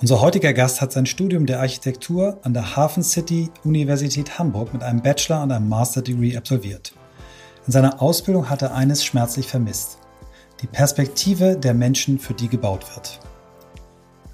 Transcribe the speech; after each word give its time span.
Unser 0.00 0.22
heutiger 0.22 0.54
Gast 0.54 0.80
hat 0.80 0.92
sein 0.92 1.04
Studium 1.04 1.44
der 1.44 1.60
Architektur 1.60 2.38
an 2.42 2.54
der 2.54 2.74
Hafen 2.74 3.02
City 3.02 3.50
Universität 3.64 4.38
Hamburg 4.38 4.72
mit 4.72 4.82
einem 4.82 5.02
Bachelor 5.02 5.42
und 5.42 5.52
einem 5.52 5.68
Master 5.68 6.00
Degree 6.00 6.38
absolviert. 6.38 6.94
In 7.66 7.72
seiner 7.74 8.00
Ausbildung 8.00 8.48
hat 8.48 8.62
er 8.62 8.74
eines 8.74 9.04
schmerzlich 9.04 9.46
vermisst. 9.46 9.98
Die 10.62 10.66
Perspektive 10.66 11.54
der 11.54 11.74
Menschen, 11.74 12.18
für 12.18 12.32
die 12.32 12.48
gebaut 12.48 12.86
wird. 12.94 13.20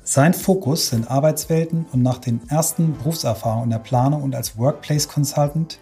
Sein 0.04 0.34
Fokus 0.34 0.90
sind 0.90 1.10
Arbeitswelten 1.10 1.87
und 1.90 2.01
nach 2.01 2.19
den 2.19 2.48
ersten 2.48 2.96
Berufserfahrungen 2.98 3.64
in 3.64 3.71
der 3.71 3.78
Planung 3.80 4.22
und 4.22 4.37
als 4.37 4.56
Workplace 4.56 5.08
Consultant 5.08 5.80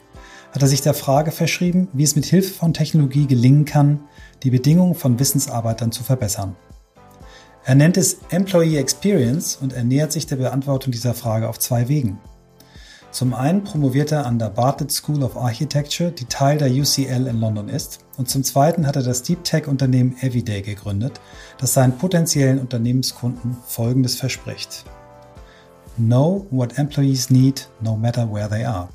hat 0.52 0.62
er 0.62 0.68
sich 0.68 0.80
der 0.80 0.94
Frage 0.94 1.30
verschrieben, 1.30 1.88
wie 1.92 2.04
es 2.04 2.16
mit 2.16 2.24
Hilfe 2.24 2.54
von 2.54 2.72
Technologie 2.72 3.26
gelingen 3.26 3.66
kann, 3.66 4.00
die 4.44 4.50
Bedingungen 4.50 4.94
von 4.94 5.18
Wissensarbeitern 5.18 5.92
zu 5.92 6.04
verbessern. 6.04 6.56
Er 7.66 7.74
nennt 7.74 7.96
es 7.96 8.18
Employee 8.28 8.76
Experience 8.76 9.56
und 9.56 9.72
er 9.72 9.84
nähert 9.84 10.12
sich 10.12 10.26
der 10.26 10.36
Beantwortung 10.36 10.92
dieser 10.92 11.14
Frage 11.14 11.48
auf 11.48 11.58
zwei 11.58 11.88
Wegen. 11.88 12.18
Zum 13.10 13.32
einen 13.32 13.64
promoviert 13.64 14.12
er 14.12 14.26
an 14.26 14.38
der 14.38 14.50
Bartlett 14.50 14.92
School 14.92 15.22
of 15.22 15.36
Architecture, 15.36 16.10
die 16.10 16.26
Teil 16.26 16.58
der 16.58 16.70
UCL 16.70 17.26
in 17.26 17.40
London 17.40 17.70
ist, 17.70 18.00
und 18.18 18.28
zum 18.28 18.44
zweiten 18.44 18.86
hat 18.86 18.96
er 18.96 19.02
das 19.02 19.22
Deep 19.22 19.44
Tech 19.44 19.66
Unternehmen 19.66 20.16
Everyday 20.20 20.60
gegründet, 20.60 21.20
das 21.58 21.72
seinen 21.72 21.96
potenziellen 21.96 22.58
Unternehmenskunden 22.58 23.56
Folgendes 23.66 24.16
verspricht. 24.16 24.84
Know 25.96 26.46
what 26.50 26.76
employees 26.76 27.30
need, 27.30 27.70
no 27.80 27.96
matter 27.96 28.30
where 28.30 28.48
they 28.50 28.64
are. 28.64 28.88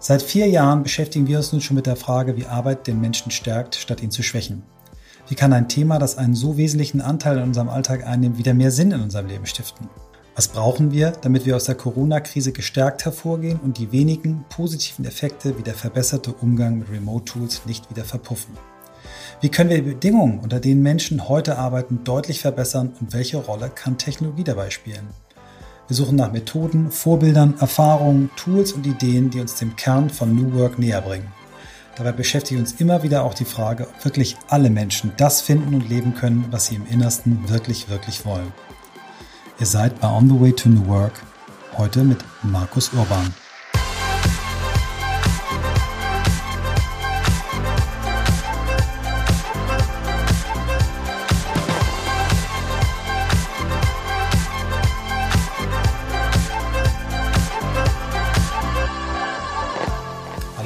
Seit 0.00 0.22
vier 0.22 0.48
Jahren 0.48 0.82
beschäftigen 0.82 1.28
wir 1.28 1.36
uns 1.36 1.52
nun 1.52 1.60
schon 1.60 1.76
mit 1.76 1.86
der 1.86 1.94
Frage, 1.94 2.36
wie 2.36 2.46
Arbeit 2.46 2.88
den 2.88 3.00
Menschen 3.00 3.30
stärkt, 3.30 3.76
statt 3.76 4.02
ihn 4.02 4.10
zu 4.10 4.24
schwächen. 4.24 4.64
Wie 5.28 5.36
kann 5.36 5.52
ein 5.52 5.68
Thema, 5.68 5.98
das 5.98 6.18
einen 6.18 6.34
so 6.34 6.56
wesentlichen 6.56 7.00
Anteil 7.00 7.38
in 7.38 7.44
unserem 7.44 7.68
Alltag 7.68 8.04
einnimmt, 8.06 8.38
wieder 8.38 8.54
mehr 8.54 8.72
Sinn 8.72 8.90
in 8.90 9.00
unserem 9.00 9.26
Leben 9.26 9.46
stiften? 9.46 9.88
Was 10.34 10.48
brauchen 10.48 10.92
wir, 10.92 11.12
damit 11.12 11.46
wir 11.46 11.56
aus 11.56 11.64
der 11.64 11.74
Corona-Krise 11.74 12.52
gestärkt 12.52 13.04
hervorgehen 13.04 13.60
und 13.62 13.78
die 13.78 13.92
wenigen 13.92 14.44
positiven 14.48 15.04
Effekte 15.04 15.58
wie 15.58 15.62
der 15.62 15.74
verbesserte 15.74 16.32
Umgang 16.32 16.78
mit 16.78 16.90
Remote-Tools 16.90 17.66
nicht 17.66 17.88
wieder 17.90 18.04
verpuffen? 18.04 18.56
Wie 19.40 19.48
können 19.48 19.70
wir 19.70 19.76
die 19.76 19.90
Bedingungen, 19.90 20.40
unter 20.40 20.58
denen 20.58 20.82
Menschen 20.82 21.28
heute 21.28 21.58
arbeiten, 21.58 22.02
deutlich 22.02 22.40
verbessern 22.40 22.92
und 23.00 23.12
welche 23.12 23.36
Rolle 23.36 23.70
kann 23.72 23.98
Technologie 23.98 24.44
dabei 24.44 24.70
spielen? 24.70 25.06
Wir 25.86 25.96
suchen 25.96 26.16
nach 26.16 26.32
Methoden, 26.32 26.90
Vorbildern, 26.90 27.54
Erfahrungen, 27.60 28.30
Tools 28.36 28.72
und 28.72 28.86
Ideen, 28.86 29.30
die 29.30 29.40
uns 29.40 29.56
dem 29.56 29.76
Kern 29.76 30.10
von 30.10 30.34
New 30.34 30.58
Work 30.58 30.78
näher 30.78 31.02
bringen. 31.02 31.28
Dabei 31.96 32.12
beschäftigt 32.12 32.58
uns 32.58 32.72
immer 32.80 33.02
wieder 33.02 33.24
auch 33.24 33.34
die 33.34 33.44
Frage, 33.44 33.86
ob 33.86 34.04
wirklich 34.04 34.36
alle 34.48 34.70
Menschen 34.70 35.12
das 35.16 35.42
finden 35.42 35.74
und 35.74 35.88
leben 35.88 36.14
können, 36.14 36.46
was 36.50 36.66
sie 36.66 36.76
im 36.76 36.86
Innersten 36.86 37.48
wirklich, 37.48 37.88
wirklich 37.88 38.24
wollen. 38.24 38.52
Ihr 39.60 39.66
seid 39.66 40.00
bei 40.00 40.08
On 40.08 40.28
the 40.28 40.40
Way 40.40 40.52
to 40.54 40.68
New 40.70 40.86
Work, 40.86 41.22
heute 41.76 42.02
mit 42.02 42.18
Markus 42.42 42.92
Urban. 42.94 43.34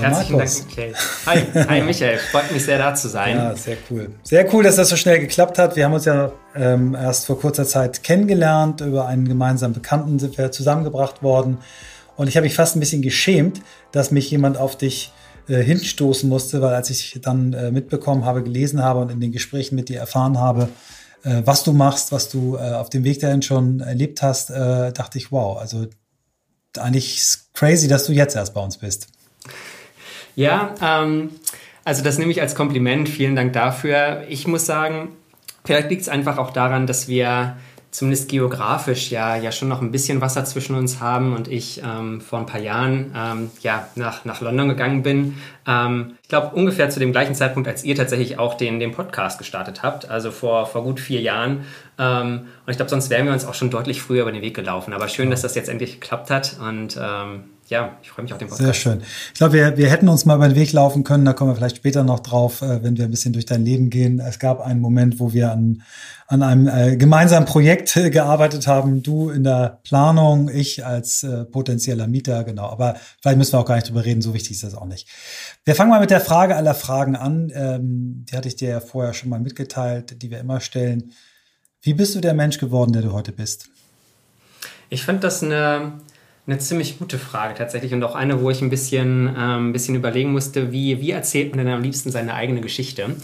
Herzlichen 0.09 0.33
Markus. 0.37 0.59
Dank, 0.59 0.77
Michael. 0.77 0.95
Hi, 1.27 1.65
hi 1.69 1.83
Michael, 1.87 2.19
freut 2.19 2.53
mich 2.53 2.65
sehr 2.65 2.79
da 2.79 2.95
zu 2.95 3.09
sein. 3.09 3.37
Ja, 3.37 3.57
sehr 3.57 3.77
cool. 3.91 4.11
Sehr 4.23 4.53
cool, 4.53 4.65
dass 4.65 4.77
das 4.77 4.89
so 4.89 4.97
schnell 4.97 5.21
geklappt 5.21 5.59
hat. 5.59 5.77
Wir 5.77 5.85
haben 5.85 5.93
uns 5.93 6.05
ja 6.05 6.33
ähm, 6.55 6.95
erst 6.95 7.27
vor 7.27 7.39
kurzer 7.41 7.65
Zeit 7.65 8.03
kennengelernt. 8.03 8.81
Über 8.81 9.07
einen 9.07 9.27
gemeinsamen 9.27 9.75
Bekannten 9.75 10.19
sind 10.19 10.39
wir 10.39 10.53
zusammengebracht 10.53 11.23
worden. 11.23 11.59
Und 12.17 12.29
ich 12.29 12.37
habe 12.37 12.45
mich 12.45 12.55
fast 12.55 12.77
ein 12.77 12.81
bisschen 12.81 13.03
geschämt, 13.03 13.61
dass 13.93 14.11
mich 14.11 14.31
jemand 14.31 14.57
auf 14.57 14.77
dich 14.77 15.13
äh, 15.49 15.63
hinstoßen 15.63 16.29
musste, 16.29 16.63
weil 16.63 16.75
als 16.75 16.91
ich 16.91 17.21
dann 17.23 17.53
äh, 17.53 17.71
mitbekommen 17.71 18.25
habe, 18.25 18.43
gelesen 18.43 18.83
habe 18.83 19.01
und 19.01 19.11
in 19.11 19.21
den 19.21 19.33
Gesprächen 19.33 19.77
mit 19.77 19.89
dir 19.89 20.01
erfahren 20.01 20.39
habe, 20.39 20.69
äh, 21.25 21.43
was 21.45 21.63
du 21.63 21.73
machst, 21.73 22.13
was 22.13 22.29
du 22.29 22.59
auf 22.59 22.91
dem 22.91 23.05
Weg 23.05 23.21
dahin 23.21 23.43
schon 23.43 23.81
erlebt 23.81 24.23
hast, 24.23 24.51
dachte 24.51 25.19
ich, 25.19 25.31
wow, 25.31 25.59
also 25.59 25.87
eigentlich 26.79 27.23
crazy, 27.55 27.89
dass 27.89 28.05
du 28.07 28.13
jetzt 28.13 28.37
erst 28.37 28.55
bei 28.55 28.61
uns 28.61 28.79
bist. 28.79 29.09
Ja, 30.37 30.75
ähm, 30.81 31.31
also 31.85 32.05
das 32.05 32.19
nehme 32.19 32.31
ich 32.31 32.41
als 32.41 32.55
Kompliment. 32.55 33.09
Vielen 33.09 33.35
Dank 33.35 33.53
dafür. 33.53 34.25
Ich 34.29 34.47
muss 34.47 34.67
sagen, 34.67 35.09
vielleicht 35.65 35.91
liegt 35.91 36.03
es 36.03 36.09
einfach 36.09 36.39
auch 36.39 36.51
daran, 36.51 36.87
dass 36.87 37.09
wir 37.09 37.57
zumindest 37.91 38.29
geografisch 38.29 39.11
ja, 39.11 39.37
ja 39.37 39.51
schon 39.51 39.69
noch 39.69 39.81
ein 39.81 39.91
bisschen 39.91 40.21
Wasser 40.21 40.45
zwischen 40.45 40.77
uns 40.77 41.01
haben 41.01 41.35
und 41.35 41.49
ich 41.49 41.81
ähm, 41.83 42.21
vor 42.21 42.39
ein 42.39 42.45
paar 42.45 42.61
Jahren 42.61 43.13
ähm, 43.17 43.51
ja, 43.63 43.89
nach, 43.95 44.27
nach 44.27 44.43
London 44.43 44.69
gegangen 44.69 45.03
bin. 45.03 45.39
Ähm, 45.67 46.17
ich 46.23 46.29
glaube 46.29 46.55
ungefähr 46.55 46.91
zu 46.91 47.01
dem 47.01 47.13
gleichen 47.13 47.35
Zeitpunkt, 47.35 47.67
als 47.67 47.85
ihr 47.85 47.97
tatsächlich 47.97 48.39
auch 48.39 48.55
den, 48.55 48.81
den 48.81 48.93
Podcast 48.93 49.39
gestartet 49.39 49.83
habt, 49.83 50.11
also 50.11 50.31
vor, 50.31 50.67
vor 50.67 50.83
gut 50.83 51.01
vier 51.01 51.23
Jahren. 51.23 51.65
Ähm, 51.99 52.49
und 52.67 52.71
ich 52.71 52.77
glaube, 52.77 52.91
sonst 52.91 53.09
wären 53.09 53.25
wir 53.25 53.33
uns 53.33 53.47
auch 53.47 53.55
schon 53.55 53.71
deutlich 53.71 54.03
früher 54.03 54.23
über 54.23 54.33
den 54.33 54.43
Weg 54.43 54.55
gelaufen. 54.55 54.93
Aber 54.93 55.09
schön, 55.09 55.31
dass 55.31 55.41
das 55.41 55.55
jetzt 55.55 55.71
endlich 55.71 55.99
geklappt 55.99 56.29
hat 56.29 56.57
und 56.61 56.99
ähm, 57.01 57.45
ja, 57.69 57.99
ich 58.01 58.11
freue 58.11 58.23
mich 58.23 58.33
auf 58.33 58.39
den 58.39 58.49
Podcast. 58.49 58.65
Sehr 58.65 58.75
schön. 58.75 59.03
Ich 59.33 59.39
glaube, 59.39 59.55
wir, 59.55 59.77
wir 59.77 59.91
hätten 59.91 60.09
uns 60.09 60.25
mal 60.25 60.37
über 60.37 60.49
den 60.49 60.57
Weg 60.57 60.73
laufen 60.73 61.03
können, 61.03 61.25
da 61.25 61.33
kommen 61.33 61.51
wir 61.51 61.57
vielleicht 61.57 61.79
später 61.79 62.05
noch 62.05 62.21
drauf, 62.21 62.63
äh, 62.63 62.83
wenn 62.85 62.97
wir 62.97 63.05
ein 63.05 63.11
bisschen 63.11 63.33
durch 63.33 63.47
dein 63.47 63.65
Leben 63.65 63.91
gehen. 63.91 64.21
Es 64.21 64.39
gab 64.39 64.61
einen 64.61 64.81
Moment, 64.81 65.19
wo 65.19 65.33
wir 65.33 65.51
an, 65.51 65.83
an 66.29 66.43
einem 66.43 66.69
äh, 66.69 66.97
gemeinsamen 66.97 67.45
Projekt 67.45 67.97
äh, 67.97 68.11
gearbeitet 68.11 68.69
haben. 68.69 69.03
Du 69.03 69.31
in 69.31 69.43
der 69.43 69.81
Planung, 69.83 70.49
ich 70.49 70.87
als 70.87 71.25
äh, 71.25 71.45
potenzieller 71.45 72.07
Mieter, 72.07 72.45
genau. 72.45 72.69
Aber 72.69 72.97
vielleicht 73.21 73.39
müssen 73.39 73.55
wir 73.55 73.59
auch 73.59 73.67
gar 73.67 73.75
nicht 73.75 73.89
drüber 73.89 74.05
reden, 74.05 74.23
so 74.23 74.33
wichtig 74.33 74.53
ist 74.53 74.63
das 74.63 74.75
auch 74.77 74.87
nicht. 74.87 75.09
Wir 75.65 75.75
fangen 75.75 75.91
mal 75.91 76.01
mit 76.01 76.11
der 76.11 76.21
Frage 76.21 76.55
aller 76.55 76.75
Fragen 76.75 77.17
an. 77.17 77.51
Ähm, 77.53 78.27
die 78.31 78.37
hatte 78.37 78.47
ich 78.47 78.57
dir 78.57 78.69
ja 78.69 78.81
vorher 78.81 79.13
schon 79.13 79.29
mal 79.29 79.41
mitgeteilt, 79.41 80.23
die 80.23 80.31
wir 80.31 80.39
immer 80.39 80.61
stellen. 80.61 81.13
Wie 81.83 81.95
bist 81.95 82.15
du 82.15 82.21
der 82.21 82.35
Mensch 82.35 82.59
geworden, 82.59 82.93
der 82.93 83.03
du 83.03 83.13
heute 83.13 83.33
bist? 83.33 83.69
Ich 84.89 85.05
fand 85.05 85.25
das 85.25 85.43
eine 85.43 85.95
eine 86.47 86.59
ziemlich 86.59 86.99
gute 86.99 87.19
Frage 87.19 87.55
tatsächlich 87.55 87.93
und 87.93 88.05
auch 88.05 88.15
eine, 88.15 88.41
wo 88.41 88.51
ich 88.51 88.63
ein 88.63 88.71
bisschen, 88.71 89.35
ähm, 89.37 89.73
bisschen 89.73 89.97
überlegen 89.97 90.33
musste, 90.33 90.71
wie, 90.71 91.01
wie 91.01 91.11
erzählt 91.11 91.55
man 91.55 91.65
denn 91.65 91.75
am 91.75 91.83
liebsten 91.83 92.11
seine 92.11 92.35
eigene 92.35 92.61
Geschichte? 92.61 93.17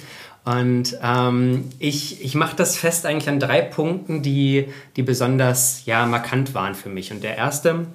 Und 0.44 0.98
ähm, 1.02 1.70
ich, 1.78 2.24
ich 2.24 2.34
mache 2.34 2.56
das 2.56 2.76
fest 2.76 3.06
eigentlich 3.06 3.28
an 3.28 3.38
drei 3.38 3.62
Punkten, 3.62 4.22
die, 4.22 4.66
die 4.96 5.02
besonders 5.02 5.86
ja, 5.86 6.04
markant 6.04 6.52
waren 6.54 6.74
für 6.74 6.88
mich. 6.88 7.12
Und 7.12 7.22
der 7.22 7.36
erste 7.36 7.86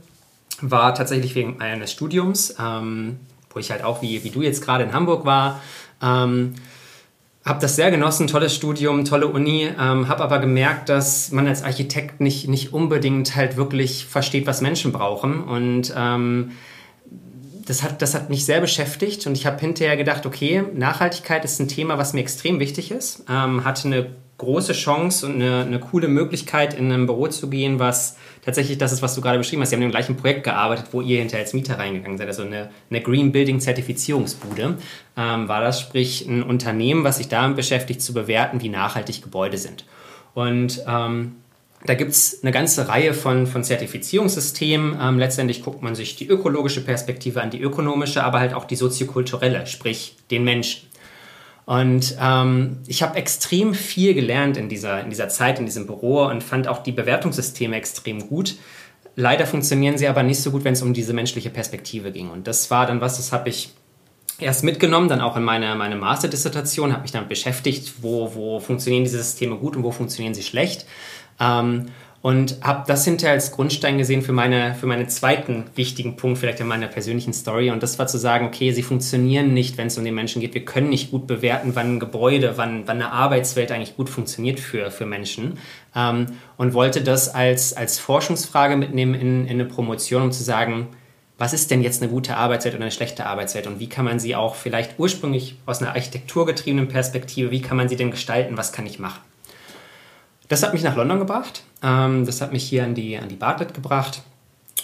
war 0.61 0.95
tatsächlich 0.95 1.35
wegen 1.35 1.59
eines 1.59 1.91
Studiums, 1.91 2.55
ähm, 2.57 3.17
wo 3.49 3.59
ich 3.59 3.69
halt 3.69 3.83
auch, 3.83 4.01
wie, 4.01 4.23
wie 4.23 4.29
du 4.29 4.41
jetzt 4.41 4.63
gerade 4.63 4.85
in 4.85 4.93
Hamburg 4.93 5.25
war, 5.25 5.61
ähm, 6.01 6.55
habe 7.47 7.61
das 7.61 7.75
sehr 7.75 7.91
genossen, 7.91 8.27
tolles 8.27 8.53
Studium, 8.53 9.05
tolle 9.05 9.27
Uni, 9.27 9.69
ähm, 9.79 10.07
habe 10.07 10.23
aber 10.23 10.39
gemerkt, 10.39 10.89
dass 10.89 11.31
man 11.31 11.47
als 11.47 11.63
Architekt 11.63 12.19
nicht, 12.19 12.47
nicht 12.47 12.73
unbedingt 12.73 13.35
halt 13.35 13.55
wirklich 13.57 14.05
versteht, 14.05 14.45
was 14.47 14.61
Menschen 14.61 14.91
brauchen. 14.91 15.43
Und 15.43 15.93
ähm, 15.95 16.51
das, 17.65 17.83
hat, 17.83 18.01
das 18.01 18.15
hat 18.15 18.29
mich 18.29 18.45
sehr 18.45 18.61
beschäftigt 18.61 19.27
und 19.27 19.37
ich 19.37 19.45
habe 19.45 19.59
hinterher 19.59 19.97
gedacht, 19.97 20.25
okay, 20.25 20.63
Nachhaltigkeit 20.73 21.45
ist 21.45 21.59
ein 21.59 21.67
Thema, 21.67 21.97
was 21.97 22.13
mir 22.13 22.21
extrem 22.21 22.59
wichtig 22.59 22.91
ist. 22.91 23.23
Ähm, 23.29 23.63
hatte 23.63 23.87
eine 23.87 24.07
große 24.37 24.73
Chance 24.73 25.25
und 25.25 25.35
eine, 25.35 25.61
eine 25.61 25.79
coole 25.79 26.07
Möglichkeit, 26.07 26.75
in 26.75 26.91
ein 26.91 27.07
Büro 27.07 27.27
zu 27.27 27.49
gehen, 27.49 27.79
was 27.79 28.17
tatsächlich 28.45 28.77
das 28.77 28.91
ist, 28.91 29.01
was 29.01 29.15
du 29.15 29.21
gerade 29.21 29.39
beschrieben 29.39 29.61
hast. 29.61 29.71
Sie 29.71 29.75
haben 29.75 29.83
im 29.83 29.91
gleichen 29.91 30.15
Projekt 30.15 30.43
gearbeitet, 30.43 30.87
wo 30.91 31.01
ihr 31.01 31.19
hinterher 31.19 31.43
als 31.43 31.53
Mieter 31.53 31.79
reingegangen 31.79 32.17
seid. 32.17 32.27
Also 32.27 32.43
eine, 32.43 32.69
eine 32.89 33.01
Green 33.01 33.31
Building 33.31 33.59
Zertifizierungsbude 33.59 34.77
ähm, 35.17 35.47
war 35.47 35.61
das, 35.61 35.81
sprich 35.81 36.27
ein 36.27 36.43
Unternehmen, 36.43 37.03
was 37.03 37.17
sich 37.17 37.29
damit 37.29 37.57
beschäftigt, 37.57 38.01
zu 38.01 38.13
bewerten, 38.13 38.61
wie 38.61 38.69
nachhaltig 38.69 39.23
Gebäude 39.23 39.57
sind. 39.57 39.85
Und 40.35 40.83
ähm, 40.87 41.37
da 41.85 41.93
gibt 41.93 42.11
es 42.11 42.43
eine 42.43 42.51
ganze 42.51 42.87
Reihe 42.87 43.13
von, 43.13 43.47
von 43.47 43.63
Zertifizierungssystemen. 43.63 44.97
Ähm, 45.01 45.19
letztendlich 45.19 45.63
guckt 45.63 45.81
man 45.81 45.95
sich 45.95 46.15
die 46.15 46.27
ökologische 46.27 46.81
Perspektive 46.81 47.41
an, 47.41 47.49
die 47.49 47.61
ökonomische, 47.61 48.23
aber 48.23 48.39
halt 48.39 48.53
auch 48.53 48.65
die 48.65 48.75
soziokulturelle, 48.75 49.65
sprich 49.67 50.15
den 50.31 50.43
Menschen. 50.43 50.86
Und 51.67 52.15
ähm, 52.21 52.77
ich 52.87 53.03
habe 53.03 53.17
extrem 53.17 53.73
viel 53.73 54.13
gelernt 54.13 54.55
in 54.55 54.69
dieser, 54.69 55.01
in 55.01 55.09
dieser 55.09 55.27
Zeit, 55.27 55.59
in 55.59 55.65
diesem 55.65 55.85
Büro 55.85 56.23
und 56.23 56.41
fand 56.41 56.65
auch 56.69 56.81
die 56.81 56.93
Bewertungssysteme 56.93 57.75
extrem 57.75 58.29
gut. 58.29 58.55
Leider 59.17 59.45
funktionieren 59.45 59.97
sie 59.97 60.07
aber 60.07 60.23
nicht 60.23 60.41
so 60.41 60.51
gut, 60.51 60.63
wenn 60.63 60.71
es 60.71 60.81
um 60.81 60.93
diese 60.93 61.11
menschliche 61.11 61.49
Perspektive 61.49 62.13
ging. 62.13 62.29
Und 62.29 62.47
das 62.47 62.71
war 62.71 62.85
dann 62.85 63.01
was, 63.01 63.17
das 63.17 63.33
habe 63.33 63.49
ich 63.49 63.73
erst 64.39 64.63
mitgenommen, 64.63 65.09
dann 65.09 65.19
auch 65.19 65.35
in 65.35 65.43
meine, 65.43 65.75
meine 65.75 65.97
Masterdissertation, 65.97 66.93
habe 66.93 67.01
mich 67.01 67.11
damit 67.11 67.27
beschäftigt, 67.27 67.95
wo, 68.01 68.33
wo 68.33 68.61
funktionieren 68.61 69.03
diese 69.03 69.17
Systeme 69.17 69.57
gut 69.57 69.75
und 69.75 69.83
wo 69.83 69.91
funktionieren 69.91 70.33
sie 70.33 70.43
schlecht. 70.43 70.85
Ähm, 71.37 71.87
und 72.21 72.57
habe 72.61 72.83
das 72.87 73.05
hinterher 73.05 73.33
als 73.33 73.51
Grundstein 73.51 73.97
gesehen 73.97 74.21
für, 74.21 74.33
meine, 74.33 74.73
für 74.75 74.87
meinen 74.87 75.07
zweiten 75.07 75.65
wichtigen 75.75 76.15
Punkt, 76.15 76.39
vielleicht 76.39 76.59
in 76.59 76.67
meiner 76.67 76.87
persönlichen 76.87 77.31
Story. 77.31 77.69
Und 77.69 77.83
das 77.83 77.99
war 77.99 78.07
zu 78.07 78.17
sagen, 78.17 78.47
okay, 78.47 78.71
sie 78.71 78.81
funktionieren 78.81 79.53
nicht, 79.53 79.77
wenn 79.77 79.87
es 79.87 79.97
um 79.97 80.03
den 80.03 80.15
Menschen 80.15 80.41
geht. 80.41 80.53
Wir 80.53 80.65
können 80.65 80.89
nicht 80.89 81.11
gut 81.11 81.27
bewerten, 81.27 81.71
wann 81.75 81.95
ein 81.95 81.99
Gebäude, 81.99 82.57
wann, 82.57 82.87
wann 82.87 83.01
eine 83.01 83.11
Arbeitswelt 83.11 83.71
eigentlich 83.71 83.95
gut 83.95 84.09
funktioniert 84.09 84.59
für, 84.59 84.89
für 84.89 85.05
Menschen. 85.05 85.59
Ähm, 85.95 86.27
und 86.57 86.73
wollte 86.73 87.01
das 87.01 87.33
als, 87.33 87.73
als 87.73 87.99
Forschungsfrage 87.99 88.77
mitnehmen 88.77 89.13
in, 89.13 89.45
in 89.45 89.51
eine 89.51 89.65
Promotion, 89.65 90.23
um 90.23 90.31
zu 90.31 90.43
sagen, 90.43 90.87
was 91.37 91.53
ist 91.53 91.69
denn 91.69 91.83
jetzt 91.83 92.01
eine 92.01 92.11
gute 92.11 92.35
Arbeitswelt 92.35 92.73
oder 92.73 92.85
eine 92.85 92.91
schlechte 92.91 93.27
Arbeitswelt 93.27 93.67
und 93.67 93.79
wie 93.79 93.87
kann 93.87 94.05
man 94.05 94.19
sie 94.19 94.35
auch 94.35 94.55
vielleicht 94.55 94.97
ursprünglich 94.97 95.57
aus 95.67 95.81
einer 95.81 95.91
architekturgetriebenen 95.91 96.87
Perspektive, 96.87 97.51
wie 97.51 97.61
kann 97.61 97.77
man 97.77 97.89
sie 97.89 97.95
denn 97.95 98.09
gestalten, 98.09 98.57
was 98.57 98.73
kann 98.73 98.87
ich 98.87 98.97
machen? 98.97 99.21
Das 100.47 100.63
hat 100.63 100.73
mich 100.73 100.83
nach 100.83 100.95
London 100.95 101.19
gebracht. 101.19 101.63
Ähm, 101.83 102.25
das 102.25 102.41
hat 102.41 102.51
mich 102.51 102.63
hier 102.63 102.83
an 102.83 102.95
die, 102.95 103.17
an 103.17 103.29
die 103.29 103.35
Bartlett 103.35 103.73
gebracht. 103.73 104.21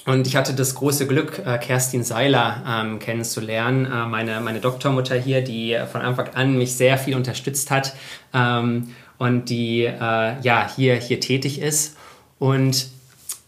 Und 0.06 0.27
ich 0.27 0.36
hatte 0.36 0.54
das 0.54 0.75
große 0.75 1.07
Glück, 1.07 1.42
äh, 1.45 1.57
Kerstin 1.57 2.04
Seiler 2.04 2.63
ähm, 2.68 3.00
kennenzulernen, 3.00 3.86
äh, 3.86 4.06
meine, 4.06 4.42
meine 4.42 4.60
Doktormutter 4.60 5.15
hier, 5.15 5.42
die 5.42 5.80
von 5.89 6.01
Anfang 6.01 6.30
an 6.33 6.57
mich 6.57 6.75
sehr 6.75 6.98
viel 6.98 7.15
unterstützt 7.15 7.71
hat 7.71 7.95
ähm, 8.33 8.94
und 9.18 9.50
die 9.50 9.86
äh, 9.86 10.42
ja, 10.42 10.69
hier, 10.75 10.95
hier 10.95 11.21
tätig 11.21 11.62
ist. 11.62 11.95
Und 12.38 12.88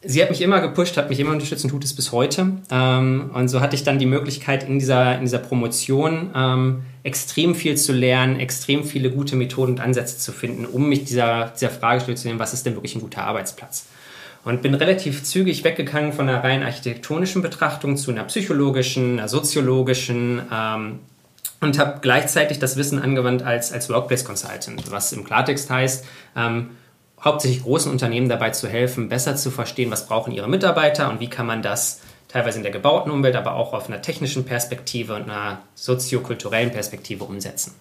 sie 0.06 0.22
hat 0.22 0.30
mich 0.30 0.42
immer 0.42 0.62
gepusht, 0.62 0.98
hat 0.98 1.10
mich 1.10 1.19
immer 1.19 1.31
unterstützt 1.31 1.63
und 1.63 1.69
tut 1.69 1.84
es 1.84 1.96
bis 1.96 2.12
heute. 2.12 2.52
Ähm, 2.72 3.31
und 3.34 3.48
so 3.48 3.62
hatte 3.62 3.75
ich 3.75 3.84
dann 3.84 4.00
die 4.00 4.06
Möglichkeit, 4.06 4.68
in 4.68 4.80
dieser, 4.80 5.16
in 5.16 5.22
dieser 5.22 5.40
Promotion 5.40 6.31
ähm, 6.36 6.84
extrem 7.04 7.56
viel 7.56 7.75
zu 7.78 7.94
lernen, 7.94 8.40
extrem 8.40 8.84
viele 8.84 9.12
gute 9.12 9.36
Methoden 9.36 9.74
und 9.74 9.80
Ansätze 9.80 10.18
zu 10.18 10.31
finden, 10.31 10.66
um 10.66 10.90
mich 10.90 11.06
dieser, 11.06 11.54
dieser 11.56 11.69
Frage 11.69 12.16
zu 12.16 12.28
nehmen, 12.28 12.40
was 12.40 12.54
ist 12.54 12.66
denn 12.66 12.75
wirklich 12.75 12.96
ein 12.96 13.02
guter 13.02 13.24
Arbeitsplatz? 13.24 13.88
Und 14.44 14.62
bin 14.62 14.75
relativ 14.75 15.24
zügig 15.24 15.63
weggegangen 15.63 16.13
von 16.13 16.30
einer 16.30 16.44
rein 16.44 16.62
architektonischen 16.62 17.42
Betrachtung 17.42 17.98
zu 17.98 18.12
einer 18.12 18.24
psychologischen, 18.25 19.19
einer 19.19 19.28
soziologischen 19.28 20.42
ähm, 20.54 21.00
und 21.62 21.80
habe 21.80 22.00
gleichzeitig 22.02 22.60
das 22.60 22.78
Wissen 22.78 23.00
angewandt 23.00 23.42
als, 23.44 23.72
als 23.72 23.90
Workplace 23.90 24.24
Consultant, 24.24 24.92
was 24.92 25.12
im 25.13 25.24
Klartext 25.24 25.69
heißt, 25.69 26.06
ähm, 26.36 26.69
hauptsächlich 27.25 27.63
großen 27.63 27.92
Unternehmen 27.92 28.30
dabei 28.30 28.51
zu 28.51 28.69
helfen, 28.69 29.10
besser 29.10 29.36
zu 29.36 29.50
verstehen, 29.50 29.92
was 29.92 30.06
brauchen 30.06 30.31
ihre 30.31 30.48
Mitarbeiter 30.48 31.10
und 31.10 31.19
wie 31.19 31.30
kann 31.30 31.48
man 31.48 31.63
das 31.63 32.01
teilweise 32.27 32.57
in 32.57 32.63
der 32.63 32.72
gebauten 32.72 33.12
Umwelt, 33.12 33.36
aber 33.36 33.56
auch 33.56 33.74
auf 33.74 33.88
einer 33.88 34.01
technischen 34.01 34.45
Perspektive 34.45 35.16
und 35.16 35.24
einer 35.24 35.60
soziokulturellen 35.74 36.72
Perspektive 36.72 37.24
umsetzen. 37.24 37.74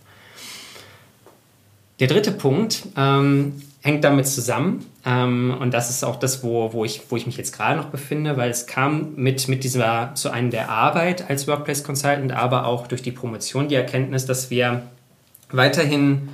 Der 2.01 2.09
dritte 2.09 2.33
Punkt 2.33 2.87
ähm, 2.97 3.63
hängt 3.83 4.03
damit 4.03 4.27
zusammen 4.27 4.87
ähm, 5.05 5.55
und 5.61 5.73
das 5.75 5.91
ist 5.91 6.05
auch 6.05 6.17
das, 6.17 6.43
wo, 6.43 6.73
wo, 6.73 6.85
ich, 6.85 7.03
wo 7.11 7.17
ich 7.17 7.27
mich 7.27 7.37
jetzt 7.37 7.55
gerade 7.55 7.77
noch 7.77 7.87
befinde, 7.87 8.37
weil 8.37 8.51
es 8.51 8.67
kam 8.67 9.15
mit, 9.17 9.47
mit 9.49 9.63
dieser, 9.63 10.13
zu 10.15 10.31
einem 10.31 10.51
der 10.51 10.71
Arbeit 10.71 11.29
als 11.29 11.47
Workplace 11.47 11.85
Consultant, 11.85 12.33
aber 12.33 12.67
auch 12.67 12.87
durch 12.87 13.03
die 13.03 13.13
Promotion 13.13 13.69
die 13.69 13.75
Erkenntnis, 13.75 14.25
dass 14.25 14.51
wir 14.51 14.83
weiterhin 15.51 16.31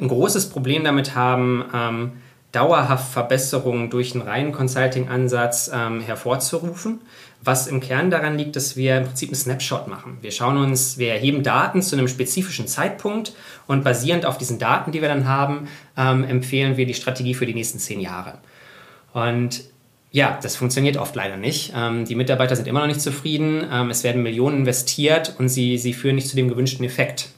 ein 0.00 0.08
großes 0.08 0.50
Problem 0.50 0.84
damit 0.84 1.14
haben, 1.14 1.64
ähm, 1.72 2.12
dauerhaft 2.52 3.12
Verbesserungen 3.12 3.90
durch 3.90 4.14
einen 4.14 4.22
reinen 4.22 4.52
Consulting-Ansatz 4.52 5.70
ähm, 5.72 6.00
hervorzurufen. 6.00 7.00
Was 7.42 7.68
im 7.68 7.80
Kern 7.80 8.10
daran 8.10 8.36
liegt, 8.36 8.56
dass 8.56 8.76
wir 8.76 8.96
im 8.98 9.04
Prinzip 9.04 9.28
einen 9.28 9.36
Snapshot 9.36 9.86
machen. 9.86 10.18
Wir 10.22 10.32
schauen 10.32 10.56
uns, 10.56 10.98
wir 10.98 11.12
erheben 11.12 11.44
Daten 11.44 11.82
zu 11.82 11.94
einem 11.94 12.08
spezifischen 12.08 12.66
Zeitpunkt 12.66 13.32
und 13.66 13.84
basierend 13.84 14.26
auf 14.26 14.38
diesen 14.38 14.58
Daten, 14.58 14.90
die 14.90 15.00
wir 15.02 15.08
dann 15.08 15.28
haben, 15.28 15.68
ähm, 15.96 16.24
empfehlen 16.24 16.76
wir 16.76 16.86
die 16.86 16.94
Strategie 16.94 17.34
für 17.34 17.46
die 17.46 17.54
nächsten 17.54 17.78
zehn 17.78 18.00
Jahre. 18.00 18.38
Und 19.12 19.62
ja, 20.10 20.38
das 20.42 20.56
funktioniert 20.56 20.96
oft 20.96 21.14
leider 21.14 21.36
nicht. 21.36 21.72
Ähm, 21.76 22.06
die 22.06 22.14
Mitarbeiter 22.14 22.56
sind 22.56 22.66
immer 22.66 22.80
noch 22.80 22.86
nicht 22.86 23.00
zufrieden. 23.00 23.64
Ähm, 23.70 23.90
es 23.90 24.04
werden 24.04 24.22
Millionen 24.22 24.58
investiert 24.58 25.36
und 25.38 25.48
sie, 25.48 25.78
sie 25.78 25.92
führen 25.92 26.16
nicht 26.16 26.28
zu 26.28 26.36
dem 26.36 26.48
gewünschten 26.48 26.84
Effekt. 26.84 27.28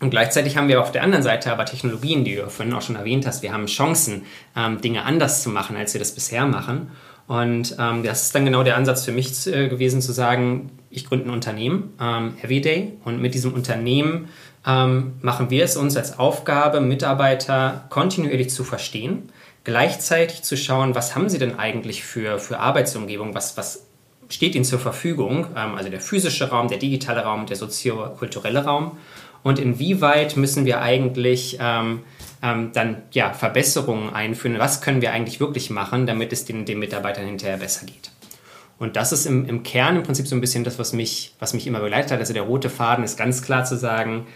Und 0.00 0.10
gleichzeitig 0.10 0.56
haben 0.56 0.68
wir 0.68 0.80
auf 0.80 0.92
der 0.92 1.02
anderen 1.02 1.22
Seite 1.22 1.52
aber 1.52 1.66
Technologien, 1.66 2.24
die 2.24 2.36
du 2.36 2.48
vorhin 2.48 2.74
auch 2.74 2.82
schon 2.82 2.96
erwähnt 2.96 3.26
hast. 3.26 3.42
Wir 3.42 3.52
haben 3.52 3.66
Chancen, 3.66 4.22
ähm, 4.56 4.80
Dinge 4.80 5.04
anders 5.04 5.42
zu 5.42 5.50
machen, 5.50 5.76
als 5.76 5.92
wir 5.92 5.98
das 5.98 6.12
bisher 6.12 6.46
machen. 6.46 6.90
Und 7.26 7.76
ähm, 7.78 8.02
das 8.02 8.22
ist 8.22 8.34
dann 8.34 8.44
genau 8.44 8.64
der 8.64 8.76
Ansatz 8.76 9.04
für 9.04 9.12
mich 9.12 9.46
äh, 9.46 9.68
gewesen, 9.68 10.00
zu 10.00 10.12
sagen, 10.12 10.70
ich 10.90 11.04
gründe 11.04 11.26
ein 11.26 11.30
Unternehmen, 11.30 11.94
ähm, 12.00 12.34
Everyday, 12.42 12.94
und 13.04 13.20
mit 13.20 13.34
diesem 13.34 13.52
Unternehmen 13.52 14.28
ähm, 14.66 15.12
machen 15.20 15.48
wir 15.50 15.62
es 15.64 15.76
uns 15.76 15.96
als 15.96 16.18
Aufgabe, 16.18 16.80
Mitarbeiter 16.80 17.84
kontinuierlich 17.88 18.50
zu 18.50 18.64
verstehen, 18.64 19.30
gleichzeitig 19.62 20.42
zu 20.42 20.56
schauen, 20.56 20.94
was 20.94 21.14
haben 21.14 21.28
sie 21.28 21.38
denn 21.38 21.58
eigentlich 21.58 22.02
für, 22.02 22.40
für 22.40 22.58
Arbeitsumgebung, 22.58 23.34
was, 23.34 23.56
was 23.56 23.86
steht 24.28 24.54
ihnen 24.54 24.64
zur 24.64 24.80
Verfügung, 24.80 25.46
ähm, 25.56 25.76
also 25.76 25.88
der 25.88 26.00
physische 26.00 26.48
Raum, 26.48 26.68
der 26.68 26.78
digitale 26.78 27.22
Raum, 27.22 27.46
der 27.46 27.56
soziokulturelle 27.56 28.64
Raum 28.64 28.96
und 29.42 29.58
inwieweit 29.58 30.36
müssen 30.36 30.64
wir 30.66 30.82
eigentlich 30.82 31.58
ähm, 31.60 32.00
ähm, 32.42 32.70
dann 32.72 33.02
ja, 33.12 33.32
Verbesserungen 33.32 34.12
einführen? 34.12 34.58
Was 34.58 34.80
können 34.80 35.02
wir 35.02 35.12
eigentlich 35.12 35.40
wirklich 35.40 35.70
machen, 35.70 36.06
damit 36.06 36.32
es 36.32 36.44
den, 36.44 36.64
den 36.64 36.78
Mitarbeitern 36.78 37.26
hinterher 37.26 37.56
besser 37.56 37.86
geht? 37.86 38.10
Und 38.78 38.96
das 38.96 39.12
ist 39.12 39.26
im, 39.26 39.46
im 39.46 39.62
Kern 39.62 39.96
im 39.96 40.02
Prinzip 40.02 40.26
so 40.26 40.34
ein 40.34 40.40
bisschen 40.40 40.64
das, 40.64 40.78
was 40.78 40.92
mich, 40.92 41.34
was 41.38 41.52
mich 41.52 41.66
immer 41.66 41.80
begleitet 41.80 42.12
hat. 42.12 42.18
Also 42.18 42.32
der 42.32 42.42
rote 42.44 42.70
Faden 42.70 43.04
ist 43.04 43.18
ganz 43.18 43.42
klar 43.42 43.64
zu 43.64 43.76
sagen, 43.76 44.26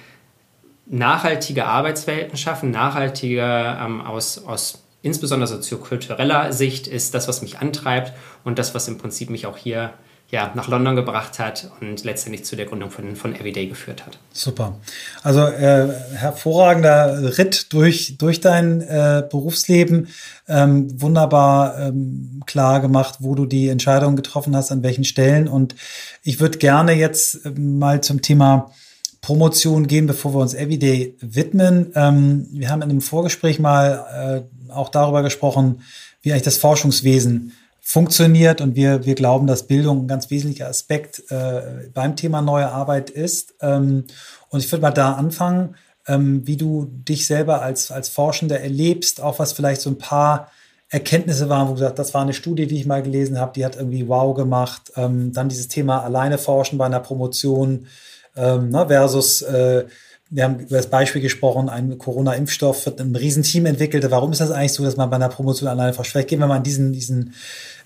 nachhaltige 0.86 1.64
Arbeitswelten 1.64 2.36
schaffen, 2.36 2.70
nachhaltige 2.70 3.42
ähm, 3.42 4.02
aus, 4.02 4.44
aus 4.44 4.84
insbesondere 5.00 5.48
soziokultureller 5.48 6.52
Sicht 6.52 6.86
ist 6.86 7.14
das, 7.14 7.26
was 7.26 7.40
mich 7.40 7.58
antreibt 7.58 8.12
und 8.44 8.58
das, 8.58 8.74
was 8.74 8.86
im 8.86 8.98
Prinzip 8.98 9.30
mich 9.30 9.46
auch 9.46 9.56
hier 9.56 9.94
ja, 10.30 10.50
nach 10.54 10.68
London 10.68 10.96
gebracht 10.96 11.38
hat 11.38 11.70
und 11.80 12.02
letztendlich 12.02 12.44
zu 12.44 12.56
der 12.56 12.66
Gründung 12.66 12.90
von, 12.90 13.14
von 13.14 13.34
Everyday 13.36 13.66
geführt 13.66 14.04
hat. 14.04 14.18
Super. 14.32 14.80
Also 15.22 15.46
äh, 15.46 15.88
hervorragender 16.14 17.38
Ritt 17.38 17.72
durch, 17.72 18.16
durch 18.18 18.40
dein 18.40 18.80
äh, 18.80 19.22
Berufsleben. 19.30 20.08
Ähm, 20.48 21.00
wunderbar 21.00 21.78
ähm, 21.78 22.42
klar 22.46 22.80
gemacht, 22.80 23.18
wo 23.20 23.34
du 23.34 23.46
die 23.46 23.68
Entscheidungen 23.68 24.16
getroffen 24.16 24.56
hast, 24.56 24.72
an 24.72 24.82
welchen 24.82 25.04
Stellen. 25.04 25.46
Und 25.46 25.76
ich 26.22 26.40
würde 26.40 26.58
gerne 26.58 26.94
jetzt 26.94 27.46
äh, 27.46 27.50
mal 27.50 28.02
zum 28.02 28.20
Thema 28.20 28.72
Promotion 29.20 29.86
gehen, 29.86 30.06
bevor 30.06 30.34
wir 30.34 30.40
uns 30.40 30.52
Everyday 30.52 31.16
widmen. 31.20 31.92
Ähm, 31.94 32.46
wir 32.50 32.70
haben 32.70 32.82
in 32.82 32.90
einem 32.90 33.00
Vorgespräch 33.00 33.58
mal 33.58 34.44
äh, 34.68 34.72
auch 34.72 34.88
darüber 34.88 35.22
gesprochen, 35.22 35.82
wie 36.22 36.32
eigentlich 36.32 36.42
das 36.42 36.56
Forschungswesen 36.56 37.52
funktioniert 37.86 38.62
und 38.62 38.74
wir, 38.76 39.04
wir 39.04 39.14
glauben, 39.14 39.46
dass 39.46 39.66
Bildung 39.66 40.04
ein 40.04 40.08
ganz 40.08 40.30
wesentlicher 40.30 40.68
Aspekt 40.68 41.22
äh, 41.30 41.90
beim 41.92 42.16
Thema 42.16 42.40
neue 42.40 42.70
Arbeit 42.70 43.10
ist. 43.10 43.54
Ähm, 43.60 44.04
und 44.48 44.64
ich 44.64 44.72
würde 44.72 44.80
mal 44.80 44.90
da 44.90 45.12
anfangen, 45.12 45.76
ähm, 46.08 46.46
wie 46.46 46.56
du 46.56 46.86
dich 46.90 47.26
selber 47.26 47.60
als, 47.60 47.90
als 47.90 48.08
Forschender 48.08 48.58
erlebst, 48.58 49.20
auch 49.20 49.38
was 49.38 49.52
vielleicht 49.52 49.82
so 49.82 49.90
ein 49.90 49.98
paar 49.98 50.50
Erkenntnisse 50.88 51.50
waren, 51.50 51.66
wo 51.66 51.72
du 51.72 51.80
gesagt 51.80 51.98
das 51.98 52.14
war 52.14 52.22
eine 52.22 52.32
Studie, 52.32 52.66
die 52.66 52.76
ich 52.76 52.86
mal 52.86 53.02
gelesen 53.02 53.38
habe, 53.38 53.52
die 53.54 53.64
hat 53.66 53.76
irgendwie 53.76 54.08
wow 54.08 54.34
gemacht. 54.34 54.90
Ähm, 54.96 55.34
dann 55.34 55.50
dieses 55.50 55.68
Thema 55.68 56.02
alleine 56.02 56.38
forschen 56.38 56.78
bei 56.78 56.86
einer 56.86 57.00
Promotion 57.00 57.86
ähm, 58.34 58.70
ne, 58.70 58.86
versus 58.88 59.42
äh, 59.42 59.84
wir 60.30 60.44
haben 60.44 60.58
über 60.58 60.76
das 60.76 60.88
Beispiel 60.88 61.20
gesprochen, 61.20 61.68
ein 61.68 61.98
Corona-Impfstoff 61.98 62.86
wird 62.86 63.00
ein 63.00 63.14
Riesenteam 63.14 63.66
entwickelt. 63.66 64.10
Warum 64.10 64.32
ist 64.32 64.40
das 64.40 64.50
eigentlich 64.50 64.72
so, 64.72 64.82
dass 64.82 64.96
man 64.96 65.10
bei 65.10 65.16
einer 65.16 65.28
Promotion 65.28 65.68
alleine 65.68 65.92
forscht? 65.92 66.12
Vielleicht 66.12 66.28
gehen 66.28 66.40
wir 66.40 66.46
mal 66.46 66.56
in 66.56 66.62
diesen, 66.62 66.92
diesen 66.92 67.34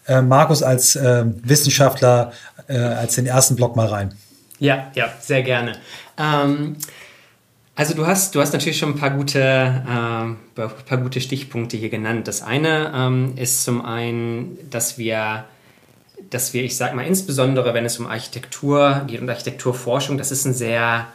äh, 0.08 0.22
Markus 0.22 0.62
als 0.62 0.96
äh, 0.96 1.24
Wissenschaftler 1.42 2.32
äh, 2.66 2.78
als 2.78 3.14
den 3.14 3.26
ersten 3.26 3.56
Block 3.56 3.76
mal 3.76 3.86
rein. 3.86 4.14
Ja, 4.58 4.90
ja, 4.94 5.08
sehr 5.20 5.42
gerne. 5.42 5.72
Ähm, 6.16 6.76
also 7.78 7.94
du 7.94 8.06
hast, 8.06 8.34
du 8.34 8.40
hast 8.40 8.52
natürlich 8.52 8.78
schon 8.78 8.94
ein 8.94 8.98
paar 8.98 9.10
gute, 9.10 9.38
äh, 9.38 10.68
paar 10.86 10.98
gute 10.98 11.20
Stichpunkte 11.20 11.76
hier 11.76 11.90
genannt. 11.90 12.26
Das 12.26 12.42
eine 12.42 12.92
ähm, 12.92 13.34
ist 13.36 13.62
zum 13.62 13.84
einen, 13.84 14.58
dass 14.68 14.98
wir, 14.98 15.44
dass 16.30 16.52
wir, 16.54 16.64
ich 16.64 16.76
sage 16.76 16.96
mal, 16.96 17.06
insbesondere 17.06 17.74
wenn 17.74 17.84
es 17.84 17.98
um 18.00 18.08
Architektur 18.08 19.04
geht 19.06 19.20
und 19.20 19.30
Architekturforschung, 19.30 20.18
das 20.18 20.32
ist 20.32 20.44
ein 20.44 20.54
sehr, 20.54 21.06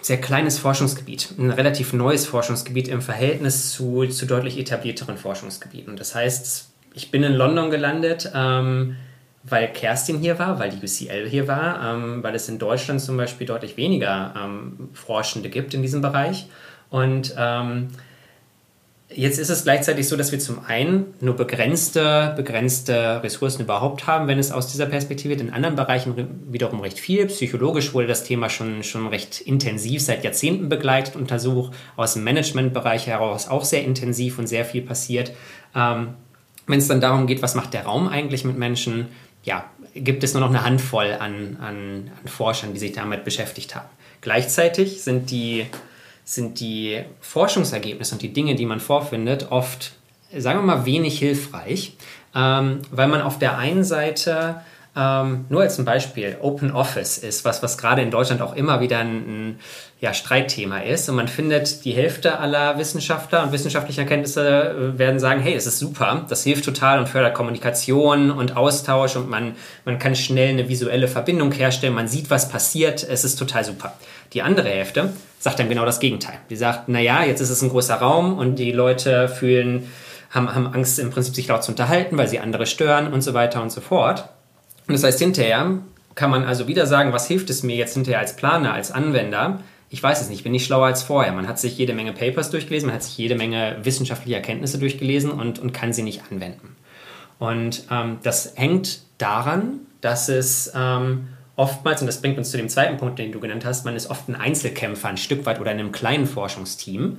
sehr 0.00 0.20
kleines 0.20 0.58
Forschungsgebiet, 0.58 1.34
ein 1.38 1.50
relativ 1.50 1.92
neues 1.92 2.24
Forschungsgebiet 2.24 2.86
im 2.86 3.02
Verhältnis 3.02 3.72
zu, 3.72 4.06
zu 4.06 4.26
deutlich 4.26 4.58
etablierteren 4.58 5.18
Forschungsgebieten. 5.18 5.96
Das 5.96 6.14
heißt, 6.14 6.68
ich 6.98 7.12
bin 7.12 7.22
in 7.22 7.34
London 7.34 7.70
gelandet, 7.70 8.30
ähm, 8.34 8.96
weil 9.44 9.68
Kerstin 9.68 10.18
hier 10.18 10.38
war, 10.40 10.58
weil 10.58 10.70
die 10.70 10.84
UCL 10.84 11.28
hier 11.28 11.46
war, 11.46 11.94
ähm, 11.94 12.24
weil 12.24 12.34
es 12.34 12.48
in 12.48 12.58
Deutschland 12.58 13.00
zum 13.00 13.16
Beispiel 13.16 13.46
deutlich 13.46 13.76
weniger 13.76 14.34
ähm, 14.36 14.90
Forschende 14.92 15.48
gibt 15.48 15.74
in 15.74 15.82
diesem 15.82 16.02
Bereich. 16.02 16.48
Und 16.90 17.34
ähm, 17.38 17.86
jetzt 19.14 19.38
ist 19.38 19.48
es 19.48 19.62
gleichzeitig 19.62 20.08
so, 20.08 20.16
dass 20.16 20.32
wir 20.32 20.40
zum 20.40 20.64
einen 20.66 21.14
nur 21.20 21.36
begrenzte, 21.36 22.34
begrenzte 22.36 23.22
Ressourcen 23.22 23.62
überhaupt 23.62 24.08
haben, 24.08 24.26
wenn 24.26 24.40
es 24.40 24.50
aus 24.50 24.66
dieser 24.66 24.86
Perspektive 24.86 25.34
in 25.34 25.50
anderen 25.50 25.76
Bereichen 25.76 26.14
wiederum 26.50 26.80
recht 26.80 26.98
viel. 26.98 27.26
Psychologisch 27.26 27.94
wurde 27.94 28.08
das 28.08 28.24
Thema 28.24 28.50
schon, 28.50 28.82
schon 28.82 29.06
recht 29.06 29.40
intensiv 29.40 30.02
seit 30.02 30.24
Jahrzehnten 30.24 30.68
begleitet, 30.68 31.14
untersucht. 31.14 31.72
Aus 31.94 32.14
dem 32.14 32.24
Managementbereich 32.24 33.06
heraus 33.06 33.46
auch 33.46 33.64
sehr 33.64 33.84
intensiv 33.84 34.40
und 34.40 34.48
sehr 34.48 34.64
viel 34.64 34.82
passiert. 34.82 35.30
Ähm, 35.76 36.14
wenn 36.68 36.78
es 36.78 36.86
dann 36.86 37.00
darum 37.00 37.26
geht, 37.26 37.42
was 37.42 37.54
macht 37.54 37.74
der 37.74 37.84
Raum 37.84 38.08
eigentlich 38.08 38.44
mit 38.44 38.56
Menschen, 38.56 39.08
ja, 39.42 39.64
gibt 39.94 40.22
es 40.22 40.34
nur 40.34 40.40
noch 40.40 40.50
eine 40.50 40.64
Handvoll 40.64 41.16
an, 41.18 41.56
an, 41.60 42.10
an 42.22 42.28
Forschern, 42.28 42.72
die 42.72 42.78
sich 42.78 42.92
damit 42.92 43.24
beschäftigt 43.24 43.74
haben. 43.74 43.88
Gleichzeitig 44.20 45.02
sind 45.02 45.30
die, 45.30 45.66
sind 46.24 46.60
die 46.60 47.02
Forschungsergebnisse 47.20 48.14
und 48.14 48.22
die 48.22 48.32
Dinge, 48.32 48.54
die 48.54 48.66
man 48.66 48.80
vorfindet, 48.80 49.50
oft, 49.50 49.92
sagen 50.36 50.60
wir 50.60 50.76
mal, 50.76 50.84
wenig 50.84 51.18
hilfreich, 51.18 51.96
ähm, 52.34 52.80
weil 52.90 53.08
man 53.08 53.22
auf 53.22 53.38
der 53.38 53.58
einen 53.58 53.84
Seite 53.84 54.60
ähm, 54.98 55.44
nur 55.48 55.62
als 55.62 55.78
ein 55.78 55.84
Beispiel, 55.84 56.36
Open 56.40 56.72
Office 56.72 57.18
ist 57.18 57.44
was, 57.44 57.62
was 57.62 57.78
gerade 57.78 58.02
in 58.02 58.10
Deutschland 58.10 58.42
auch 58.42 58.56
immer 58.56 58.80
wieder 58.80 58.98
ein, 58.98 59.16
ein 59.16 59.60
ja, 60.00 60.12
Streitthema 60.12 60.80
ist. 60.80 61.08
Und 61.08 61.14
man 61.14 61.28
findet, 61.28 61.84
die 61.84 61.92
Hälfte 61.92 62.40
aller 62.40 62.78
Wissenschaftler 62.78 63.44
und 63.44 63.52
wissenschaftlicher 63.52 64.02
Erkenntnisse 64.02 64.94
äh, 64.94 64.98
werden 64.98 65.20
sagen, 65.20 65.40
hey, 65.40 65.54
es 65.54 65.66
ist 65.66 65.78
super, 65.78 66.26
das 66.28 66.42
hilft 66.42 66.64
total 66.64 66.98
und 66.98 67.08
fördert 67.08 67.34
Kommunikation 67.34 68.32
und 68.32 68.56
Austausch 68.56 69.14
und 69.14 69.30
man, 69.30 69.54
man 69.84 70.00
kann 70.00 70.16
schnell 70.16 70.48
eine 70.48 70.68
visuelle 70.68 71.06
Verbindung 71.06 71.52
herstellen, 71.52 71.94
man 71.94 72.08
sieht, 72.08 72.28
was 72.28 72.48
passiert, 72.48 73.06
es 73.08 73.22
ist 73.22 73.36
total 73.36 73.64
super. 73.64 73.92
Die 74.32 74.42
andere 74.42 74.68
Hälfte 74.68 75.12
sagt 75.38 75.60
dann 75.60 75.68
genau 75.68 75.84
das 75.84 76.00
Gegenteil. 76.00 76.38
Die 76.50 76.56
sagt, 76.56 76.88
naja, 76.88 77.22
jetzt 77.22 77.40
ist 77.40 77.50
es 77.50 77.62
ein 77.62 77.70
großer 77.70 77.94
Raum 77.94 78.36
und 78.36 78.56
die 78.56 78.72
Leute 78.72 79.28
fühlen, 79.28 79.88
haben, 80.30 80.52
haben 80.52 80.66
Angst 80.66 80.98
im 80.98 81.10
Prinzip 81.10 81.36
sich 81.36 81.46
laut 81.46 81.62
zu 81.62 81.70
unterhalten, 81.70 82.18
weil 82.18 82.26
sie 82.26 82.40
andere 82.40 82.66
stören 82.66 83.12
und 83.12 83.22
so 83.22 83.32
weiter 83.32 83.62
und 83.62 83.70
so 83.70 83.80
fort. 83.80 84.28
Und 84.88 84.94
das 84.94 85.04
heißt, 85.04 85.18
hinterher 85.18 85.78
kann 86.14 86.30
man 86.30 86.44
also 86.44 86.66
wieder 86.66 86.86
sagen, 86.86 87.12
was 87.12 87.28
hilft 87.28 87.50
es 87.50 87.62
mir 87.62 87.76
jetzt 87.76 87.94
hinterher 87.94 88.18
als 88.18 88.34
Planer, 88.34 88.72
als 88.72 88.90
Anwender? 88.90 89.60
Ich 89.90 90.02
weiß 90.02 90.20
es 90.20 90.30
nicht, 90.30 90.42
bin 90.42 90.54
ich 90.54 90.64
schlauer 90.64 90.86
als 90.86 91.02
vorher. 91.02 91.32
Man 91.32 91.46
hat 91.46 91.58
sich 91.58 91.78
jede 91.78 91.92
Menge 91.92 92.12
Papers 92.12 92.50
durchgelesen, 92.50 92.88
man 92.88 92.96
hat 92.96 93.02
sich 93.02 93.16
jede 93.16 93.36
Menge 93.36 93.76
wissenschaftliche 93.82 94.34
Erkenntnisse 94.34 94.78
durchgelesen 94.78 95.30
und, 95.30 95.58
und 95.58 95.72
kann 95.72 95.92
sie 95.92 96.02
nicht 96.02 96.22
anwenden. 96.30 96.74
Und 97.38 97.84
ähm, 97.90 98.18
das 98.22 98.54
hängt 98.56 99.00
daran, 99.18 99.80
dass 100.00 100.28
es 100.28 100.72
ähm, 100.74 101.28
oftmals, 101.56 102.00
und 102.00 102.06
das 102.06 102.20
bringt 102.20 102.38
uns 102.38 102.50
zu 102.50 102.56
dem 102.56 102.68
zweiten 102.68 102.96
Punkt, 102.96 103.18
den 103.18 103.30
du 103.30 103.40
genannt 103.40 103.64
hast, 103.64 103.84
man 103.84 103.94
ist 103.94 104.10
oft 104.10 104.28
ein 104.28 104.36
Einzelkämpfer, 104.36 105.08
ein 105.08 105.16
Stück 105.16 105.46
weit 105.46 105.60
oder 105.60 105.72
in 105.72 105.78
einem 105.78 105.92
kleinen 105.92 106.26
Forschungsteam. 106.26 107.18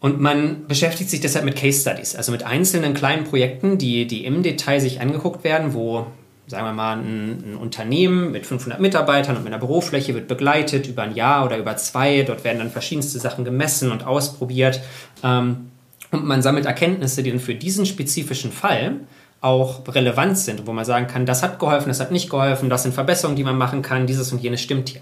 Und 0.00 0.20
man 0.20 0.66
beschäftigt 0.68 1.10
sich 1.10 1.20
deshalb 1.20 1.44
mit 1.44 1.56
Case 1.56 1.80
Studies, 1.80 2.14
also 2.14 2.30
mit 2.30 2.44
einzelnen 2.44 2.94
kleinen 2.94 3.24
Projekten, 3.24 3.78
die, 3.78 4.06
die 4.06 4.24
im 4.24 4.42
Detail 4.42 4.80
sich 4.80 5.00
angeguckt 5.00 5.44
werden, 5.44 5.74
wo 5.74 6.06
sagen 6.48 6.66
wir 6.66 6.72
mal, 6.72 6.98
ein, 6.98 7.52
ein, 7.52 7.56
Unternehmen 7.56 8.32
mit 8.32 8.46
500 8.46 8.80
Mitarbeitern 8.80 9.36
und 9.36 9.44
mit 9.44 9.52
einer 9.52 9.60
Bürofläche 9.60 10.14
wird 10.14 10.28
begleitet 10.28 10.86
über 10.86 11.02
ein 11.02 11.14
Jahr 11.14 11.44
oder 11.44 11.58
über 11.58 11.76
zwei. 11.76 12.22
Dort 12.22 12.42
werden 12.42 12.58
dann 12.58 12.70
verschiedenste 12.70 13.18
Sachen 13.18 13.44
gemessen 13.44 13.92
und 13.92 14.06
ausprobiert. 14.06 14.80
Ähm, 15.22 15.70
und 16.10 16.24
man 16.24 16.42
sammelt 16.42 16.66
Erkenntnisse, 16.66 17.22
die 17.22 17.30
dann 17.30 17.40
für 17.40 17.54
diesen 17.54 17.84
spezifischen 17.84 18.50
Fall 18.50 19.00
auch 19.40 19.82
relevant 19.88 20.38
sind, 20.38 20.66
wo 20.66 20.72
man 20.72 20.84
sagen 20.84 21.06
kann, 21.06 21.26
das 21.26 21.42
hat 21.42 21.58
geholfen, 21.58 21.88
das 21.88 22.00
hat 22.00 22.10
nicht 22.10 22.30
geholfen, 22.30 22.68
das 22.70 22.82
sind 22.82 22.94
Verbesserungen, 22.94 23.36
die 23.36 23.44
man 23.44 23.56
machen 23.56 23.82
kann, 23.82 24.06
dieses 24.06 24.32
und 24.32 24.42
jenes 24.42 24.60
stimmt 24.60 24.88
hier. 24.88 25.00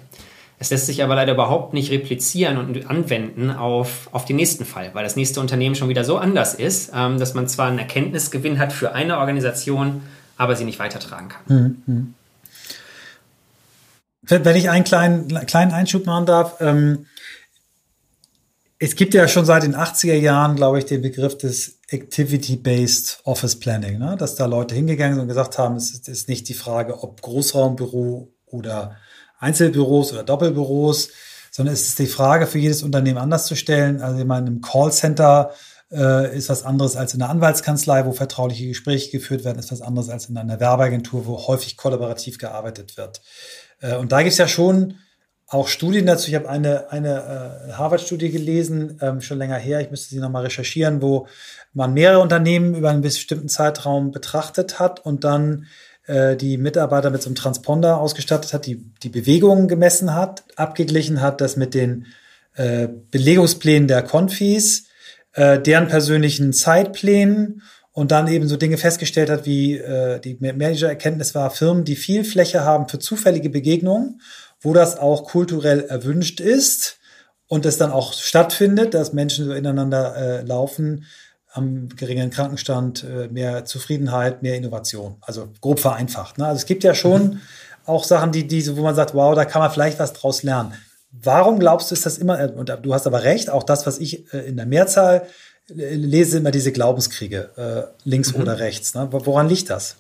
Es 0.59 0.71
lässt 0.71 0.87
sich 0.87 1.03
aber 1.03 1.15
leider 1.15 1.35
überhaupt 1.35 1.75
nicht 1.75 1.91
replizieren 1.91 2.57
und 2.57 2.88
anwenden 2.88 3.50
auf, 3.50 4.09
auf 4.12 4.25
den 4.25 4.37
nächsten 4.37 4.65
Fall, 4.65 4.91
weil 4.95 5.05
das 5.05 5.17
nächste 5.17 5.41
Unternehmen 5.41 5.75
schon 5.75 5.91
wieder 5.91 6.05
so 6.05 6.17
anders 6.17 6.55
ist, 6.55 6.93
ähm, 6.95 7.19
dass 7.19 7.35
man 7.35 7.47
zwar 7.47 7.69
einen 7.69 7.79
Erkenntnisgewinn 7.79 8.59
hat 8.59 8.73
für 8.73 8.95
eine 8.95 9.19
Organisation, 9.19 10.03
aber 10.37 10.57
sie 10.57 10.64
nicht 10.64 10.78
weitertragen 10.78 11.28
kann. 11.28 11.43
Mhm. 11.47 11.83
mhm. 11.87 12.14
Wenn 14.28 14.57
ich 14.57 14.71
einen 14.71 14.83
kleinen, 14.83 15.28
kleinen 15.47 15.71
Einschub 15.71 16.05
machen 16.05 16.26
darf, 16.26 16.61
ähm, 16.61 17.07
es 18.78 18.97
gibt 18.97 19.14
ja 19.14 19.28
schon 19.28 19.47
seit 19.47 19.62
den 19.62 19.76
80er 19.76 20.16
Jahren, 20.16 20.57
glaube 20.57 20.78
ich, 20.78 20.85
den 20.85 21.00
Begriff 21.00 21.38
des 21.38 21.78
Activity-Based 21.88 23.21
Office 23.25 23.59
Planning, 23.59 23.99
ne? 23.99 24.16
dass 24.19 24.35
da 24.35 24.47
Leute 24.47 24.75
hingegangen 24.75 25.14
sind 25.14 25.23
und 25.23 25.28
gesagt 25.28 25.59
haben, 25.59 25.76
es 25.76 25.93
ist 25.93 26.28
nicht 26.28 26.49
die 26.49 26.55
Frage, 26.55 27.02
ob 27.02 27.23
Großraumbüro 27.23 28.33
oder 28.47 28.97
Einzelbüros 29.38 30.12
oder 30.12 30.25
Doppelbüros, 30.25 31.11
sondern 31.50 31.75
es 31.75 31.88
ist 31.88 31.99
die 31.99 32.07
Frage 32.07 32.47
für 32.47 32.59
jedes 32.59 32.83
Unternehmen 32.83 33.19
anders 33.19 33.47
zu 33.47 33.55
stellen. 33.55 34.02
Also 34.02 34.19
ich 34.19 34.26
meine, 34.26 34.49
im 34.49 34.61
Callcenter 34.61 35.52
äh, 35.93 36.37
ist 36.37 36.49
was 36.49 36.64
anderes 36.64 36.97
als 36.97 37.12
in 37.12 37.21
der 37.21 37.31
Anwaltskanzlei, 37.31 38.07
wo 38.07 38.12
vertrauliche 38.12 38.69
Gespräche 38.69 39.11
geführt 39.11 39.45
werden, 39.45 39.59
ist 39.59 39.73
was 39.73 39.83
anderes 39.83 40.09
als 40.09 40.28
in 40.28 40.37
einer 40.37 40.61
Werbeagentur, 40.61 41.26
wo 41.26 41.47
häufig 41.47 41.76
kollaborativ 41.76 42.38
gearbeitet 42.38 42.97
wird. 42.97 43.21
Äh, 43.81 43.97
und 43.97 44.12
da 44.12 44.19
gibt 44.19 44.33
es 44.33 44.38
ja 44.38 44.49
schon 44.49 44.95
auch 45.49 45.69
Studien 45.69 46.07
dazu. 46.07 46.28
Ich 46.28 46.35
habe 46.35 46.49
eine, 46.49 46.90
eine 46.90 47.69
äh, 47.69 47.73
Harvard-Studie 47.73 48.31
gelesen, 48.31 48.99
ähm, 49.00 49.21
schon 49.21 49.38
länger 49.38 49.57
her, 49.57 49.81
ich 49.81 49.90
müsste 49.90 50.09
sie 50.09 50.19
nochmal 50.19 50.43
recherchieren, 50.43 51.02
wo 51.02 51.28
man 51.73 51.93
mehrere 51.93 52.21
Unternehmen 52.21 52.75
über 52.75 52.90
einen 52.90 53.02
bestimmten 53.02 53.49
Zeitraum 53.49 54.11
betrachtet 54.11 54.81
hat 54.81 55.05
und 55.07 55.23
dann 55.23 55.66
äh, 56.07 56.37
die 56.37 56.59
Mitarbeiter 56.59 57.11
mit 57.11 57.23
so 57.23 57.28
einem 57.28 57.37
Transponder 57.37 58.00
ausgestattet 58.00 58.52
hat, 58.52 58.66
die 58.66 58.76
die 59.02 59.09
Bewegungen 59.09 59.69
gemessen 59.69 60.14
hat, 60.14 60.43
abgeglichen 60.57 61.21
hat, 61.21 61.40
das 61.40 61.57
mit 61.57 61.75
den 61.75 62.07
äh, 62.55 62.88
Belegungsplänen 63.11 63.87
der 63.87 64.02
Konfis 64.02 64.88
äh, 65.37 65.61
deren 65.61 65.87
persönlichen 65.87 66.52
Zeitplänen 66.52 67.62
und 67.93 68.11
dann 68.11 68.26
eben 68.28 68.49
so 68.49 68.57
Dinge 68.57 68.78
festgestellt 68.78 69.31
hat, 69.31 69.47
wie 69.47 69.76
äh, 69.76 70.19
die 70.19 70.37
Manager-Erkenntnis 70.40 71.35
war, 71.35 71.50
Firmen, 71.50 71.85
die 71.85 71.97
viel 71.97 72.25
Fläche 72.25 72.64
haben 72.64 72.88
für 72.88 72.99
zufällige 72.99 73.50
Begegnungen, 73.50 74.21
wo 74.61 74.73
das 74.73 74.99
auch 74.99 75.25
kulturell 75.25 75.85
erwünscht 75.85 76.40
ist 76.40 76.99
und 77.49 77.66
es 77.66 77.76
dann 77.76 77.93
auch 77.93 78.12
stattfindet, 78.12 78.95
dass 78.95 79.12
Menschen 79.12 79.45
so 79.45 79.52
ineinander 79.52 80.16
äh, 80.16 80.43
laufen, 80.43 81.05
am 81.52 81.88
geringeren 81.90 82.31
Krankenstand, 82.31 83.05
äh, 83.05 83.28
mehr 83.28 83.64
Zufriedenheit, 83.64 84.43
mehr 84.43 84.57
Innovation. 84.57 85.16
Also 85.21 85.49
grob 85.61 85.81
vereinfacht. 85.81 86.38
Ne? 86.38 86.47
Also 86.47 86.61
es 86.61 86.66
gibt 86.66 86.85
ja 86.85 86.95
schon 86.95 87.23
mhm. 87.23 87.40
auch 87.85 88.05
Sachen, 88.05 88.33
die, 88.33 88.47
die, 88.47 88.76
wo 88.76 88.83
man 88.83 88.95
sagt, 88.95 89.14
wow, 89.14 89.35
da 89.35 89.45
kann 89.45 89.61
man 89.61 89.71
vielleicht 89.71 89.99
was 89.99 90.12
draus 90.12 90.43
lernen. 90.43 90.75
Warum 91.10 91.58
glaubst 91.58 91.90
du, 91.90 91.94
ist 91.94 92.04
das 92.04 92.18
immer, 92.18 92.52
und 92.56 92.70
du 92.82 92.94
hast 92.94 93.06
aber 93.06 93.22
recht, 93.22 93.50
auch 93.50 93.62
das, 93.62 93.86
was 93.86 93.98
ich 93.98 94.32
äh, 94.34 94.38
in 94.38 94.56
der 94.56 94.66
Mehrzahl 94.66 95.26
äh, 95.70 95.94
lese, 95.94 96.38
immer 96.38 96.50
diese 96.50 96.72
Glaubenskriege, 96.72 97.50
äh, 97.56 98.08
links 98.08 98.34
mhm. 98.34 98.42
oder 98.42 98.58
rechts. 98.58 98.94
Ne? 98.94 99.08
Woran 99.10 99.48
liegt 99.48 99.70
das? 99.70 99.96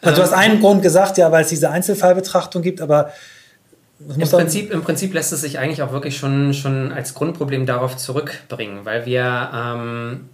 Also 0.00 0.16
du 0.16 0.22
hast 0.22 0.32
einen 0.32 0.60
Grund 0.60 0.82
gesagt, 0.82 1.16
ja, 1.18 1.32
weil 1.32 1.42
es 1.42 1.48
diese 1.48 1.70
Einzelfallbetrachtung 1.70 2.62
gibt, 2.62 2.80
aber 2.80 3.12
im 4.00 4.28
Prinzip, 4.28 4.70
Im 4.72 4.82
Prinzip 4.82 5.14
lässt 5.14 5.32
es 5.32 5.40
sich 5.40 5.58
eigentlich 5.58 5.82
auch 5.82 5.92
wirklich 5.92 6.18
schon, 6.18 6.52
schon 6.52 6.92
als 6.92 7.14
Grundproblem 7.14 7.64
darauf 7.64 7.96
zurückbringen, 7.96 8.84
weil 8.84 9.06
wir 9.06 9.50
ähm, 9.54 10.28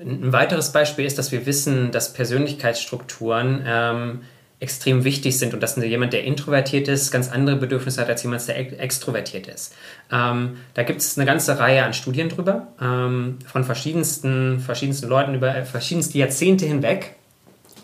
ein 0.00 0.32
weiteres 0.32 0.72
Beispiel 0.72 1.04
ist, 1.04 1.18
dass 1.18 1.32
wir 1.32 1.46
wissen, 1.46 1.92
dass 1.92 2.12
Persönlichkeitsstrukturen 2.12 3.62
ähm, 3.66 4.20
extrem 4.62 5.02
wichtig 5.02 5.38
sind 5.38 5.54
und 5.54 5.62
dass 5.62 5.76
jemand, 5.76 6.12
der 6.12 6.22
introvertiert 6.22 6.86
ist, 6.86 7.10
ganz 7.10 7.30
andere 7.30 7.56
Bedürfnisse 7.56 8.00
hat 8.00 8.08
als 8.08 8.22
jemand, 8.22 8.46
der 8.46 8.80
extrovertiert 8.80 9.48
ist. 9.48 9.74
Ähm, 10.10 10.58
da 10.74 10.84
gibt 10.84 11.00
es 11.00 11.18
eine 11.18 11.26
ganze 11.26 11.58
Reihe 11.58 11.84
an 11.84 11.92
Studien 11.92 12.28
drüber, 12.28 12.68
ähm, 12.80 13.40
von 13.44 13.64
verschiedensten, 13.64 14.60
verschiedensten 14.60 15.08
Leuten 15.08 15.34
über 15.34 15.52
verschiedenste 15.64 16.16
Jahrzehnte 16.16 16.64
hinweg. 16.64 17.16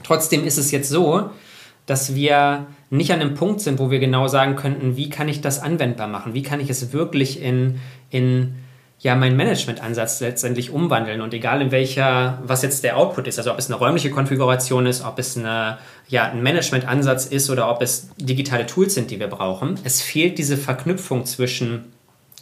Trotzdem 0.05 0.45
ist 0.47 0.57
es 0.57 0.71
jetzt 0.71 0.89
so, 0.89 1.31
dass 1.87 2.15
wir 2.15 2.67
nicht 2.91 3.13
an 3.13 3.21
einem 3.21 3.35
Punkt 3.35 3.61
sind, 3.61 3.81
wo 3.81 3.91
wir 3.91 3.99
genau 3.99 4.29
sagen 4.29 4.55
könnten, 4.55 4.97
wie 4.97 5.11
kann 5.11 5.29
ich 5.29 5.41
das 5.41 5.61
anwendbar 5.61 6.07
machen, 6.07 6.33
wie 6.33 6.43
kann 6.43 6.61
ich 6.61 6.71
es 6.71 6.93
wirklich 6.93 7.43
in, 7.43 7.81
in 8.11 8.55
ja 9.01 9.15
meinen 9.15 9.37
Management-Ansatz 9.37 10.21
letztendlich 10.21 10.71
umwandeln 10.71 11.21
und 11.21 11.33
egal 11.33 11.63
in 11.63 11.71
welcher, 11.71 12.39
was 12.43 12.63
jetzt 12.63 12.83
der 12.83 12.97
Output 12.97 13.29
ist, 13.29 13.39
also 13.39 13.53
ob 13.53 13.59
es 13.59 13.67
eine 13.67 13.77
räumliche 13.77 14.11
Konfiguration 14.11 14.87
ist, 14.87 15.05
ob 15.05 15.19
es 15.19 15.37
eine, 15.37 15.79
ja, 16.09 16.31
ein 16.31 16.43
Management-Ansatz 16.43 17.27
ist 17.27 17.49
oder 17.49 17.71
ob 17.71 17.81
es 17.81 18.09
digitale 18.17 18.67
Tools 18.67 18.95
sind, 18.95 19.11
die 19.11 19.21
wir 19.21 19.29
brauchen, 19.29 19.79
es 19.85 20.03
fehlt 20.03 20.39
diese 20.39 20.57
Verknüpfung 20.57 21.27
zwischen 21.27 21.93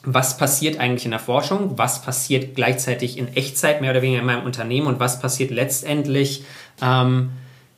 was 0.09 0.39
passiert 0.39 0.79
eigentlich 0.79 1.05
in 1.05 1.11
der 1.11 1.21
Forschung, 1.21 1.77
was 1.79 2.01
passiert 2.01 2.55
gleichzeitig 2.55 3.19
in 3.19 3.35
Echtzeit 3.35 3.81
mehr 3.81 3.91
oder 3.91 4.03
weniger 4.03 4.21
in 4.21 4.27
meinem 4.27 4.45
Unternehmen 4.45 4.87
und 4.87 5.01
was 5.01 5.21
passiert 5.21 5.51
letztendlich, 5.51 6.45
ähm, 6.81 7.31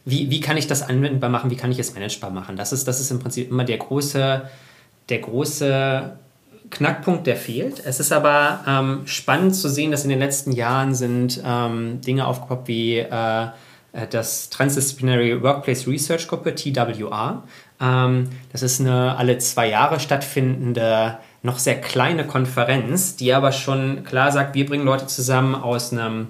wie, 0.05 0.31
wie 0.31 0.41
kann 0.41 0.59
ich 0.59 0.67
das 0.67 0.83
anwendbar 0.83 1.31
machen, 1.31 1.51
wie 1.51 1.57
kann 1.57 1.73
ich 1.73 1.79
es 1.79 1.95
managebar 1.95 2.31
machen. 2.31 2.57
Das 2.57 2.73
ist, 2.73 2.87
das 2.87 3.01
ist 3.01 3.11
im 3.11 3.19
Prinzip 3.19 3.51
immer 3.51 3.65
der 3.65 3.79
große, 3.79 4.49
der 5.09 5.19
große 5.19 6.19
Knackpunkt, 6.71 7.27
der 7.27 7.37
fehlt. 7.37 7.83
Es 7.85 8.01
ist 8.01 8.13
aber 8.13 8.61
ähm, 8.67 9.03
spannend 9.07 9.55
zu 9.55 9.69
sehen, 9.69 9.91
dass 9.91 10.05
in 10.05 10.11
den 10.11 10.19
letzten 10.19 10.53
Jahren 10.53 10.95
sind 10.95 11.41
ähm, 11.45 12.01
Dinge 12.01 12.27
aufgepoppt 12.27 12.69
wie 12.69 12.99
äh, 12.99 13.43
äh 13.93 14.07
das 14.11 14.51
Transdisciplinary 14.51 15.43
Workplace 15.43 15.87
Research 15.87 16.29
Gruppe, 16.29 16.55
TWR. 16.55 17.43
Ähm, 17.81 18.29
das 18.53 18.63
ist 18.63 18.81
eine 18.81 19.17
alle 19.17 19.39
zwei 19.39 19.69
Jahre 19.69 20.01
stattfindende, 20.01 21.19
noch 21.43 21.59
sehr 21.59 21.81
kleine 21.81 22.27
Konferenz, 22.27 23.17
die 23.17 23.33
aber 23.33 23.53
schon 23.53 24.05
klar 24.05 24.33
sagt, 24.33 24.55
wir 24.55 24.67
bringen 24.67 24.85
Leute 24.85 25.07
zusammen 25.07 25.55
aus 25.55 25.93
einem 25.93 26.29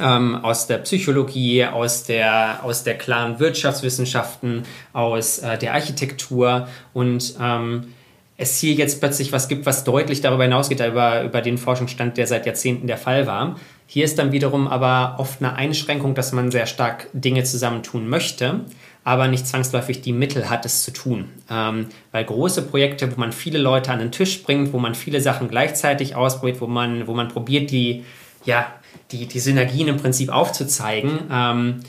ähm, 0.00 0.36
aus 0.42 0.66
der 0.66 0.78
Psychologie, 0.78 1.66
aus 1.66 2.04
der, 2.04 2.60
aus 2.62 2.82
der 2.82 2.96
klaren 2.96 3.38
Wirtschaftswissenschaften, 3.38 4.64
aus 4.92 5.38
äh, 5.38 5.58
der 5.58 5.74
Architektur 5.74 6.68
und 6.94 7.34
ähm, 7.40 7.92
es 8.42 8.58
hier 8.58 8.74
jetzt 8.74 9.00
plötzlich 9.00 9.32
was 9.32 9.48
gibt, 9.48 9.64
was 9.64 9.84
deutlich 9.84 10.20
darüber 10.20 10.42
hinausgeht, 10.42 10.80
über, 10.80 11.22
über 11.22 11.40
den 11.40 11.58
Forschungsstand, 11.58 12.16
der 12.16 12.26
seit 12.26 12.44
Jahrzehnten 12.44 12.86
der 12.86 12.98
Fall 12.98 13.26
war. 13.26 13.56
Hier 13.86 14.04
ist 14.04 14.18
dann 14.18 14.32
wiederum 14.32 14.68
aber 14.68 15.16
oft 15.18 15.40
eine 15.40 15.54
Einschränkung, 15.54 16.14
dass 16.14 16.32
man 16.32 16.50
sehr 16.50 16.66
stark 16.66 17.08
Dinge 17.12 17.44
zusammentun 17.44 18.08
möchte, 18.08 18.60
aber 19.04 19.28
nicht 19.28 19.46
zwangsläufig 19.46 20.00
die 20.02 20.12
Mittel 20.12 20.50
hat, 20.50 20.64
es 20.64 20.82
zu 20.82 20.92
tun. 20.92 21.28
Ähm, 21.50 21.86
weil 22.10 22.24
große 22.24 22.62
Projekte, 22.62 23.14
wo 23.14 23.20
man 23.20 23.32
viele 23.32 23.58
Leute 23.58 23.92
an 23.92 23.98
den 23.98 24.12
Tisch 24.12 24.42
bringt, 24.42 24.72
wo 24.72 24.78
man 24.78 24.94
viele 24.94 25.20
Sachen 25.20 25.48
gleichzeitig 25.48 26.14
ausprobiert, 26.14 26.60
wo 26.60 26.66
man, 26.66 27.06
wo 27.06 27.14
man 27.14 27.28
probiert, 27.28 27.70
die, 27.70 28.04
ja, 28.44 28.66
die, 29.10 29.26
die 29.26 29.40
Synergien 29.40 29.88
im 29.88 29.96
Prinzip 29.96 30.30
aufzuzeigen, 30.30 31.20
ähm, 31.30 31.80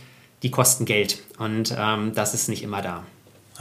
die 0.43 0.51
kosten 0.51 0.85
Geld. 0.85 1.19
Und 1.39 1.75
ähm, 1.77 2.11
das 2.13 2.33
ist 2.33 2.49
nicht 2.49 2.63
immer 2.63 2.81
da. 2.81 3.03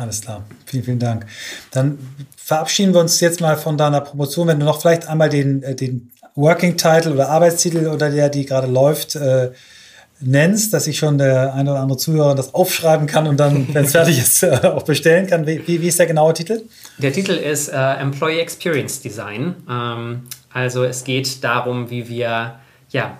Alles 0.02 0.20
klar. 0.20 0.42
Vielen, 0.66 0.82
vielen 0.82 0.98
Dank. 0.98 1.26
Dann 1.70 1.96
verabschieden 2.36 2.92
wir 2.92 3.00
uns 3.00 3.20
jetzt 3.20 3.40
mal 3.40 3.56
von 3.56 3.78
deiner 3.78 4.00
Promotion. 4.00 4.48
Wenn 4.48 4.58
du 4.58 4.66
noch 4.66 4.80
vielleicht 4.80 5.08
einmal 5.08 5.28
den, 5.28 5.62
äh, 5.62 5.76
den 5.76 6.10
Working 6.34 6.76
Title 6.76 7.12
oder 7.12 7.28
Arbeitstitel 7.28 7.86
oder 7.86 8.10
der, 8.10 8.28
die 8.28 8.44
gerade 8.44 8.66
läuft, 8.66 9.14
äh, 9.14 9.52
nennst, 10.18 10.72
dass 10.72 10.88
ich 10.88 10.98
schon 10.98 11.18
der 11.18 11.54
eine 11.54 11.70
oder 11.70 11.80
andere 11.80 11.98
Zuhörer 11.98 12.34
das 12.34 12.52
aufschreiben 12.52 13.06
kann 13.06 13.28
und 13.28 13.38
dann, 13.38 13.72
wenn 13.72 13.84
es 13.84 13.92
fertig 13.92 14.18
ist, 14.18 14.42
äh, 14.42 14.58
auch 14.64 14.82
bestellen 14.82 15.28
kann. 15.28 15.46
Wie, 15.46 15.64
wie, 15.68 15.86
ist 15.86 16.00
der 16.00 16.06
genaue 16.06 16.34
Titel? 16.34 16.62
Der 16.98 17.12
Titel 17.12 17.32
ist 17.32 17.68
äh, 17.68 17.76
Employee 17.76 18.40
Experience 18.40 19.00
Design. 19.00 19.54
Ähm, 19.70 20.22
also 20.52 20.82
es 20.82 21.04
geht 21.04 21.44
darum, 21.44 21.90
wie 21.90 22.08
wir 22.08 22.56
ja, 22.90 23.18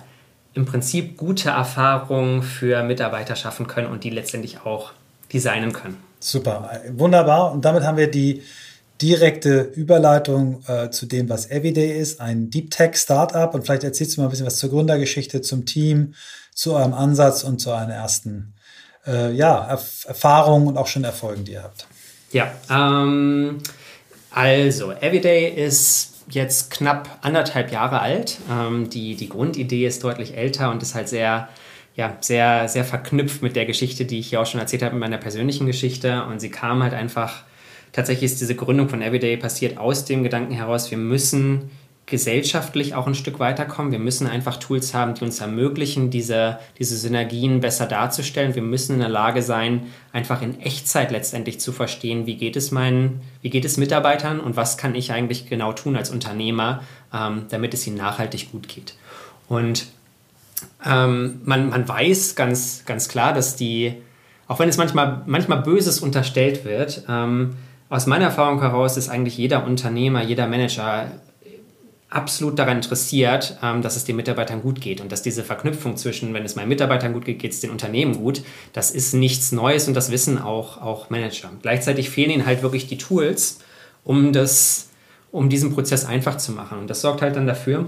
im 0.53 0.65
Prinzip 0.65 1.15
gute 1.15 1.49
Erfahrungen 1.49 2.43
für 2.43 2.83
Mitarbeiter 2.83 3.37
schaffen 3.37 3.67
können 3.67 3.87
und 3.87 4.03
die 4.03 4.09
letztendlich 4.09 4.65
auch 4.65 4.91
designen 5.31 5.71
können. 5.71 5.97
Super, 6.23 6.81
wunderbar. 6.91 7.51
Und 7.51 7.65
damit 7.65 7.83
haben 7.83 7.97
wir 7.97 8.09
die 8.09 8.43
direkte 9.01 9.59
Überleitung 9.59 10.63
äh, 10.67 10.89
zu 10.89 11.05
dem, 11.05 11.27
was 11.27 11.51
Everyday 11.51 11.99
ist, 11.99 12.21
ein 12.21 12.49
Deep 12.49 12.71
Tech 12.71 12.95
Startup. 12.95 13.53
Und 13.53 13.63
vielleicht 13.63 13.83
erzählst 13.83 14.15
du 14.15 14.21
mal 14.21 14.27
ein 14.27 14.29
bisschen 14.29 14.45
was 14.45 14.55
zur 14.55 14.69
Gründergeschichte, 14.69 15.41
zum 15.41 15.65
Team, 15.65 16.13
zu 16.55 16.75
eurem 16.75 16.93
Ansatz 16.93 17.43
und 17.43 17.59
zu 17.59 17.71
euren 17.71 17.89
ersten 17.89 18.53
äh, 19.05 19.33
ja, 19.33 19.67
Erf 19.67 20.05
Erfahrungen 20.07 20.67
und 20.67 20.77
auch 20.77 20.87
schon 20.87 21.03
Erfolgen, 21.03 21.43
die 21.43 21.53
ihr 21.53 21.63
habt. 21.63 21.87
Ja, 22.31 22.53
ähm, 22.69 23.57
also 24.31 24.93
Everyday 24.93 25.49
ist 25.49 26.23
jetzt 26.29 26.71
knapp 26.71 27.19
anderthalb 27.21 27.69
Jahre 27.69 27.99
alt. 27.99 28.37
Ähm, 28.49 28.89
die, 28.89 29.15
die 29.15 29.27
Grundidee 29.27 29.85
ist 29.85 30.05
deutlich 30.05 30.37
älter 30.37 30.71
und 30.71 30.81
ist 30.81 30.95
halt 30.95 31.09
sehr, 31.09 31.49
ja, 31.95 32.17
sehr, 32.21 32.67
sehr 32.67 32.85
verknüpft 32.85 33.41
mit 33.41 33.55
der 33.55 33.65
Geschichte, 33.65 34.05
die 34.05 34.19
ich 34.19 34.27
hier 34.27 34.41
auch 34.41 34.45
schon 34.45 34.59
erzählt 34.59 34.83
habe, 34.83 34.95
mit 34.95 35.01
meiner 35.01 35.17
persönlichen 35.17 35.67
Geschichte. 35.67 36.25
Und 36.25 36.39
sie 36.39 36.49
kam 36.49 36.81
halt 36.81 36.93
einfach, 36.93 37.43
tatsächlich 37.91 38.31
ist 38.31 38.41
diese 38.41 38.55
Gründung 38.55 38.89
von 38.89 39.01
Everyday 39.01 39.37
passiert 39.37 39.77
aus 39.77 40.05
dem 40.05 40.23
Gedanken 40.23 40.53
heraus, 40.53 40.89
wir 40.89 40.97
müssen 40.97 41.69
gesellschaftlich 42.05 42.95
auch 42.95 43.07
ein 43.07 43.15
Stück 43.15 43.39
weiterkommen. 43.39 43.91
Wir 43.91 43.99
müssen 43.99 44.27
einfach 44.27 44.57
Tools 44.57 44.93
haben, 44.93 45.13
die 45.13 45.23
uns 45.23 45.39
ermöglichen, 45.39 46.09
diese, 46.09 46.59
diese 46.77 46.97
Synergien 46.97 47.61
besser 47.61 47.85
darzustellen. 47.85 48.55
Wir 48.55 48.61
müssen 48.61 48.95
in 48.95 48.99
der 48.99 49.09
Lage 49.09 49.41
sein, 49.41 49.87
einfach 50.11 50.41
in 50.41 50.59
Echtzeit 50.59 51.11
letztendlich 51.11 51.61
zu 51.61 51.71
verstehen, 51.71 52.25
wie 52.25 52.35
geht 52.35 52.57
es 52.57 52.71
meinen, 52.71 53.21
wie 53.41 53.49
geht 53.49 53.63
es 53.63 53.77
Mitarbeitern 53.77 54.41
und 54.41 54.57
was 54.57 54.77
kann 54.77 54.95
ich 54.95 55.13
eigentlich 55.13 55.47
genau 55.47 55.71
tun 55.71 55.95
als 55.95 56.09
Unternehmer, 56.09 56.83
ähm, 57.13 57.45
damit 57.49 57.73
es 57.73 57.87
ihnen 57.87 57.97
nachhaltig 57.97 58.51
gut 58.51 58.67
geht. 58.67 58.95
Und 59.47 59.85
ähm, 60.85 61.41
man, 61.43 61.69
man 61.69 61.87
weiß 61.87 62.35
ganz, 62.35 62.83
ganz 62.85 63.07
klar, 63.07 63.33
dass 63.33 63.55
die, 63.55 63.95
auch 64.47 64.59
wenn 64.59 64.69
es 64.69 64.77
manchmal, 64.77 65.21
manchmal 65.25 65.61
Böses 65.61 65.99
unterstellt 65.99 66.65
wird, 66.65 67.03
ähm, 67.09 67.55
aus 67.89 68.07
meiner 68.07 68.25
Erfahrung 68.25 68.59
heraus 68.59 68.97
ist 68.97 69.09
eigentlich 69.09 69.37
jeder 69.37 69.65
Unternehmer, 69.65 70.23
jeder 70.23 70.47
Manager 70.47 71.11
absolut 72.13 72.59
daran 72.59 72.77
interessiert, 72.77 73.57
ähm, 73.63 73.81
dass 73.81 73.95
es 73.95 74.05
den 74.05 74.15
Mitarbeitern 74.15 74.61
gut 74.61 74.81
geht 74.81 75.01
und 75.01 75.11
dass 75.11 75.21
diese 75.21 75.43
Verknüpfung 75.43 75.97
zwischen, 75.97 76.33
wenn 76.33 76.45
es 76.45 76.55
meinen 76.55 76.69
Mitarbeitern 76.69 77.13
gut 77.13 77.25
geht, 77.25 77.39
geht 77.39 77.51
es 77.51 77.59
den 77.59 77.71
Unternehmen 77.71 78.17
gut, 78.17 78.43
das 78.71 78.91
ist 78.91 79.13
nichts 79.13 79.51
Neues 79.51 79.87
und 79.87 79.95
das 79.95 80.11
wissen 80.11 80.39
auch, 80.39 80.81
auch 80.81 81.09
Manager. 81.09 81.49
Gleichzeitig 81.61 82.09
fehlen 82.09 82.29
ihnen 82.29 82.45
halt 82.45 82.61
wirklich 82.61 82.87
die 82.87 82.97
Tools, 82.97 83.59
um, 84.03 84.31
das, 84.31 84.89
um 85.31 85.49
diesen 85.49 85.73
Prozess 85.73 86.05
einfach 86.05 86.37
zu 86.37 86.51
machen. 86.51 86.77
Und 86.77 86.89
das 86.89 87.01
sorgt 87.01 87.21
halt 87.21 87.35
dann 87.35 87.47
dafür, 87.47 87.87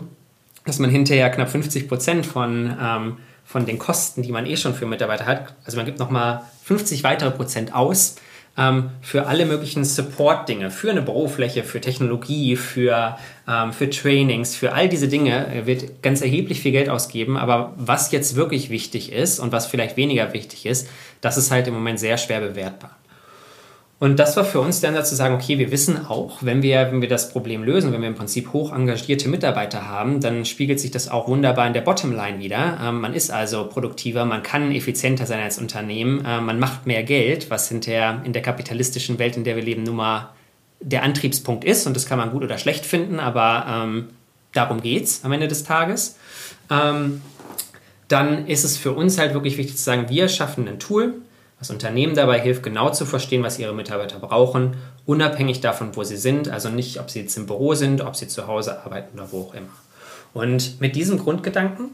dass 0.66 0.80
man 0.80 0.90
hinterher 0.90 1.30
knapp 1.30 1.50
50 1.50 1.88
Prozent 1.88 2.26
von, 2.26 2.76
ähm, 2.82 3.18
von 3.46 3.66
den 3.66 3.80
Kosten, 3.80 4.22
die 4.22 4.32
man 4.32 4.46
eh 4.46 4.58
schon 4.58 4.74
für 4.74 4.86
Mitarbeiter 4.86 5.26
hat, 5.26 5.56
also 5.66 5.78
man 5.78 5.86
gibt 5.86 6.00
nochmal 6.00 6.42
50 6.64 7.04
weitere 7.04 7.32
Prozent 7.32 7.74
aus, 7.74 8.16
ähm, 8.58 8.92
für 9.02 9.28
alle 9.28 9.46
möglichen 9.46 9.84
Support-Dinge, 9.84 10.72
für 10.72 10.90
eine 10.90 11.02
Bürofläche, 11.02 11.64
für 11.64 11.82
Technologie, 11.82 12.56
für, 12.56 13.18
ähm, 13.48 13.74
für 13.74 13.90
Trainings, 13.90 14.56
für 14.56 14.74
all 14.74 14.88
diese 14.88 15.08
Dinge 15.08 15.48
er 15.54 15.68
wird 15.68 16.02
ganz 16.02 16.22
erheblich 16.22 16.62
viel 16.62 16.72
Geld 16.72 16.90
ausgeben. 16.90 17.38
Aber 17.38 17.74
was 17.76 18.12
jetzt 18.12 18.36
wirklich 18.36 18.70
wichtig 18.70 19.12
ist 19.12 19.40
und 19.40 19.52
was 19.52 19.66
vielleicht 19.66 19.98
weniger 19.98 20.34
wichtig 20.34 20.66
ist, 20.66 20.90
das 21.22 21.38
ist 21.38 21.52
halt 21.52 21.68
im 21.68 21.74
Moment 21.74 22.00
sehr 22.00 22.18
schwer 22.18 22.40
bewertbar. 22.40 22.98
Und 23.98 24.20
das 24.20 24.36
war 24.36 24.44
für 24.44 24.60
uns 24.60 24.82
der 24.82 24.90
Ansatz 24.90 25.10
zu 25.10 25.16
sagen, 25.16 25.36
okay, 25.36 25.58
wir 25.58 25.72
wissen 25.72 26.06
auch, 26.06 26.40
wenn 26.42 26.62
wir, 26.62 26.92
wenn 26.92 27.02
wir 27.02 27.08
das 27.08 27.30
Problem 27.30 27.64
lösen, 27.64 27.94
wenn 27.94 28.02
wir 28.02 28.10
im 28.10 28.16
Prinzip 28.16 28.52
hoch 28.52 28.74
engagierte 28.74 29.30
Mitarbeiter 29.30 29.88
haben, 29.88 30.20
dann 30.20 30.44
spiegelt 30.44 30.82
sich 30.82 30.92
das 30.92 31.08
auch 31.08 31.30
wunderbar 31.30 31.66
in 31.66 31.72
der 31.72 31.82
Bottomline 31.82 32.40
wieder. 32.40 32.78
Ähm, 32.84 33.00
man 33.00 33.14
ist 33.14 33.32
also 33.32 33.68
produktiver, 33.68 34.26
man 34.26 34.44
kann 34.44 34.72
effizienter 34.74 35.26
sein 35.26 35.40
als 35.40 35.60
Unternehmen, 35.60 36.26
äh, 36.26 36.42
man 36.42 36.60
macht 36.60 36.86
mehr 36.86 37.04
Geld, 37.04 37.50
was 37.50 37.70
hinterher 37.70 38.22
in 38.26 38.34
der 38.34 38.42
kapitalistischen 38.42 39.18
Welt, 39.18 39.38
in 39.38 39.46
der 39.46 39.56
wir 39.56 39.64
leben, 39.64 39.84
nun 39.84 39.96
mal 39.96 40.30
der 40.82 41.04
Antriebspunkt 41.04 41.64
ist. 41.64 41.88
Und 41.88 41.96
das 41.96 42.06
kann 42.06 42.18
man 42.18 42.32
gut 42.32 42.44
oder 42.44 42.58
schlecht 42.58 42.86
finden, 42.86 43.22
aber 43.22 43.66
ähm, 43.70 44.10
darum 44.52 44.82
geht 44.82 45.06
es 45.06 45.24
am 45.24 45.32
Ende 45.32 45.48
des 45.48 45.64
Tages. 45.64 46.18
Ähm, 46.70 47.22
dann 48.10 48.46
ist 48.48 48.66
es 48.66 48.78
für 48.78 48.92
uns 48.92 49.18
halt 49.18 49.34
wirklich 49.34 49.58
wichtig 49.58 49.78
zu 49.78 49.84
sagen, 49.84 50.10
wir 50.10 50.28
schaffen 50.28 50.68
ein 50.68 50.80
Tool, 50.80 51.14
das 51.60 51.70
Unternehmen 51.70 52.16
dabei 52.16 52.40
hilft, 52.40 52.64
genau 52.64 52.90
zu 52.90 53.06
verstehen, 53.06 53.44
was 53.44 53.60
ihre 53.60 53.74
Mitarbeiter 53.74 54.20
brauchen, 54.20 54.76
unabhängig 55.06 55.62
davon, 55.62 55.96
wo 55.96 56.04
sie 56.04 56.18
sind. 56.18 56.50
Also 56.50 56.70
nicht, 56.70 57.00
ob 57.00 57.10
sie 57.10 57.22
jetzt 57.22 57.38
im 57.38 57.48
Büro 57.48 57.74
sind, 57.74 58.02
ob 58.02 58.16
sie 58.16 58.28
zu 58.28 58.48
Hause 58.48 58.84
arbeiten 58.84 59.18
oder 59.18 59.32
wo 59.32 59.42
auch 59.42 59.54
immer. 59.54 59.68
Und 60.34 60.82
mit 60.82 60.96
diesem 60.96 61.18
Grundgedanken 61.18 61.92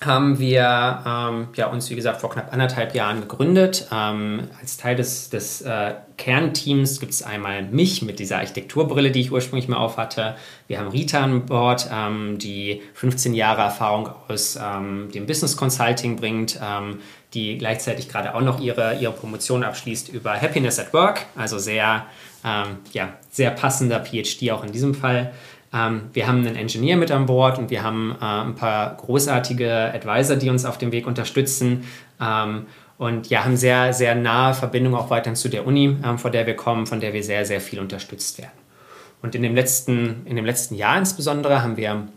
haben 0.00 0.38
wir 0.38 1.02
ähm, 1.06 1.48
ja, 1.54 1.66
uns, 1.66 1.90
wie 1.90 1.96
gesagt, 1.96 2.20
vor 2.20 2.30
knapp 2.30 2.52
anderthalb 2.52 2.94
Jahren 2.94 3.20
gegründet. 3.20 3.88
Ähm, 3.92 4.44
als 4.60 4.76
Teil 4.76 4.94
des, 4.94 5.28
des 5.30 5.60
äh, 5.62 5.94
Kernteams 6.16 7.00
gibt 7.00 7.12
es 7.12 7.22
einmal 7.22 7.62
mich 7.62 8.02
mit 8.02 8.20
dieser 8.20 8.36
Architekturbrille, 8.36 9.10
die 9.10 9.20
ich 9.20 9.32
ursprünglich 9.32 9.68
mal 9.68 9.78
auf 9.78 9.96
hatte. 9.96 10.36
Wir 10.68 10.78
haben 10.78 10.88
Rita 10.88 11.22
an 11.22 11.46
Bord, 11.46 11.88
ähm, 11.92 12.38
die 12.38 12.80
15 12.94 13.34
Jahre 13.34 13.62
Erfahrung 13.62 14.10
aus 14.28 14.56
ähm, 14.62 15.10
dem 15.12 15.26
Business 15.26 15.56
Consulting 15.56 16.16
bringt, 16.16 16.60
ähm, 16.62 17.00
die 17.34 17.58
gleichzeitig 17.58 18.08
gerade 18.08 18.34
auch 18.34 18.40
noch 18.40 18.60
ihre, 18.60 18.96
ihre 18.98 19.12
Promotion 19.12 19.62
abschließt 19.62 20.08
über 20.08 20.40
Happiness 20.40 20.78
at 20.78 20.92
Work, 20.92 21.26
also 21.36 21.58
sehr, 21.58 22.06
ähm, 22.44 22.78
ja, 22.92 23.10
sehr 23.30 23.50
passender 23.50 24.04
PhD 24.04 24.50
auch 24.50 24.64
in 24.64 24.72
diesem 24.72 24.94
Fall. 24.94 25.32
Ähm, 25.72 26.02
wir 26.12 26.26
haben 26.26 26.38
einen 26.38 26.56
Engineer 26.56 26.96
mit 26.96 27.10
an 27.10 27.26
Bord 27.26 27.58
und 27.58 27.70
wir 27.70 27.82
haben 27.82 28.16
äh, 28.20 28.24
ein 28.24 28.54
paar 28.54 28.96
großartige 28.96 29.92
Advisor, 29.92 30.36
die 30.36 30.48
uns 30.48 30.64
auf 30.64 30.78
dem 30.78 30.92
Weg 30.92 31.06
unterstützen. 31.06 31.84
Ähm, 32.20 32.66
und 32.96 33.30
ja, 33.30 33.44
haben 33.44 33.56
sehr, 33.56 33.92
sehr 33.92 34.14
nahe 34.14 34.54
Verbindung 34.54 34.94
auch 34.94 35.10
weiterhin 35.10 35.36
zu 35.36 35.48
der 35.48 35.66
Uni, 35.66 35.96
ähm, 36.04 36.18
vor 36.18 36.30
der 36.30 36.46
wir 36.46 36.56
kommen, 36.56 36.86
von 36.86 37.00
der 37.00 37.12
wir 37.12 37.22
sehr, 37.22 37.44
sehr 37.44 37.60
viel 37.60 37.78
unterstützt 37.78 38.38
werden. 38.38 38.50
Und 39.22 39.34
in 39.34 39.42
dem 39.42 39.54
letzten, 39.54 40.26
in 40.26 40.36
dem 40.36 40.44
letzten 40.44 40.74
Jahr 40.74 40.96
insbesondere 40.96 41.62
haben 41.62 41.76
wir 41.76 42.08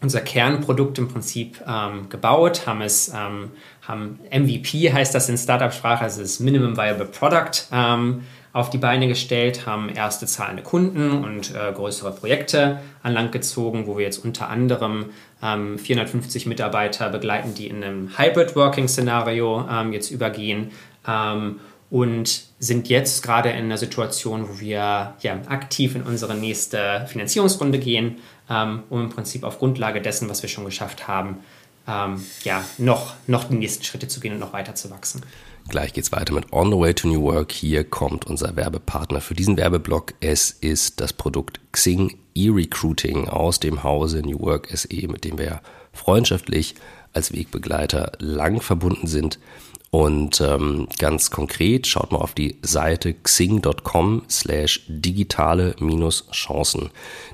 unser 0.00 0.20
Kernprodukt 0.20 0.98
im 0.98 1.08
Prinzip 1.08 1.62
ähm, 1.66 2.08
gebaut, 2.08 2.66
haben 2.66 2.82
es, 2.82 3.12
ähm, 3.14 3.52
haben 3.82 4.20
MVP 4.30 4.92
heißt 4.92 5.14
das 5.14 5.28
in 5.28 5.36
Startup-Sprache, 5.36 6.04
also 6.04 6.22
das 6.22 6.40
Minimum 6.40 6.76
Viable 6.76 7.06
Product 7.06 7.66
ähm, 7.72 8.22
auf 8.52 8.70
die 8.70 8.78
Beine 8.78 9.08
gestellt, 9.08 9.66
haben 9.66 9.88
erste 9.88 10.26
zahlende 10.26 10.62
Kunden 10.62 11.24
und 11.24 11.54
äh, 11.54 11.72
größere 11.72 12.12
Projekte 12.12 12.80
an 13.02 13.14
Land 13.14 13.32
gezogen, 13.32 13.86
wo 13.86 13.96
wir 13.96 14.04
jetzt 14.04 14.24
unter 14.24 14.48
anderem 14.48 15.06
ähm, 15.42 15.78
450 15.78 16.46
Mitarbeiter 16.46 17.08
begleiten, 17.08 17.54
die 17.54 17.66
in 17.66 17.82
einem 17.82 18.10
Hybrid-Working-Szenario 18.16 19.66
ähm, 19.70 19.92
jetzt 19.92 20.10
übergehen 20.10 20.70
ähm, 21.08 21.60
und 21.90 22.44
sind 22.58 22.88
jetzt 22.88 23.22
gerade 23.22 23.50
in 23.50 23.64
einer 23.64 23.78
Situation, 23.78 24.48
wo 24.48 24.60
wir 24.60 25.14
ja, 25.20 25.40
aktiv 25.48 25.96
in 25.96 26.02
unsere 26.02 26.34
nächste 26.34 27.06
Finanzierungsrunde 27.08 27.78
gehen, 27.78 28.18
ähm, 28.48 28.84
um 28.90 29.02
im 29.02 29.10
Prinzip 29.10 29.44
auf 29.44 29.58
Grundlage 29.58 30.00
dessen, 30.00 30.28
was 30.28 30.42
wir 30.42 30.48
schon 30.48 30.64
geschafft 30.64 31.08
haben, 31.08 31.38
ähm, 31.86 32.24
ja, 32.44 32.64
noch, 32.78 33.14
noch 33.26 33.44
die 33.44 33.56
nächsten 33.56 33.84
Schritte 33.84 34.08
zu 34.08 34.20
gehen 34.20 34.32
und 34.32 34.38
noch 34.40 34.52
weiter 34.52 34.74
zu 34.74 34.90
wachsen. 34.90 35.22
Gleich 35.68 35.92
geht's 35.92 36.12
weiter 36.12 36.34
mit 36.34 36.52
On 36.52 36.70
the 36.70 36.78
Way 36.78 36.94
to 36.94 37.08
New 37.08 37.22
Work. 37.22 37.52
Hier 37.52 37.84
kommt 37.84 38.26
unser 38.26 38.56
Werbepartner 38.56 39.20
für 39.20 39.34
diesen 39.34 39.56
Werbeblock. 39.56 40.14
Es 40.20 40.50
ist 40.50 41.00
das 41.00 41.12
Produkt 41.12 41.60
Xing 41.72 42.18
E-Recruiting 42.34 43.28
aus 43.28 43.60
dem 43.60 43.82
Hause 43.82 44.22
New 44.22 44.40
Work 44.40 44.68
SE, 44.76 45.08
mit 45.08 45.24
dem 45.24 45.38
wir 45.38 45.60
freundschaftlich 45.92 46.74
als 47.12 47.32
Wegbegleiter 47.32 48.12
lang 48.18 48.60
verbunden 48.60 49.06
sind. 49.06 49.38
Und 49.94 50.40
ähm, 50.40 50.88
ganz 50.98 51.30
konkret 51.30 51.86
schaut 51.86 52.12
mal 52.12 52.20
auf 52.20 52.32
die 52.32 52.56
Seite 52.62 53.12
xing.com 53.12 54.22
slash 54.26 54.86
digitale 54.88 55.76
minus 55.80 56.30
Chancen. 56.30 56.88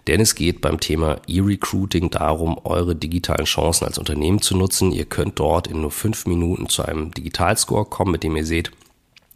Denn 0.09 0.21
es 0.21 0.35
geht 0.35 0.61
beim 0.61 0.81
Thema 0.81 1.21
E-Recruiting 1.29 2.11
darum, 2.11 2.59
eure 2.64 2.97
digitalen 2.97 3.44
Chancen 3.44 3.85
als 3.85 3.97
Unternehmen 3.97 4.42
zu 4.42 4.57
nutzen. 4.57 4.90
Ihr 4.90 5.05
könnt 5.05 5.38
dort 5.38 5.68
in 5.68 5.83
nur 5.83 5.92
fünf 5.92 6.27
Minuten 6.27 6.68
zu 6.68 6.83
einem 6.83 7.12
Digitalscore 7.12 7.85
kommen, 7.85 8.11
mit 8.11 8.25
dem 8.25 8.35
ihr 8.35 8.44
seht, 8.44 8.73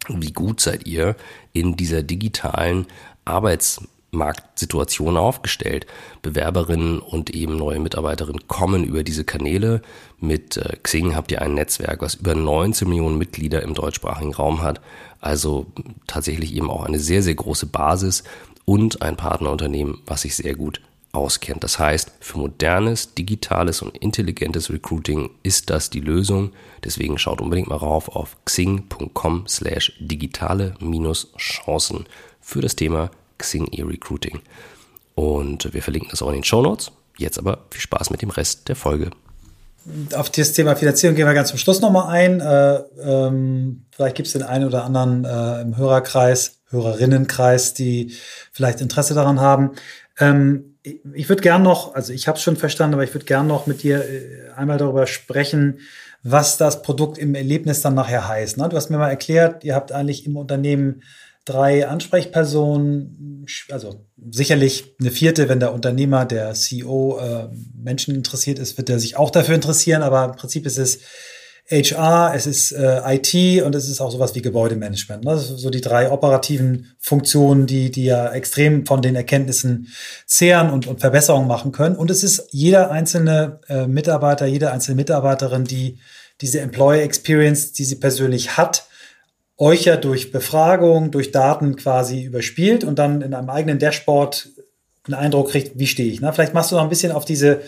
wie 0.09 0.33
gut 0.33 0.59
seid 0.59 0.85
ihr 0.85 1.15
in 1.53 1.77
dieser 1.77 2.03
digitalen 2.03 2.87
Arbeits 3.23 3.87
Marktsituation 4.13 5.17
aufgestellt. 5.17 5.85
Bewerberinnen 6.21 6.99
und 6.99 7.29
eben 7.31 7.57
neue 7.57 7.79
Mitarbeiterinnen 7.79 8.47
kommen 8.47 8.83
über 8.83 9.03
diese 9.03 9.23
Kanäle. 9.23 9.81
Mit 10.19 10.57
äh, 10.57 10.77
Xing 10.81 11.15
habt 11.15 11.31
ihr 11.31 11.41
ein 11.41 11.53
Netzwerk, 11.53 12.01
was 12.01 12.15
über 12.15 12.35
19 12.35 12.87
Millionen 12.87 13.17
Mitglieder 13.17 13.61
im 13.61 13.73
deutschsprachigen 13.73 14.33
Raum 14.33 14.61
hat. 14.61 14.81
Also 15.19 15.67
tatsächlich 16.07 16.55
eben 16.55 16.69
auch 16.69 16.85
eine 16.85 16.99
sehr, 16.99 17.23
sehr 17.23 17.35
große 17.35 17.67
Basis 17.67 18.23
und 18.65 19.01
ein 19.01 19.17
Partnerunternehmen, 19.17 19.99
was 20.05 20.21
sich 20.21 20.35
sehr 20.35 20.55
gut 20.55 20.81
auskennt. 21.13 21.63
Das 21.63 21.79
heißt, 21.79 22.11
für 22.19 22.39
modernes, 22.39 23.13
digitales 23.13 23.81
und 23.81 23.95
intelligentes 23.97 24.69
Recruiting 24.71 25.29
ist 25.43 25.69
das 25.69 25.89
die 25.89 25.99
Lösung. 25.99 26.51
Deswegen 26.83 27.17
schaut 27.17 27.39
unbedingt 27.39 27.69
mal 27.69 27.75
rauf 27.75 28.09
auf 28.09 28.35
xing.com 28.45 29.47
slash 29.47 29.93
digitale 29.99 30.75
Chancen 31.37 32.05
für 32.41 32.61
das 32.61 32.75
Thema 32.75 33.11
Xing 33.43 33.67
E-Recruiting. 33.71 34.39
Und 35.15 35.73
wir 35.73 35.83
verlinken 35.83 36.09
das 36.09 36.21
auch 36.21 36.29
in 36.29 36.35
den 36.35 36.43
Show 36.43 36.61
Notes. 36.61 36.91
Jetzt 37.17 37.37
aber 37.37 37.65
viel 37.69 37.81
Spaß 37.81 38.09
mit 38.09 38.21
dem 38.21 38.31
Rest 38.31 38.67
der 38.69 38.75
Folge. 38.75 39.11
Auf 40.15 40.29
das 40.29 40.53
Thema 40.53 40.75
Finanzierung 40.75 41.15
gehen 41.15 41.27
wir 41.27 41.33
ganz 41.33 41.49
zum 41.49 41.57
Schluss 41.57 41.81
nochmal 41.81 42.07
ein. 42.07 42.39
Äh, 42.39 42.75
ähm, 43.01 43.85
vielleicht 43.91 44.15
gibt 44.15 44.27
es 44.27 44.33
den 44.33 44.43
einen 44.43 44.65
oder 44.65 44.85
anderen 44.85 45.25
äh, 45.25 45.61
im 45.61 45.77
Hörerkreis, 45.77 46.61
Hörerinnenkreis, 46.69 47.73
die 47.73 48.13
vielleicht 48.51 48.79
Interesse 48.81 49.13
daran 49.13 49.41
haben. 49.41 49.71
Ähm, 50.19 50.77
ich 51.13 51.29
würde 51.29 51.41
gern 51.41 51.63
noch, 51.63 51.95
also 51.95 52.13
ich 52.13 52.27
habe 52.27 52.37
es 52.37 52.43
schon 52.43 52.55
verstanden, 52.55 52.93
aber 52.93 53.03
ich 53.03 53.13
würde 53.13 53.25
gern 53.25 53.45
noch 53.45 53.67
mit 53.67 53.83
dir 53.83 54.03
äh, 54.03 54.51
einmal 54.55 54.77
darüber 54.77 55.05
sprechen, 55.05 55.79
was 56.23 56.57
das 56.57 56.81
Produkt 56.81 57.17
im 57.17 57.35
Erlebnis 57.35 57.81
dann 57.81 57.95
nachher 57.95 58.27
heißt. 58.27 58.57
Ne? 58.57 58.69
Du 58.69 58.77
hast 58.77 58.89
mir 58.89 58.97
mal 58.97 59.09
erklärt, 59.09 59.65
ihr 59.65 59.75
habt 59.75 59.91
eigentlich 59.91 60.25
im 60.25 60.37
Unternehmen 60.37 61.03
drei 61.45 61.87
Ansprechpersonen, 61.87 63.45
also 63.69 64.05
sicherlich 64.31 64.95
eine 64.99 65.11
vierte, 65.11 65.49
wenn 65.49 65.59
der 65.59 65.73
Unternehmer, 65.73 66.25
der 66.25 66.53
CEO 66.53 67.19
äh, 67.19 67.47
Menschen 67.75 68.15
interessiert 68.15 68.59
ist, 68.59 68.77
wird 68.77 68.89
er 68.89 68.99
sich 68.99 69.17
auch 69.17 69.29
dafür 69.29 69.55
interessieren, 69.55 70.01
aber 70.01 70.25
im 70.25 70.35
Prinzip 70.35 70.65
ist 70.65 70.77
es 70.77 70.99
HR, 71.69 72.33
es 72.35 72.45
ist 72.45 72.73
äh, 72.73 73.01
IT 73.15 73.63
und 73.63 73.73
es 73.73 73.87
ist 73.87 74.01
auch 74.01 74.11
sowas 74.11 74.35
wie 74.35 74.41
Gebäudemanagement. 74.41 75.23
Ne? 75.23 75.31
Das 75.31 75.47
sind 75.47 75.59
so 75.59 75.69
die 75.69 75.81
drei 75.81 76.11
operativen 76.11 76.93
Funktionen, 76.99 77.67
die, 77.67 77.89
die 77.89 78.05
ja 78.05 78.31
extrem 78.33 78.85
von 78.85 79.01
den 79.01 79.15
Erkenntnissen 79.15 79.87
zehren 80.25 80.69
und, 80.69 80.87
und 80.87 80.99
Verbesserungen 80.99 81.47
machen 81.47 81.71
können. 81.71 81.95
Und 81.95 82.11
es 82.11 82.23
ist 82.23 82.49
jeder 82.51 82.91
einzelne 82.91 83.61
äh, 83.69 83.87
Mitarbeiter, 83.87 84.45
jede 84.45 84.71
einzelne 84.71 84.95
Mitarbeiterin, 84.95 85.63
die 85.63 85.99
diese 86.41 86.59
Employer 86.59 87.03
Experience, 87.03 87.71
die 87.71 87.85
sie 87.85 87.95
persönlich 87.95 88.57
hat, 88.57 88.87
euch 89.63 89.85
ja 89.85 89.95
durch 89.95 90.31
Befragung, 90.31 91.11
durch 91.11 91.31
Daten 91.31 91.77
quasi 91.77 92.23
überspielt 92.23 92.83
und 92.83 92.99
dann 92.99 93.21
in 93.21 93.33
einem 93.33 93.49
eigenen 93.49 93.79
Dashboard 93.79 94.49
einen 95.05 95.15
Eindruck 95.15 95.51
kriegt, 95.51 95.79
wie 95.79 95.87
stehe 95.87 96.11
ich. 96.11 96.19
Ne? 96.19 96.33
Vielleicht 96.33 96.53
machst 96.53 96.71
du 96.71 96.75
noch 96.75 96.83
ein 96.83 96.89
bisschen 96.89 97.13
auf 97.13 97.23
diese, 97.23 97.61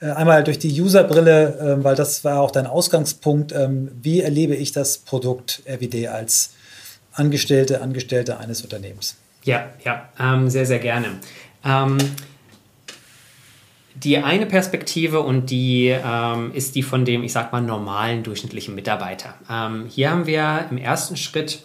äh, 0.00 0.10
einmal 0.10 0.44
durch 0.44 0.58
die 0.58 0.80
Userbrille, 0.80 1.78
äh, 1.80 1.84
weil 1.84 1.94
das 1.96 2.22
war 2.22 2.40
auch 2.40 2.50
dein 2.50 2.66
Ausgangspunkt. 2.66 3.52
Ähm, 3.52 3.90
wie 4.00 4.20
erlebe 4.20 4.54
ich 4.54 4.72
das 4.72 4.98
Produkt 4.98 5.62
RWD 5.66 6.08
als 6.08 6.50
Angestellte, 7.12 7.80
Angestellte 7.80 8.38
eines 8.38 8.60
Unternehmens? 8.62 9.16
Ja, 9.44 9.70
ja, 9.84 10.08
ähm, 10.20 10.50
sehr, 10.50 10.66
sehr 10.66 10.78
gerne. 10.80 11.08
Ähm, 11.64 11.96
die 14.04 14.18
eine 14.18 14.46
Perspektive 14.46 15.20
und 15.20 15.50
die 15.50 15.88
ähm, 15.88 16.52
ist 16.52 16.74
die 16.74 16.82
von 16.82 17.04
dem, 17.04 17.22
ich 17.24 17.32
sag 17.32 17.52
mal, 17.52 17.60
normalen 17.60 18.22
durchschnittlichen 18.22 18.74
Mitarbeiter. 18.74 19.34
Ähm, 19.50 19.86
hier 19.88 20.10
haben 20.10 20.26
wir 20.26 20.66
im 20.70 20.78
ersten 20.78 21.16
Schritt 21.16 21.64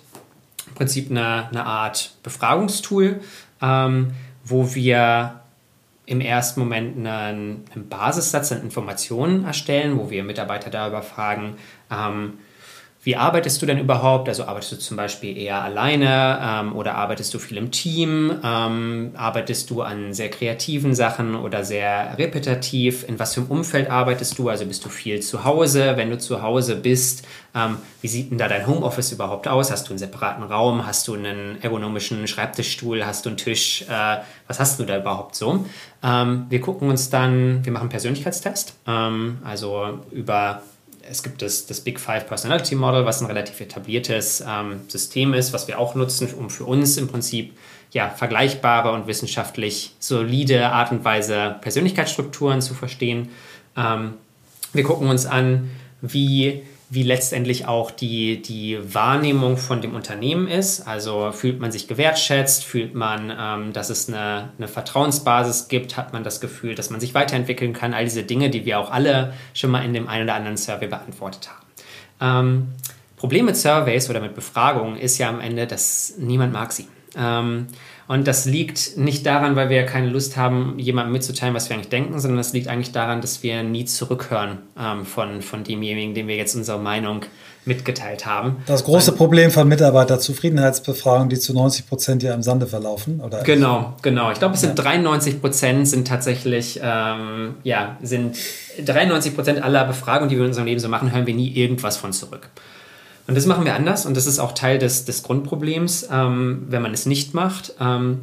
im 0.67 0.73
Prinzip 0.73 1.11
eine, 1.11 1.49
eine 1.49 1.65
Art 1.65 2.15
Befragungstool, 2.23 3.21
ähm, 3.61 4.13
wo 4.43 4.73
wir 4.73 5.41
im 6.05 6.21
ersten 6.21 6.59
Moment 6.59 6.97
einen, 6.97 7.65
einen, 7.73 7.89
Basissatz 7.89 8.51
an 8.51 8.61
Informationen 8.61 9.45
erstellen, 9.45 9.97
wo 9.97 10.09
wir 10.09 10.23
Mitarbeiter 10.23 10.69
darüber 10.69 11.01
fragen, 11.01 11.55
ähm, 11.89 12.33
wie 13.03 13.17
arbeitest 13.17 13.61
du 13.61 13.65
denn 13.65 13.79
überhaupt? 13.79 14.29
Also 14.29 14.45
arbeitest 14.45 14.71
du 14.71 14.75
zum 14.77 14.95
Beispiel 14.95 15.37
eher 15.37 15.61
alleine 15.61 16.39
ähm, 16.41 16.73
oder 16.73 16.95
arbeitest 16.95 17.33
du 17.33 17.39
viel 17.39 17.57
im 17.57 17.69
Team? 17.69 18.39
Ähm, 18.41 19.11
arbeitest 19.15 19.69
du 19.69 19.81
an 19.81 20.13
sehr 20.13 20.29
kreativen 20.29 20.95
Sachen 20.95 21.35
oder 21.35 21.65
sehr 21.65 22.17
repetitiv? 22.17 23.05
In 23.05 23.19
was 23.19 23.33
für 23.33 23.41
einem 23.41 23.51
Umfeld 23.51 23.89
arbeitest 23.89 24.39
du? 24.39 24.47
Also 24.47 24.65
bist 24.65 24.85
du 24.85 24.89
viel 24.89 25.19
zu 25.19 25.43
Hause? 25.43 25.97
Wenn 25.97 26.11
du 26.11 26.17
zu 26.17 26.41
Hause 26.41 26.77
bist, 26.77 27.27
ähm, 27.53 27.77
wie 27.99 28.07
sieht 28.07 28.31
denn 28.31 28.37
da 28.37 28.47
dein 28.47 28.65
Homeoffice 28.65 29.11
überhaupt 29.11 29.49
aus? 29.49 29.69
Hast 29.69 29.89
du 29.89 29.91
einen 29.91 29.99
separaten 29.99 30.43
Raum? 30.43 30.85
Hast 30.85 31.05
du 31.09 31.15
einen 31.15 31.61
ergonomischen 31.61 32.25
Schreibtischstuhl? 32.25 33.05
Hast 33.05 33.25
du 33.25 33.31
einen 33.31 33.37
Tisch? 33.37 33.81
Äh, 33.89 34.19
was 34.47 34.61
hast 34.61 34.79
du 34.79 34.85
da 34.85 34.97
überhaupt 34.97 35.35
so? 35.35 35.65
Ähm, 36.01 36.45
wir 36.47 36.61
gucken 36.61 36.89
uns 36.89 37.09
dann, 37.09 37.65
wir 37.65 37.73
machen 37.73 37.83
einen 37.83 37.89
Persönlichkeitstest, 37.89 38.75
ähm, 38.87 39.39
also 39.43 39.99
über 40.11 40.61
es 41.13 41.21
gibt 41.21 41.43
das, 41.43 41.67
das 41.67 41.79
Big 41.79 41.99
Five 41.99 42.25
Personality 42.25 42.73
Model, 42.73 43.05
was 43.05 43.21
ein 43.21 43.27
relativ 43.27 43.61
etabliertes 43.61 44.43
ähm, 44.47 44.81
System 44.87 45.35
ist, 45.35 45.53
was 45.53 45.67
wir 45.67 45.77
auch 45.77 45.93
nutzen, 45.93 46.33
um 46.33 46.49
für 46.49 46.65
uns 46.65 46.97
im 46.97 47.07
Prinzip 47.07 47.53
ja, 47.91 48.09
vergleichbare 48.09 48.91
und 48.91 49.05
wissenschaftlich 49.05 49.95
solide 49.99 50.71
Art 50.71 50.91
und 50.91 51.05
Weise 51.05 51.57
Persönlichkeitsstrukturen 51.61 52.61
zu 52.61 52.73
verstehen. 52.73 53.29
Ähm, 53.77 54.15
wir 54.73 54.83
gucken 54.83 55.07
uns 55.07 55.27
an, 55.27 55.69
wie 56.01 56.63
wie 56.93 57.01
letztendlich 57.01 57.65
auch 57.65 57.89
die, 57.89 58.39
die 58.41 58.77
Wahrnehmung 58.93 59.57
von 59.57 59.81
dem 59.81 59.95
Unternehmen 59.95 60.47
ist. 60.47 60.87
Also 60.87 61.31
fühlt 61.31 61.59
man 61.59 61.71
sich 61.71 61.87
gewertschätzt, 61.87 62.63
fühlt 62.63 62.93
man, 62.93 63.33
ähm, 63.35 63.73
dass 63.73 63.89
es 63.89 64.07
eine, 64.07 64.49
eine 64.59 64.67
Vertrauensbasis 64.67 65.69
gibt, 65.69 65.97
hat 65.97 66.13
man 66.13 66.23
das 66.23 66.39
Gefühl, 66.39 66.75
dass 66.75 66.91
man 66.91 66.99
sich 66.99 67.15
weiterentwickeln 67.15 67.73
kann. 67.73 67.95
All 67.95 68.03
diese 68.03 68.21
Dinge, 68.21 68.51
die 68.51 68.65
wir 68.65 68.79
auch 68.79 68.91
alle 68.91 69.33
schon 69.55 69.71
mal 69.71 69.83
in 69.83 69.93
dem 69.93 70.07
einen 70.07 70.25
oder 70.25 70.35
anderen 70.35 70.57
Survey 70.57 70.87
beantwortet 70.87 71.49
haben. 71.49 71.65
Ähm, 72.21 72.67
Problem 73.17 73.45
mit 73.45 73.57
Surveys 73.57 74.09
oder 74.09 74.19
mit 74.19 74.35
Befragungen 74.35 74.95
ist 74.97 75.17
ja 75.17 75.29
am 75.29 75.39
Ende, 75.39 75.65
dass 75.65 76.13
niemand 76.19 76.53
mag 76.53 76.71
sie. 76.71 76.87
Ähm, 77.15 77.67
und 78.07 78.27
das 78.27 78.45
liegt 78.45 78.97
nicht 78.97 79.25
daran, 79.25 79.55
weil 79.55 79.69
wir 79.69 79.85
keine 79.85 80.07
Lust 80.07 80.35
haben, 80.35 80.77
jemandem 80.77 81.13
mitzuteilen, 81.13 81.53
was 81.53 81.69
wir 81.69 81.75
eigentlich 81.75 81.89
denken, 81.89 82.19
sondern 82.19 82.37
das 82.37 82.53
liegt 82.53 82.67
eigentlich 82.67 82.91
daran, 82.91 83.21
dass 83.21 83.43
wir 83.43 83.63
nie 83.63 83.85
zurückhören 83.85 84.59
ähm, 84.79 85.05
von, 85.05 85.41
von 85.41 85.63
demjenigen, 85.63 86.13
dem 86.13 86.27
wir 86.27 86.35
jetzt 86.35 86.55
unsere 86.55 86.79
Meinung 86.79 87.21
mitgeteilt 87.65 88.25
haben. 88.25 88.57
Das 88.65 88.83
große 88.83 89.11
Ein, 89.11 89.17
Problem 89.17 89.51
von 89.51 89.67
Mitarbeiterzufriedenheitsbefragungen, 89.67 91.29
die 91.29 91.39
zu 91.39 91.53
90 91.53 91.87
Prozent 91.87 92.23
ja 92.23 92.33
im 92.33 92.43
Sande 92.43 92.67
verlaufen, 92.67 93.21
oder? 93.21 93.41
Genau, 93.43 93.95
genau. 94.01 94.31
Ich 94.31 94.39
glaube, 94.39 94.55
es 94.55 94.61
sind 94.61 94.77
ja. 94.77 94.83
93 94.83 95.39
Prozent 95.39 95.87
sind 95.87 96.07
tatsächlich, 96.07 96.81
ähm, 96.83 97.55
ja, 97.63 97.97
sind 98.01 98.35
93 98.85 99.33
Prozent 99.33 99.63
aller 99.63 99.85
Befragungen, 99.85 100.29
die 100.29 100.35
wir 100.35 100.43
in 100.43 100.49
unserem 100.49 100.67
Leben 100.67 100.79
so 100.79 100.89
machen, 100.89 101.13
hören 101.13 101.25
wir 101.25 101.33
nie 101.33 101.53
irgendwas 101.53 101.95
von 101.95 102.11
zurück. 102.11 102.49
Und 103.27 103.35
das 103.35 103.45
machen 103.45 103.65
wir 103.65 103.75
anders 103.75 104.05
und 104.05 104.17
das 104.17 104.27
ist 104.27 104.39
auch 104.39 104.51
Teil 104.51 104.79
des, 104.79 105.05
des 105.05 105.23
Grundproblems, 105.23 106.09
ähm, 106.11 106.65
wenn 106.69 106.81
man 106.81 106.93
es 106.93 107.05
nicht 107.05 107.33
macht. 107.33 107.73
Ähm, 107.79 108.21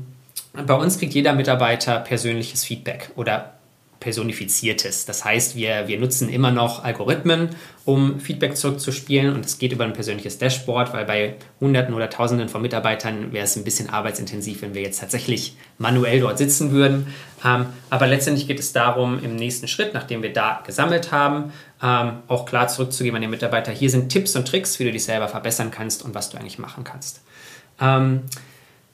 bei 0.67 0.75
uns 0.75 0.99
kriegt 0.99 1.15
jeder 1.15 1.33
Mitarbeiter 1.33 2.01
persönliches 2.01 2.65
Feedback 2.65 3.11
oder 3.17 3.55
personifiziertes. 4.01 5.05
Das 5.05 5.25
heißt, 5.27 5.55
wir, 5.57 5.87
wir 5.87 6.01
nutzen 6.01 6.31
immer 6.31 6.51
noch 6.51 6.83
Algorithmen, 6.83 7.51
um 7.85 8.19
Feedback 8.19 8.57
zurückzuspielen 8.57 9.35
und 9.35 9.45
es 9.45 9.59
geht 9.59 9.73
über 9.73 9.85
ein 9.85 9.93
persönliches 9.93 10.39
Dashboard, 10.39 10.95
weil 10.95 11.05
bei 11.05 11.35
Hunderten 11.61 11.95
oder 11.95 12.09
Tausenden 12.09 12.49
von 12.49 12.63
Mitarbeitern 12.63 13.33
wäre 13.33 13.45
es 13.45 13.57
ein 13.57 13.65
bisschen 13.65 13.91
arbeitsintensiv, 13.91 14.63
wenn 14.63 14.75
wir 14.75 14.81
jetzt 14.81 15.01
tatsächlich 15.01 15.57
manuell 15.77 16.21
dort 16.21 16.39
sitzen 16.39 16.73
würden. 16.73 17.09
Ähm, 17.45 17.67
aber 17.91 18.07
letztendlich 18.07 18.49
geht 18.49 18.59
es 18.59 18.73
darum, 18.73 19.23
im 19.23 19.37
nächsten 19.37 19.69
Schritt, 19.69 19.93
nachdem 19.93 20.23
wir 20.23 20.33
Daten 20.33 20.67
gesammelt 20.67 21.13
haben, 21.13 21.53
ähm, 21.83 22.21
auch 22.27 22.47
klar 22.47 22.69
zurückzugeben 22.69 23.17
an 23.17 23.23
den 23.23 23.31
Mitarbeiter, 23.31 23.71
hier 23.71 23.91
sind 23.91 24.09
Tipps 24.09 24.35
und 24.35 24.49
Tricks, 24.49 24.79
wie 24.79 24.85
du 24.85 24.93
dich 24.93 25.05
selber 25.05 25.29
verbessern 25.29 25.71
kannst 25.71 26.03
und 26.03 26.15
was 26.15 26.31
du 26.31 26.39
eigentlich 26.39 26.59
machen 26.59 26.85
kannst. 26.85 27.21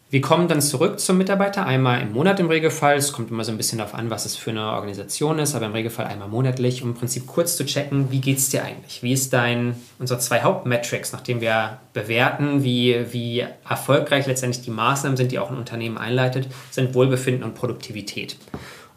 Wir 0.09 0.21
kommen 0.21 0.47
dann 0.47 0.61
zurück 0.61 1.01
zum 1.01 1.19
Mitarbeiter, 1.19 1.67
einmal 1.67 2.01
im 2.01 2.13
Monat 2.13 2.39
im 2.39 2.49
Regelfall. 2.49 2.97
Es 2.97 3.13
kommt 3.13 3.33
immer 3.33 3.43
so 3.43 3.51
ein 3.51 3.57
bisschen 3.57 3.79
darauf 3.79 3.93
an, 3.93 4.09
was 4.09 4.25
es 4.25 4.37
für 4.37 4.51
eine 4.51 4.71
Organisation 4.71 5.41
ist, 5.41 5.57
aber 5.57 5.67
im 5.67 5.73
Regelfall 5.73 6.07
einmal 6.07 6.29
monatlich, 6.29 6.81
um 6.85 6.91
im 6.91 6.95
Prinzip 6.95 7.27
kurz 7.27 7.57
zu 7.57 7.67
checken, 7.67 8.13
wie 8.13 8.21
geht 8.21 8.39
es 8.39 8.49
dir 8.49 8.63
eigentlich? 8.63 9.03
Wie 9.03 9.13
ist 9.13 9.33
dein, 9.33 9.75
unsere 9.99 10.21
zwei 10.21 10.43
Hauptmetrics, 10.43 11.13
nachdem 11.13 11.41
wir 11.41 11.81
bewerten, 11.93 12.63
wie, 12.63 13.05
wie 13.11 13.45
erfolgreich 13.69 14.29
letztendlich 14.29 14.65
die 14.65 14.71
Maßnahmen 14.71 15.17
sind, 15.17 15.33
die 15.33 15.41
auch 15.41 15.51
ein 15.51 15.59
Unternehmen 15.59 15.99
einleitet, 15.99 16.47
sind 16.71 16.95
Wohlbefinden 16.95 17.43
und 17.43 17.57
Produktivität. 17.57 18.37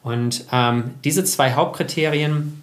Und 0.04 0.46
ähm, 0.52 0.92
diese 1.04 1.24
zwei 1.24 1.54
Hauptkriterien 1.54 2.62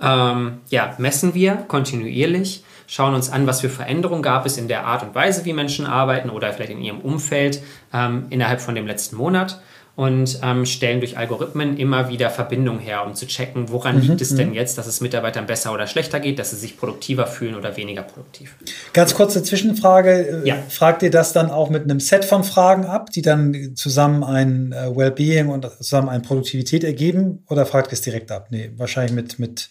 ähm, 0.00 0.58
ja, 0.70 0.94
messen 0.96 1.34
wir 1.34 1.56
kontinuierlich 1.56 2.64
schauen 2.86 3.14
uns 3.14 3.30
an, 3.30 3.46
was 3.46 3.60
für 3.60 3.68
Veränderungen 3.68 4.22
gab 4.22 4.46
es 4.46 4.56
in 4.56 4.68
der 4.68 4.86
Art 4.86 5.02
und 5.02 5.14
Weise, 5.14 5.44
wie 5.44 5.52
Menschen 5.52 5.86
arbeiten 5.86 6.30
oder 6.30 6.52
vielleicht 6.52 6.72
in 6.72 6.80
ihrem 6.80 7.00
Umfeld 7.00 7.62
ähm, 7.92 8.26
innerhalb 8.30 8.60
von 8.60 8.74
dem 8.74 8.86
letzten 8.86 9.16
Monat 9.16 9.60
und 9.96 10.40
ähm, 10.42 10.66
stellen 10.66 10.98
durch 10.98 11.16
Algorithmen 11.16 11.76
immer 11.76 12.08
wieder 12.08 12.28
Verbindungen 12.28 12.80
her, 12.80 13.06
um 13.06 13.14
zu 13.14 13.26
checken, 13.26 13.70
woran 13.70 13.96
mhm, 13.96 14.02
liegt 14.02 14.20
es 14.20 14.34
denn 14.34 14.48
mhm. 14.48 14.54
jetzt, 14.54 14.76
dass 14.76 14.88
es 14.88 15.00
Mitarbeitern 15.00 15.46
besser 15.46 15.72
oder 15.72 15.86
schlechter 15.86 16.18
geht, 16.18 16.38
dass 16.40 16.50
sie 16.50 16.56
sich 16.56 16.76
produktiver 16.76 17.26
fühlen 17.26 17.54
oder 17.54 17.76
weniger 17.76 18.02
produktiv. 18.02 18.56
Ganz 18.92 19.14
kurze 19.14 19.42
Zwischenfrage. 19.42 20.42
Äh, 20.44 20.48
ja. 20.48 20.56
Fragt 20.68 21.02
ihr 21.04 21.10
das 21.10 21.32
dann 21.32 21.50
auch 21.50 21.70
mit 21.70 21.84
einem 21.84 22.00
Set 22.00 22.24
von 22.24 22.42
Fragen 22.42 22.86
ab, 22.86 23.10
die 23.10 23.22
dann 23.22 23.72
zusammen 23.76 24.24
ein 24.24 24.72
äh, 24.72 24.96
Wellbeing 24.96 25.48
und 25.48 25.64
zusammen 25.78 26.08
eine 26.08 26.22
Produktivität 26.22 26.82
ergeben 26.82 27.44
oder 27.48 27.64
fragt 27.64 27.88
ihr 27.88 27.94
es 27.94 28.02
direkt 28.02 28.32
ab? 28.32 28.48
Nee, 28.50 28.72
wahrscheinlich 28.76 29.14
mit, 29.14 29.38
mit 29.38 29.70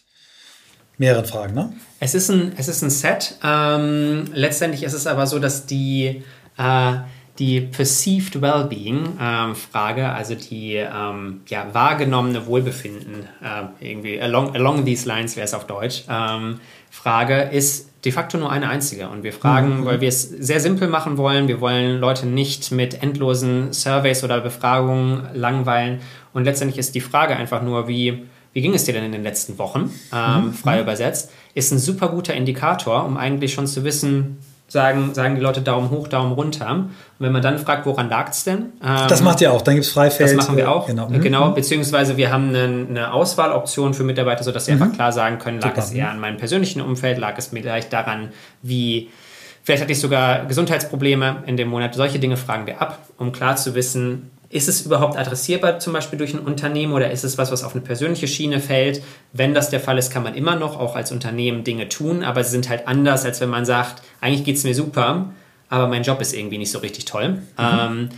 mehreren 0.98 1.26
Fragen, 1.26 1.54
ne? 1.54 1.74
Es 2.00 2.16
ist 2.16 2.30
ein, 2.30 2.54
es 2.58 2.68
ist 2.68 2.82
ein 2.82 2.90
Set. 2.90 3.36
Ähm, 3.44 4.26
letztendlich 4.34 4.84
ist 4.84 4.94
es 4.94 5.08
aber 5.08 5.26
so, 5.28 5.40
dass 5.40 5.66
die 5.66 6.24
äh, 6.58 6.94
die 7.40 7.62
Perceived 7.62 8.42
Wellbeing-Frage, 8.42 10.02
ähm, 10.02 10.10
also 10.10 10.36
die 10.36 10.76
ähm, 10.76 11.42
ja, 11.48 11.66
wahrgenommene 11.74 12.46
Wohlbefinden, 12.46 13.28
äh, 13.42 13.88
irgendwie 13.88 14.22
along, 14.22 14.56
along 14.56 14.86
these 14.86 15.08
lines 15.08 15.36
wäre 15.36 15.46
es 15.46 15.54
auf 15.54 15.66
Deutsch, 15.66 16.04
ähm, 16.10 16.60
Frage 16.92 17.42
ist 17.42 17.90
de 18.06 18.12
facto 18.12 18.38
nur 18.38 18.52
eine 18.52 18.70
einzige. 18.70 19.10
Und 19.10 19.24
wir 19.24 19.34
fragen, 19.34 19.80
mhm. 19.80 19.86
weil 19.86 20.00
wir 20.00 20.10
es 20.10 20.30
sehr 20.30 20.60
simpel 20.60 20.88
machen 20.88 21.18
wollen, 21.18 21.48
wir 21.48 21.60
wollen 21.60 22.00
Leute 22.00 22.28
nicht 22.28 22.72
mit 22.72 23.02
endlosen 23.02 23.74
Surveys 23.74 24.24
oder 24.24 24.42
Befragungen 24.42 25.28
langweilen. 25.34 26.02
Und 26.34 26.44
letztendlich 26.44 26.78
ist 26.78 26.94
die 26.94 27.02
Frage 27.02 27.36
einfach 27.36 27.64
nur, 27.64 27.88
wie, 27.88 28.26
wie 28.54 28.62
ging 28.62 28.74
es 28.74 28.86
dir 28.86 28.94
denn 28.94 29.04
in 29.04 29.12
den 29.12 29.24
letzten 29.24 29.58
Wochen, 29.58 29.92
ähm, 30.14 30.46
mhm. 30.46 30.54
frei 30.54 30.80
übersetzt, 30.80 31.32
ist 31.54 31.72
ein 31.72 31.80
super 31.80 32.10
guter 32.10 32.34
Indikator, 32.34 33.04
um 33.06 33.18
eigentlich 33.18 33.54
schon 33.54 33.68
zu 33.68 33.84
wissen, 33.84 34.38
sagen, 34.68 35.14
sagen 35.14 35.36
die 35.36 35.42
Leute 35.42 35.62
Daumen 35.62 35.90
hoch, 35.90 36.08
Daumen 36.08 36.34
runter. 36.34 36.72
Und 36.72 36.92
wenn 37.20 37.32
man 37.32 37.42
dann 37.42 37.60
fragt, 37.60 37.86
woran 37.86 38.10
lag 38.10 38.30
es 38.30 38.44
denn? 38.44 38.74
Ähm, 38.84 39.08
das 39.08 39.22
macht 39.22 39.42
ihr 39.42 39.52
auch, 39.52 39.62
dann 39.62 39.76
gibt 39.76 39.86
es 39.86 39.92
Freifeld. 39.92 40.30
Das 40.30 40.36
machen 40.36 40.58
wir 40.58 40.72
auch, 40.72 40.88
genau. 40.88 41.10
Mhm. 41.10 41.22
genau 41.22 41.52
beziehungsweise 41.52 42.18
wir 42.18 42.32
haben 42.32 42.50
eine, 42.50 42.88
eine, 42.90 43.14
Auswahloption 43.14 43.94
für 43.94 44.04
Mitarbeiter, 44.04 44.44
sodass 44.44 44.66
sie 44.66 44.74
mhm. 44.74 44.82
einfach 44.82 44.96
klar 44.96 45.12
sagen 45.12 45.40
können, 45.40 45.60
lag 45.60 45.70
Super. 45.70 45.84
es 45.84 45.92
eher 45.92 46.10
an 46.10 46.20
meinem 46.20 46.38
persönlichen 46.38 46.82
Umfeld, 46.82 47.18
lag 47.18 47.38
es 47.38 47.48
vielleicht 47.48 47.94
daran, 47.94 48.30
wie 48.62 49.10
Vielleicht 49.66 49.82
hatte 49.82 49.94
ich 49.94 50.02
sogar 50.02 50.46
Gesundheitsprobleme 50.46 51.44
in 51.46 51.56
dem 51.56 51.70
Monat. 51.70 51.96
Solche 51.96 52.20
Dinge 52.20 52.36
fragen 52.36 52.68
wir 52.68 52.82
ab, 52.82 53.00
um 53.18 53.32
klar 53.32 53.56
zu 53.56 53.76
wissen, 53.76 54.30
ist 54.54 54.70
es 54.70 54.86
überhaupt 54.86 55.18
adressierbar 55.18 55.80
zum 55.80 55.94
Beispiel 55.94 56.20
durch 56.20 56.34
ein 56.34 56.40
Unternehmen 56.40 56.94
oder 56.94 57.10
ist 57.10 57.24
es 57.24 57.38
was, 57.38 57.52
was 57.52 57.64
auf 57.64 57.74
eine 57.74 57.84
persönliche 57.84 58.28
Schiene 58.28 58.60
fällt? 58.60 59.02
Wenn 59.32 59.54
das 59.54 59.72
der 59.72 59.80
Fall 59.80 59.98
ist, 59.98 60.12
kann 60.12 60.22
man 60.22 60.36
immer 60.36 60.56
noch 60.56 60.80
auch 60.80 60.96
als 60.96 61.12
Unternehmen 61.12 61.64
Dinge 61.64 61.90
tun, 61.90 62.24
aber 62.24 62.44
sie 62.44 62.52
sind 62.52 62.70
halt 62.70 62.88
anders, 62.88 63.26
als 63.26 63.42
wenn 63.42 63.50
man 63.50 63.66
sagt, 63.66 64.04
eigentlich 64.22 64.44
geht 64.44 64.58
es 64.58 64.64
mir 64.64 64.76
super, 64.76 65.34
aber 65.70 65.88
mein 65.88 66.04
Job 66.04 66.22
ist 66.22 66.34
irgendwie 66.34 66.60
nicht 66.60 66.72
so 66.72 66.80
richtig 66.80 67.06
toll. 67.06 67.30
Mhm. 67.30 67.40
Ähm, 67.58 68.10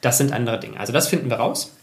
das 0.00 0.16
sind 0.16 0.32
andere 0.32 0.58
Dinge. 0.58 0.80
Also 0.80 0.92
das 0.92 1.08
finden 1.08 1.28
wir 1.28 1.36
raus. 1.36 1.76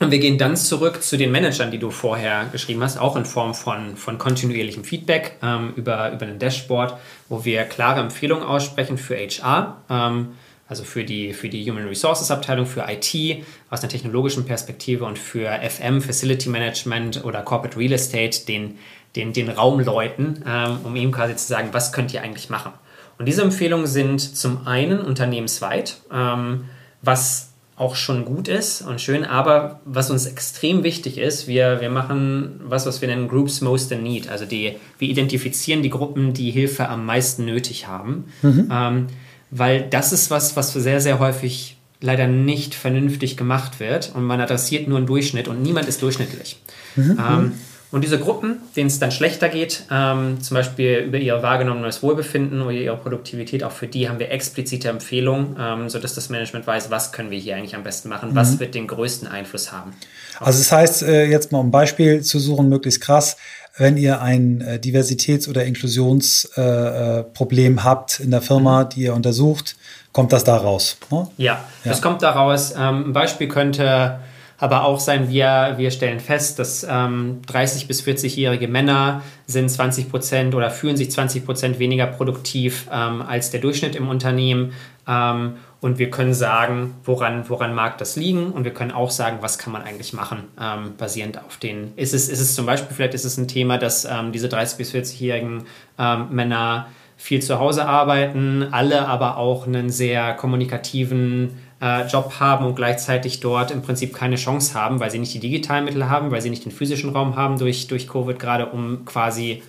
Und 0.00 0.10
wir 0.10 0.18
gehen 0.18 0.36
dann 0.36 0.56
zurück 0.56 1.02
zu 1.02 1.16
den 1.16 1.32
Managern, 1.32 1.70
die 1.70 1.78
du 1.78 1.90
vorher 1.90 2.46
geschrieben 2.52 2.82
hast, 2.82 2.98
auch 2.98 3.16
in 3.16 3.24
Form 3.24 3.54
von, 3.54 3.96
von 3.96 4.18
kontinuierlichem 4.18 4.84
Feedback 4.84 5.38
ähm, 5.42 5.72
über, 5.76 6.12
über 6.12 6.26
ein 6.26 6.38
Dashboard, 6.38 6.98
wo 7.28 7.44
wir 7.44 7.64
klare 7.64 8.00
Empfehlungen 8.00 8.44
aussprechen 8.44 8.98
für 8.98 9.16
HR. 9.16 9.76
Ähm, 9.88 10.28
also 10.68 10.84
für 10.84 11.04
die, 11.04 11.32
für 11.32 11.48
die 11.48 11.68
Human 11.70 11.86
Resources 11.86 12.30
Abteilung, 12.30 12.66
für 12.66 12.86
IT 12.88 13.44
aus 13.70 13.80
einer 13.80 13.88
technologischen 13.88 14.44
Perspektive 14.44 15.04
und 15.04 15.18
für 15.18 15.48
FM, 15.48 16.00
Facility 16.00 16.48
Management 16.48 17.24
oder 17.24 17.42
Corporate 17.42 17.78
Real 17.78 17.92
Estate, 17.92 18.46
den, 18.46 18.78
den, 19.14 19.32
den 19.32 19.48
Raumleuten, 19.48 20.44
ähm, 20.46 20.78
um 20.84 20.96
ihm 20.96 21.12
quasi 21.12 21.36
zu 21.36 21.46
sagen, 21.46 21.68
was 21.72 21.92
könnt 21.92 22.12
ihr 22.12 22.22
eigentlich 22.22 22.50
machen. 22.50 22.72
Und 23.18 23.26
diese 23.26 23.42
Empfehlungen 23.42 23.86
sind 23.86 24.20
zum 24.20 24.66
einen 24.66 25.00
unternehmensweit, 25.00 25.98
ähm, 26.12 26.64
was 27.00 27.52
auch 27.76 27.94
schon 27.94 28.24
gut 28.24 28.48
ist 28.48 28.80
und 28.80 29.02
schön, 29.02 29.24
aber 29.24 29.80
was 29.84 30.10
uns 30.10 30.24
extrem 30.24 30.82
wichtig 30.82 31.18
ist, 31.18 31.46
wir, 31.46 31.82
wir 31.82 31.90
machen 31.90 32.60
was, 32.64 32.86
was 32.86 33.02
wir 33.02 33.08
nennen 33.08 33.28
Groups 33.28 33.60
Most 33.60 33.92
in 33.92 34.02
Need. 34.02 34.30
Also 34.30 34.46
die, 34.46 34.76
wir 34.98 35.08
identifizieren 35.08 35.82
die 35.82 35.90
Gruppen, 35.90 36.32
die 36.32 36.50
Hilfe 36.50 36.88
am 36.88 37.04
meisten 37.04 37.44
nötig 37.44 37.86
haben. 37.86 38.32
Mhm. 38.40 38.68
Ähm, 38.72 39.06
weil 39.50 39.82
das 39.82 40.12
ist 40.12 40.30
was, 40.30 40.56
was 40.56 40.72
sehr, 40.72 41.00
sehr 41.00 41.18
häufig 41.18 41.76
leider 42.00 42.26
nicht 42.26 42.74
vernünftig 42.74 43.36
gemacht 43.36 43.80
wird 43.80 44.12
und 44.14 44.24
man 44.24 44.40
adressiert 44.40 44.88
nur 44.88 44.98
einen 44.98 45.06
Durchschnitt 45.06 45.48
und 45.48 45.62
niemand 45.62 45.88
ist 45.88 46.02
durchschnittlich. 46.02 46.60
Mhm. 46.94 47.18
Ähm, 47.18 47.52
und 47.92 48.02
diese 48.02 48.18
Gruppen, 48.18 48.58
denen 48.74 48.88
es 48.88 48.98
dann 48.98 49.12
schlechter 49.12 49.48
geht, 49.48 49.84
ähm, 49.90 50.40
zum 50.42 50.56
Beispiel 50.56 51.04
über 51.06 51.18
ihr 51.18 51.40
wahrgenommenes 51.42 52.02
Wohlbefinden 52.02 52.60
oder 52.60 52.72
ihre 52.72 52.96
Produktivität, 52.96 53.62
auch 53.62 53.70
für 53.70 53.86
die 53.86 54.08
haben 54.08 54.18
wir 54.18 54.30
explizite 54.32 54.88
Empfehlungen, 54.88 55.56
ähm, 55.58 55.88
sodass 55.88 56.14
das 56.14 56.28
Management 56.28 56.66
weiß, 56.66 56.90
was 56.90 57.12
können 57.12 57.30
wir 57.30 57.38
hier 57.38 57.56
eigentlich 57.56 57.76
am 57.76 57.84
besten 57.84 58.08
machen, 58.08 58.30
mhm. 58.30 58.34
was 58.34 58.58
wird 58.58 58.74
den 58.74 58.88
größten 58.88 59.28
Einfluss 59.28 59.70
haben. 59.70 59.94
Also 60.40 60.58
das 60.58 60.72
heißt, 60.72 61.02
äh, 61.04 61.26
jetzt 61.26 61.52
mal 61.52 61.60
um 61.60 61.68
ein 61.68 61.70
Beispiel 61.70 62.22
zu 62.22 62.40
suchen, 62.40 62.68
möglichst 62.68 63.00
krass, 63.00 63.36
wenn 63.78 63.96
ihr 63.96 64.22
ein 64.22 64.60
äh, 64.60 64.78
Diversitäts- 64.78 65.48
oder 65.48 65.64
Inklusionsproblem 65.64 67.78
äh, 67.78 67.80
äh 67.80 67.82
habt 67.82 68.20
in 68.20 68.30
der 68.30 68.42
Firma, 68.42 68.84
mhm. 68.84 68.90
die 68.90 69.00
ihr 69.02 69.14
untersucht, 69.14 69.74
kommt 70.12 70.32
das 70.32 70.44
da 70.44 70.56
raus? 70.56 70.98
Ne? 71.10 71.26
Ja, 71.36 71.64
ja, 71.84 71.84
das 71.84 72.00
kommt 72.00 72.22
da 72.22 72.30
raus. 72.30 72.72
Ähm, 72.76 73.10
ein 73.10 73.12
Beispiel 73.12 73.48
könnte 73.48 74.20
aber 74.58 74.84
auch 74.84 75.00
sein, 75.00 75.28
wir, 75.28 75.74
wir 75.76 75.90
stellen 75.90 76.20
fest, 76.20 76.58
dass 76.58 76.86
ähm, 76.88 77.42
30- 77.46 77.86
bis 77.86 78.02
40-jährige 78.02 78.68
Männer 78.68 79.22
sind 79.46 79.70
20 79.70 80.10
Prozent 80.10 80.54
oder 80.54 80.70
fühlen 80.70 80.96
sich 80.96 81.10
20 81.10 81.44
Prozent 81.44 81.78
weniger 81.78 82.06
produktiv 82.06 82.88
ähm, 82.90 83.20
als 83.20 83.50
der 83.50 83.60
Durchschnitt 83.60 83.94
im 83.94 84.08
Unternehmen. 84.08 84.72
Ähm, 85.06 85.56
und 85.86 86.00
wir 86.00 86.10
können 86.10 86.34
sagen, 86.34 86.96
woran, 87.04 87.48
woran 87.48 87.72
mag 87.72 87.96
das 87.98 88.16
liegen 88.16 88.50
und 88.50 88.64
wir 88.64 88.74
können 88.74 88.90
auch 88.90 89.12
sagen, 89.12 89.38
was 89.40 89.56
kann 89.56 89.72
man 89.72 89.82
eigentlich 89.82 90.12
machen, 90.12 90.38
ähm, 90.60 90.94
basierend 90.98 91.38
auf 91.38 91.58
den. 91.58 91.92
Ist 91.94 92.12
es, 92.12 92.28
ist 92.28 92.40
es 92.40 92.56
zum 92.56 92.66
Beispiel, 92.66 92.92
vielleicht 92.92 93.14
ist 93.14 93.24
es 93.24 93.38
ein 93.38 93.46
Thema, 93.46 93.78
dass 93.78 94.04
ähm, 94.04 94.32
diese 94.32 94.48
30- 94.48 94.78
bis 94.78 94.92
40-jährigen 94.92 95.62
ähm, 95.96 96.26
Männer 96.30 96.88
viel 97.16 97.40
zu 97.40 97.60
Hause 97.60 97.86
arbeiten, 97.86 98.66
alle 98.72 99.06
aber 99.06 99.36
auch 99.36 99.68
einen 99.68 99.88
sehr 99.88 100.34
kommunikativen 100.34 101.56
äh, 101.80 102.04
Job 102.08 102.40
haben 102.40 102.66
und 102.66 102.74
gleichzeitig 102.74 103.38
dort 103.38 103.70
im 103.70 103.82
Prinzip 103.82 104.12
keine 104.12 104.34
Chance 104.34 104.74
haben, 104.74 104.98
weil 104.98 105.12
sie 105.12 105.20
nicht 105.20 105.34
die 105.34 105.40
digitalen 105.40 105.84
Mittel 105.84 106.08
haben, 106.08 106.32
weil 106.32 106.42
sie 106.42 106.50
nicht 106.50 106.64
den 106.64 106.72
physischen 106.72 107.10
Raum 107.10 107.36
haben 107.36 107.60
durch, 107.60 107.86
durch 107.86 108.08
Covid 108.08 108.40
gerade, 108.40 108.66
um 108.66 109.04
quasi 109.04 109.62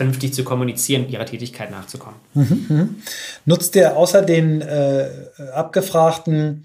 vernünftig 0.00 0.32
zu 0.32 0.44
kommunizieren, 0.44 1.10
ihrer 1.10 1.26
Tätigkeit 1.26 1.70
nachzukommen. 1.70 2.16
Mhm, 2.32 2.66
mhm. 2.70 2.94
Nutzt 3.44 3.76
ihr 3.76 3.98
außer 3.98 4.22
den 4.22 4.62
äh, 4.62 5.10
abgefragten 5.52 6.64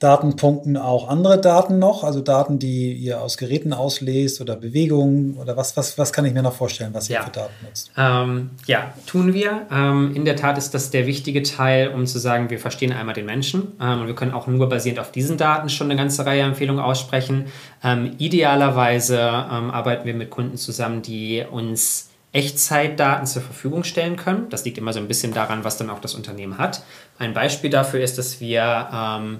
Datenpunkten 0.00 0.76
auch 0.76 1.08
andere 1.08 1.40
Daten 1.40 1.78
noch, 1.78 2.02
also 2.02 2.20
Daten, 2.22 2.58
die 2.58 2.92
ihr 2.92 3.20
aus 3.20 3.36
Geräten 3.36 3.72
auslest 3.72 4.40
oder 4.40 4.56
Bewegungen 4.56 5.36
oder 5.36 5.56
was, 5.56 5.76
was, 5.76 5.96
was 5.96 6.12
kann 6.12 6.24
ich 6.24 6.34
mir 6.34 6.42
noch 6.42 6.54
vorstellen, 6.54 6.92
was 6.92 7.08
ihr 7.08 7.14
ja. 7.14 7.22
für 7.22 7.30
Daten 7.30 7.52
nutzt? 7.64 7.92
Ähm, 7.96 8.50
ja, 8.66 8.92
tun 9.06 9.32
wir. 9.32 9.68
Ähm, 9.70 10.12
in 10.16 10.24
der 10.24 10.34
Tat 10.34 10.58
ist 10.58 10.74
das 10.74 10.90
der 10.90 11.06
wichtige 11.06 11.44
Teil, 11.44 11.90
um 11.90 12.04
zu 12.08 12.18
sagen, 12.18 12.50
wir 12.50 12.58
verstehen 12.58 12.92
einmal 12.92 13.14
den 13.14 13.26
Menschen 13.26 13.74
ähm, 13.80 14.00
und 14.00 14.06
wir 14.08 14.16
können 14.16 14.32
auch 14.32 14.48
nur 14.48 14.68
basierend 14.68 14.98
auf 14.98 15.12
diesen 15.12 15.36
Daten 15.36 15.68
schon 15.68 15.88
eine 15.88 15.96
ganze 15.96 16.26
Reihe 16.26 16.42
Empfehlungen 16.42 16.82
aussprechen. 16.82 17.44
Ähm, 17.84 18.16
idealerweise 18.18 19.18
ähm, 19.18 19.70
arbeiten 19.70 20.04
wir 20.04 20.14
mit 20.14 20.30
Kunden 20.30 20.56
zusammen, 20.56 21.02
die 21.02 21.44
uns 21.48 22.08
Echtzeitdaten 22.32 23.26
zur 23.26 23.42
Verfügung 23.42 23.84
stellen 23.84 24.16
können. 24.16 24.48
Das 24.48 24.64
liegt 24.64 24.78
immer 24.78 24.92
so 24.92 25.00
ein 25.00 25.08
bisschen 25.08 25.34
daran, 25.34 25.64
was 25.64 25.76
dann 25.76 25.90
auch 25.90 26.00
das 26.00 26.14
Unternehmen 26.14 26.58
hat. 26.58 26.82
Ein 27.18 27.34
Beispiel 27.34 27.70
dafür 27.70 28.00
ist, 28.00 28.16
dass 28.16 28.40
wir 28.40 28.88
ähm, 28.92 29.38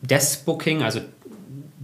Deskbooking, 0.00 0.82
also 0.82 1.00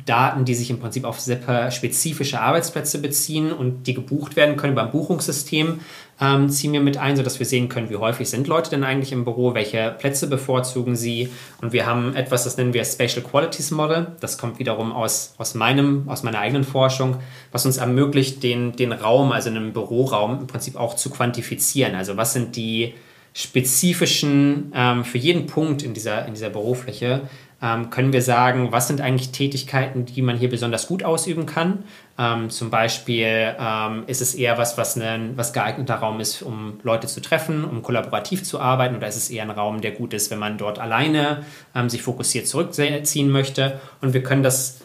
Daten, 0.06 0.44
die 0.44 0.54
sich 0.54 0.70
im 0.70 0.80
Prinzip 0.80 1.04
auf 1.04 1.18
spezifische 1.18 2.40
Arbeitsplätze 2.40 2.98
beziehen 3.00 3.52
und 3.52 3.86
die 3.86 3.94
gebucht 3.94 4.36
werden 4.36 4.56
können 4.56 4.74
beim 4.74 4.90
Buchungssystem, 4.90 5.80
ähm, 6.20 6.50
ziehen 6.50 6.72
wir 6.72 6.80
mit 6.80 6.98
ein, 6.98 7.16
sodass 7.16 7.38
wir 7.38 7.46
sehen 7.46 7.68
können, 7.68 7.90
wie 7.90 7.96
häufig 7.96 8.28
sind 8.30 8.46
Leute 8.46 8.70
denn 8.70 8.84
eigentlich 8.84 9.12
im 9.12 9.24
Büro, 9.24 9.54
welche 9.54 9.94
Plätze 9.98 10.28
bevorzugen 10.28 10.94
sie. 10.94 11.30
Und 11.60 11.72
wir 11.72 11.86
haben 11.86 12.14
etwas, 12.14 12.44
das 12.44 12.56
nennen 12.56 12.74
wir 12.74 12.84
Spatial 12.84 13.24
Qualities 13.24 13.70
Model. 13.70 14.12
Das 14.20 14.38
kommt 14.38 14.58
wiederum 14.58 14.92
aus, 14.92 15.34
aus, 15.38 15.54
meinem, 15.54 16.08
aus 16.08 16.22
meiner 16.22 16.38
eigenen 16.38 16.64
Forschung, 16.64 17.16
was 17.50 17.66
uns 17.66 17.78
ermöglicht, 17.78 18.42
den, 18.42 18.72
den 18.72 18.92
Raum, 18.92 19.32
also 19.32 19.50
einen 19.50 19.72
Büroraum, 19.72 20.40
im 20.40 20.46
Prinzip 20.46 20.76
auch 20.76 20.94
zu 20.94 21.10
quantifizieren. 21.10 21.94
Also 21.94 22.16
was 22.16 22.32
sind 22.32 22.56
die 22.56 22.94
spezifischen, 23.34 24.72
ähm, 24.74 25.04
für 25.04 25.18
jeden 25.18 25.46
Punkt 25.46 25.82
in 25.82 25.94
dieser, 25.94 26.26
in 26.26 26.34
dieser 26.34 26.50
Bürofläche, 26.50 27.22
ähm, 27.62 27.90
können 27.90 28.12
wir 28.12 28.22
sagen, 28.22 28.72
was 28.72 28.88
sind 28.88 29.00
eigentlich 29.00 29.30
Tätigkeiten, 29.30 30.04
die 30.04 30.20
man 30.20 30.36
hier 30.36 30.50
besonders 30.50 30.88
gut 30.88 31.04
ausüben 31.04 31.46
kann. 31.46 31.84
Ähm, 32.18 32.50
zum 32.50 32.70
Beispiel 32.70 33.54
ähm, 33.58 34.02
ist 34.08 34.20
es 34.20 34.34
eher 34.34 34.58
was, 34.58 34.76
was 34.76 34.98
ein 34.98 35.36
was 35.36 35.52
geeigneter 35.52 35.94
Raum 35.94 36.18
ist, 36.18 36.42
um 36.42 36.80
Leute 36.82 37.06
zu 37.06 37.22
treffen, 37.22 37.64
um 37.64 37.82
kollaborativ 37.82 38.42
zu 38.42 38.60
arbeiten, 38.60 38.96
oder 38.96 39.06
ist 39.06 39.16
es 39.16 39.30
eher 39.30 39.44
ein 39.44 39.50
Raum, 39.50 39.80
der 39.80 39.92
gut 39.92 40.12
ist, 40.12 40.30
wenn 40.30 40.40
man 40.40 40.58
dort 40.58 40.80
alleine 40.80 41.44
ähm, 41.74 41.88
sich 41.88 42.02
fokussiert 42.02 42.48
zurückziehen 42.48 43.30
möchte. 43.30 43.80
Und 44.00 44.12
wir 44.12 44.24
können 44.24 44.42
das 44.42 44.80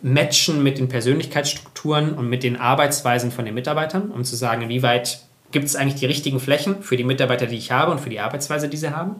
matchen 0.00 0.62
mit 0.62 0.78
den 0.78 0.88
Persönlichkeitsstrukturen 0.88 2.14
und 2.14 2.28
mit 2.28 2.44
den 2.44 2.56
Arbeitsweisen 2.56 3.32
von 3.32 3.44
den 3.44 3.54
Mitarbeitern, 3.54 4.10
um 4.10 4.24
zu 4.24 4.36
sagen, 4.36 4.62
inwieweit 4.62 5.22
gibt 5.50 5.66
es 5.66 5.76
eigentlich 5.76 6.00
die 6.00 6.06
richtigen 6.06 6.40
Flächen 6.40 6.82
für 6.82 6.96
die 6.96 7.04
Mitarbeiter, 7.04 7.46
die 7.46 7.56
ich 7.56 7.72
habe 7.72 7.90
und 7.90 8.00
für 8.00 8.10
die 8.10 8.20
Arbeitsweise, 8.20 8.68
die 8.68 8.76
sie 8.76 8.90
haben. 8.90 9.16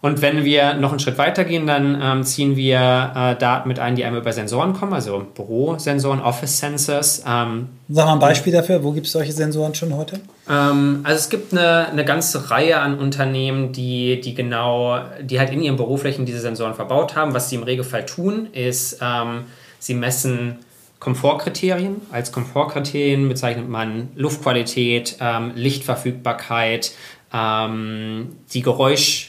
Und 0.00 0.22
wenn 0.22 0.44
wir 0.44 0.74
noch 0.74 0.90
einen 0.90 1.00
Schritt 1.00 1.18
weiter 1.18 1.44
gehen, 1.44 1.66
dann 1.66 2.00
ähm, 2.00 2.22
ziehen 2.22 2.54
wir 2.54 2.78
äh, 3.16 3.36
Daten 3.36 3.66
mit 3.66 3.80
ein, 3.80 3.96
die 3.96 4.04
einmal 4.04 4.20
über 4.20 4.32
Sensoren 4.32 4.72
kommen, 4.72 4.92
also 4.92 5.26
Bürosensoren, 5.34 6.20
Office 6.20 6.58
Sensors. 6.58 7.24
Ähm, 7.26 7.68
Sag 7.88 8.06
mal 8.06 8.12
ein 8.12 8.18
Beispiel 8.20 8.52
dafür, 8.52 8.84
wo 8.84 8.92
gibt 8.92 9.06
es 9.06 9.12
solche 9.12 9.32
Sensoren 9.32 9.74
schon 9.74 9.96
heute? 9.96 10.20
Ähm, 10.48 11.00
also 11.02 11.16
es 11.16 11.28
gibt 11.30 11.52
eine, 11.52 11.88
eine 11.88 12.04
ganze 12.04 12.48
Reihe 12.48 12.78
an 12.78 12.96
Unternehmen, 12.96 13.72
die, 13.72 14.20
die 14.20 14.34
genau, 14.34 15.00
die 15.20 15.40
halt 15.40 15.50
in 15.50 15.62
ihren 15.62 15.76
Büroflächen 15.76 16.26
diese 16.26 16.40
Sensoren 16.40 16.74
verbaut 16.74 17.16
haben. 17.16 17.34
Was 17.34 17.50
sie 17.50 17.56
im 17.56 17.64
Regelfall 17.64 18.06
tun, 18.06 18.46
ist, 18.52 18.98
ähm, 19.02 19.46
sie 19.80 19.94
messen 19.94 20.58
Komfortkriterien. 21.00 22.02
Als 22.12 22.30
Komfortkriterien 22.30 23.28
bezeichnet 23.28 23.68
man 23.68 24.10
Luftqualität, 24.14 25.16
ähm, 25.20 25.52
Lichtverfügbarkeit, 25.56 26.92
ähm, 27.32 28.36
die 28.52 28.62
Geräusch 28.62 29.27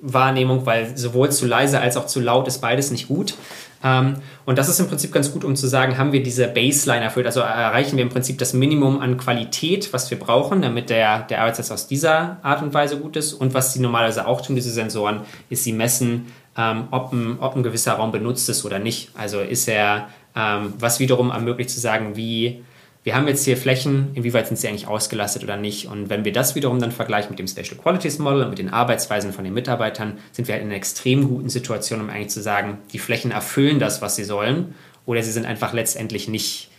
Wahrnehmung, 0.00 0.66
weil 0.66 0.96
sowohl 0.96 1.30
zu 1.30 1.46
leise 1.46 1.80
als 1.80 1.96
auch 1.96 2.06
zu 2.06 2.20
laut 2.20 2.46
ist 2.48 2.60
beides 2.60 2.90
nicht 2.90 3.08
gut. 3.08 3.34
Ähm, 3.82 4.16
und 4.46 4.58
das 4.58 4.68
ist 4.68 4.80
im 4.80 4.88
Prinzip 4.88 5.12
ganz 5.12 5.32
gut, 5.32 5.44
um 5.44 5.56
zu 5.56 5.66
sagen, 5.66 5.98
haben 5.98 6.12
wir 6.12 6.22
diese 6.22 6.48
Baseline 6.48 7.04
erfüllt, 7.04 7.26
also 7.26 7.40
erreichen 7.40 7.96
wir 7.96 8.02
im 8.02 8.08
Prinzip 8.08 8.38
das 8.38 8.54
Minimum 8.54 9.00
an 9.00 9.18
Qualität, 9.18 9.92
was 9.92 10.10
wir 10.10 10.18
brauchen, 10.18 10.62
damit 10.62 10.90
der, 10.90 11.22
der 11.22 11.40
Arbeitsplatz 11.40 11.70
aus 11.70 11.86
dieser 11.86 12.38
Art 12.42 12.62
und 12.62 12.72
Weise 12.72 12.98
gut 12.98 13.16
ist. 13.16 13.34
Und 13.34 13.52
was 13.54 13.74
sie 13.74 13.80
normalerweise 13.80 14.26
auch 14.26 14.40
tun, 14.40 14.56
diese 14.56 14.70
Sensoren, 14.70 15.20
ist, 15.50 15.64
sie 15.64 15.72
messen, 15.72 16.32
ähm, 16.56 16.88
ob, 16.90 17.12
ein, 17.12 17.38
ob 17.40 17.56
ein 17.56 17.62
gewisser 17.62 17.92
Raum 17.92 18.10
benutzt 18.10 18.48
ist 18.48 18.64
oder 18.64 18.78
nicht. 18.78 19.10
Also 19.14 19.40
ist 19.40 19.68
er, 19.68 20.08
ähm, 20.34 20.72
was 20.78 20.98
wiederum 20.98 21.30
ermöglicht 21.30 21.70
zu 21.70 21.80
sagen, 21.80 22.16
wie 22.16 22.64
wir 23.04 23.14
haben 23.14 23.28
jetzt 23.28 23.44
hier 23.44 23.58
Flächen, 23.58 24.12
inwieweit 24.14 24.46
sind 24.48 24.56
sie 24.56 24.66
eigentlich 24.66 24.88
ausgelastet 24.88 25.44
oder 25.44 25.58
nicht. 25.58 25.88
Und 25.88 26.08
wenn 26.08 26.24
wir 26.24 26.32
das 26.32 26.54
wiederum 26.54 26.80
dann 26.80 26.90
vergleichen 26.90 27.30
mit 27.30 27.38
dem 27.38 27.46
Special 27.46 27.76
Qualities 27.76 28.18
Model 28.18 28.42
und 28.42 28.48
mit 28.48 28.58
den 28.58 28.72
Arbeitsweisen 28.72 29.34
von 29.34 29.44
den 29.44 29.52
Mitarbeitern, 29.52 30.18
sind 30.32 30.48
wir 30.48 30.54
halt 30.54 30.62
in 30.62 30.70
einer 30.70 30.76
extrem 30.76 31.28
guten 31.28 31.50
Situation, 31.50 32.00
um 32.00 32.08
eigentlich 32.08 32.30
zu 32.30 32.40
sagen, 32.40 32.78
die 32.94 32.98
Flächen 32.98 33.30
erfüllen 33.30 33.78
das, 33.78 34.00
was 34.00 34.16
sie 34.16 34.24
sollen, 34.24 34.74
oder 35.04 35.22
sie 35.22 35.32
sind 35.32 35.44
einfach 35.44 35.74
letztendlich 35.74 36.28
nicht, 36.28 36.70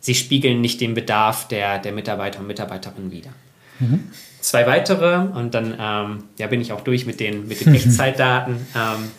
sie 0.00 0.14
spiegeln 0.14 0.62
nicht 0.62 0.80
den 0.80 0.94
Bedarf 0.94 1.48
der, 1.48 1.78
der 1.78 1.92
Mitarbeiter 1.92 2.40
und 2.40 2.46
Mitarbeiterinnen 2.46 3.10
wider. 3.10 3.30
Mhm. 3.78 4.04
Zwei 4.40 4.66
weitere, 4.66 5.18
und 5.18 5.52
dann 5.52 5.74
ähm, 5.78 6.24
ja, 6.38 6.46
bin 6.46 6.62
ich 6.62 6.72
auch 6.72 6.80
durch 6.80 7.04
mit 7.04 7.20
den, 7.20 7.46
mit 7.46 7.60
den 7.60 7.74
Echtzeitdaten. 7.74 8.54
Ähm, 8.74 9.10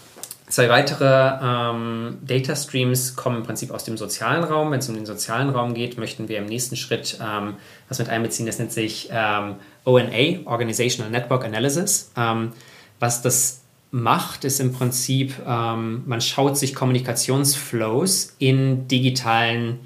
Zwei 0.56 0.70
weitere 0.70 1.04
ähm, 1.44 2.20
Data 2.26 2.56
Streams 2.56 3.18
kommen 3.18 3.40
im 3.40 3.44
Prinzip 3.44 3.72
aus 3.72 3.84
dem 3.84 3.98
sozialen 3.98 4.42
Raum. 4.42 4.72
Wenn 4.72 4.80
es 4.80 4.88
um 4.88 4.96
den 4.96 5.06
sozialen 5.06 5.50
Raum 5.50 5.74
geht, 5.74 5.98
möchten 5.98 6.30
wir 6.30 6.38
im 6.38 6.46
nächsten 6.46 6.78
Schritt 6.78 7.20
ähm, 7.22 7.56
was 7.90 8.00
mit 8.00 8.08
einbeziehen. 8.08 8.46
Das 8.46 8.58
nennt 8.58 8.72
sich 8.72 9.10
ähm, 9.12 9.56
ONA, 9.84 10.46
Organizational 10.46 11.12
Network 11.12 11.44
Analysis. 11.44 12.10
Ähm, 12.16 12.54
was 13.02 13.22
das 13.22 13.64
macht, 13.92 14.46
ist 14.46 14.62
im 14.62 14.72
Prinzip, 14.72 15.34
ähm, 15.46 16.04
man 16.06 16.22
schaut 16.22 16.58
sich 16.58 16.74
Kommunikationsflows 16.74 18.38
in, 18.40 18.88
digitalen, 18.88 19.82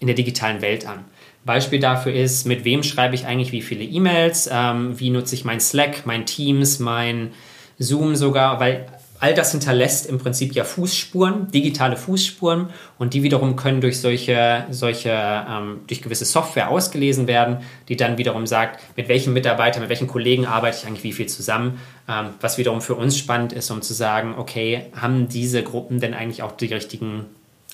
in 0.00 0.06
der 0.06 0.16
digitalen 0.16 0.60
Welt 0.60 0.86
an. 0.86 1.06
Beispiel 1.46 1.80
dafür 1.80 2.12
ist, 2.12 2.46
mit 2.46 2.66
wem 2.66 2.82
schreibe 2.82 3.14
ich 3.14 3.24
eigentlich 3.24 3.52
wie 3.52 3.62
viele 3.62 3.84
E-Mails, 3.84 4.50
ähm, 4.52 5.00
wie 5.00 5.08
nutze 5.08 5.34
ich 5.34 5.46
mein 5.46 5.60
Slack, 5.60 6.04
mein 6.04 6.26
Teams, 6.26 6.78
mein 6.78 7.30
Zoom 7.78 8.16
sogar, 8.16 8.60
weil 8.60 8.86
all 9.20 9.34
das 9.34 9.52
hinterlässt 9.52 10.06
im 10.06 10.18
Prinzip 10.18 10.54
ja 10.54 10.64
Fußspuren, 10.64 11.50
digitale 11.50 11.96
Fußspuren 11.96 12.70
und 12.98 13.14
die 13.14 13.22
wiederum 13.22 13.54
können 13.54 13.80
durch 13.82 14.00
solche, 14.00 14.64
solche 14.70 15.10
ähm, 15.10 15.80
durch 15.86 16.00
gewisse 16.00 16.24
Software 16.24 16.70
ausgelesen 16.70 17.26
werden, 17.26 17.58
die 17.88 17.96
dann 17.96 18.18
wiederum 18.18 18.46
sagt, 18.46 18.80
mit 18.96 19.08
welchen 19.08 19.34
Mitarbeitern, 19.34 19.82
mit 19.82 19.90
welchen 19.90 20.08
Kollegen 20.08 20.46
arbeite 20.46 20.78
ich 20.78 20.86
eigentlich 20.86 21.04
wie 21.04 21.12
viel 21.12 21.28
zusammen, 21.28 21.78
ähm, 22.08 22.30
was 22.40 22.56
wiederum 22.56 22.80
für 22.80 22.94
uns 22.94 23.18
spannend 23.18 23.52
ist, 23.52 23.70
um 23.70 23.82
zu 23.82 23.92
sagen, 23.92 24.34
okay, 24.38 24.86
haben 24.98 25.28
diese 25.28 25.62
Gruppen 25.62 26.00
denn 26.00 26.14
eigentlich 26.14 26.42
auch 26.42 26.52
die 26.52 26.66
richtigen 26.66 27.26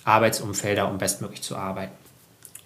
Arbeitsumfelder, 0.04 0.90
um 0.90 0.98
bestmöglich 0.98 1.42
zu 1.42 1.56
arbeiten? 1.56 2.05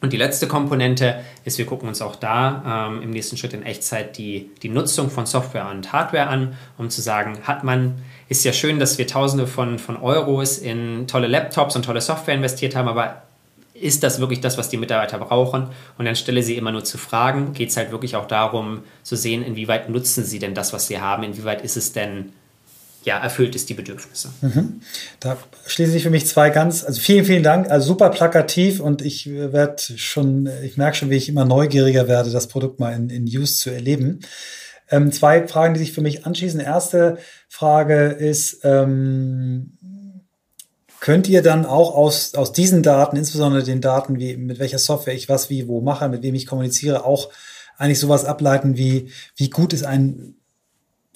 Und 0.03 0.13
die 0.15 0.17
letzte 0.17 0.49
Komponente 0.49 1.21
ist, 1.45 1.59
wir 1.59 1.67
gucken 1.67 1.89
uns 1.89 2.01
auch 2.01 2.17
da 2.17 2.89
ähm, 2.89 3.03
im 3.03 3.11
nächsten 3.11 3.37
Schritt 3.37 3.53
in 3.53 3.63
Echtzeit 3.63 4.17
die, 4.17 4.51
die 4.63 4.71
Nutzung 4.71 5.11
von 5.11 5.27
Software 5.27 5.69
und 5.69 5.93
Hardware 5.93 6.29
an, 6.29 6.57
um 6.79 6.89
zu 6.89 7.03
sagen, 7.03 7.39
hat 7.43 7.65
man, 7.65 7.97
ist 8.29 8.45
ja 8.45 8.53
schön, 8.53 8.79
dass 8.79 8.97
wir 8.97 9.07
Tausende 9.07 9.47
von, 9.47 9.79
von 9.79 9.99
Euros 9.99 10.57
in 10.57 11.07
tolle 11.07 11.27
Laptops 11.27 11.77
und 11.77 11.85
tolle 11.85 12.01
Software 12.01 12.35
investiert 12.35 12.75
haben, 12.75 12.89
aber 12.89 13.23
ist 13.75 14.03
das 14.03 14.21
wirklich 14.21 14.41
das, 14.41 14.59
was 14.59 14.69
die 14.69 14.77
Mitarbeiter 14.77 15.19
brauchen? 15.19 15.69
Und 15.99 16.07
anstelle 16.07 16.43
sie 16.43 16.57
immer 16.57 16.73
nur 16.73 16.85
zu 16.85 16.99
fragen, 16.99 17.53
geht 17.53 17.71
es 17.71 17.77
halt 17.77 17.91
wirklich 17.91 18.17
auch 18.17 18.27
darum 18.27 18.83
zu 19.03 19.17
sehen, 19.17 19.43
inwieweit 19.43 19.89
nutzen 19.89 20.25
sie 20.25 20.39
denn 20.39 20.55
das, 20.55 20.73
was 20.73 20.87
sie 20.87 21.01
haben, 21.01 21.23
inwieweit 21.23 21.63
ist 21.63 21.77
es 21.77 21.93
denn 21.93 22.33
ja, 23.05 23.19
erfüllt 23.19 23.55
ist 23.55 23.69
die 23.69 23.75
Bedürfnisse. 23.75 24.31
Mhm. 24.43 24.83
Da 25.21 25.39
schließen 25.67 25.93
sich 25.93 26.03
für 26.03 26.11
mich 26.11 26.27
zwei 26.27 26.51
ganz, 26.51 26.85
also 26.85 27.01
vielen, 27.01 27.25
vielen 27.25 27.43
Dank, 27.43 27.71
also 27.71 27.89
super 27.89 28.11
plakativ 28.11 28.81
und 28.81 29.03
ich 29.03 29.31
werde 29.31 29.83
schon, 29.97 30.49
ich 30.63 30.77
merke 30.77 30.97
schon, 30.97 31.11
wie 31.11 31.17
ich 31.17 31.29
immer 31.29 31.45
neugieriger 31.45 32.09
werde, 32.09 32.31
das 32.31 32.49
Produkt 32.49 32.79
mal 32.79 32.95
in, 32.95 33.09
in 33.09 33.25
Use 33.25 33.55
zu 33.55 33.71
erleben. 33.71 34.21
Ähm, 34.91 35.13
zwei 35.13 35.47
Fragen, 35.47 35.75
die 35.75 35.81
sich 35.81 35.93
für 35.93 36.03
mich 36.03 36.27
anschließen. 36.27 36.61
Erste 36.61 37.19
Frage 37.49 38.09
ist, 38.09 38.61
ähm, 38.65 39.79
könnt 41.01 41.29
ihr 41.29 41.43
dann 41.43 41.65
auch 41.65 41.95
aus, 41.95 42.35
aus 42.35 42.53
diesen 42.53 42.83
Daten, 42.83 43.17
insbesondere 43.17 43.63
den 43.63 43.81
Daten, 43.81 44.19
wie 44.19 44.37
mit 44.37 44.59
welcher 44.59 44.79
Software 44.79 45.15
ich 45.15 45.29
was 45.29 45.49
wie 45.49 45.69
wo 45.69 45.81
mache, 45.81 46.09
mit 46.09 46.23
wem 46.23 46.35
ich 46.35 46.47
kommuniziere, 46.47 47.05
auch 47.05 47.31
eigentlich 47.79 47.99
sowas 47.99 48.27
ableiten 48.27 48.77
wie, 48.77 49.11
wie 49.37 49.49
gut 49.49 49.73
ist 49.73 49.85
ein 49.85 50.35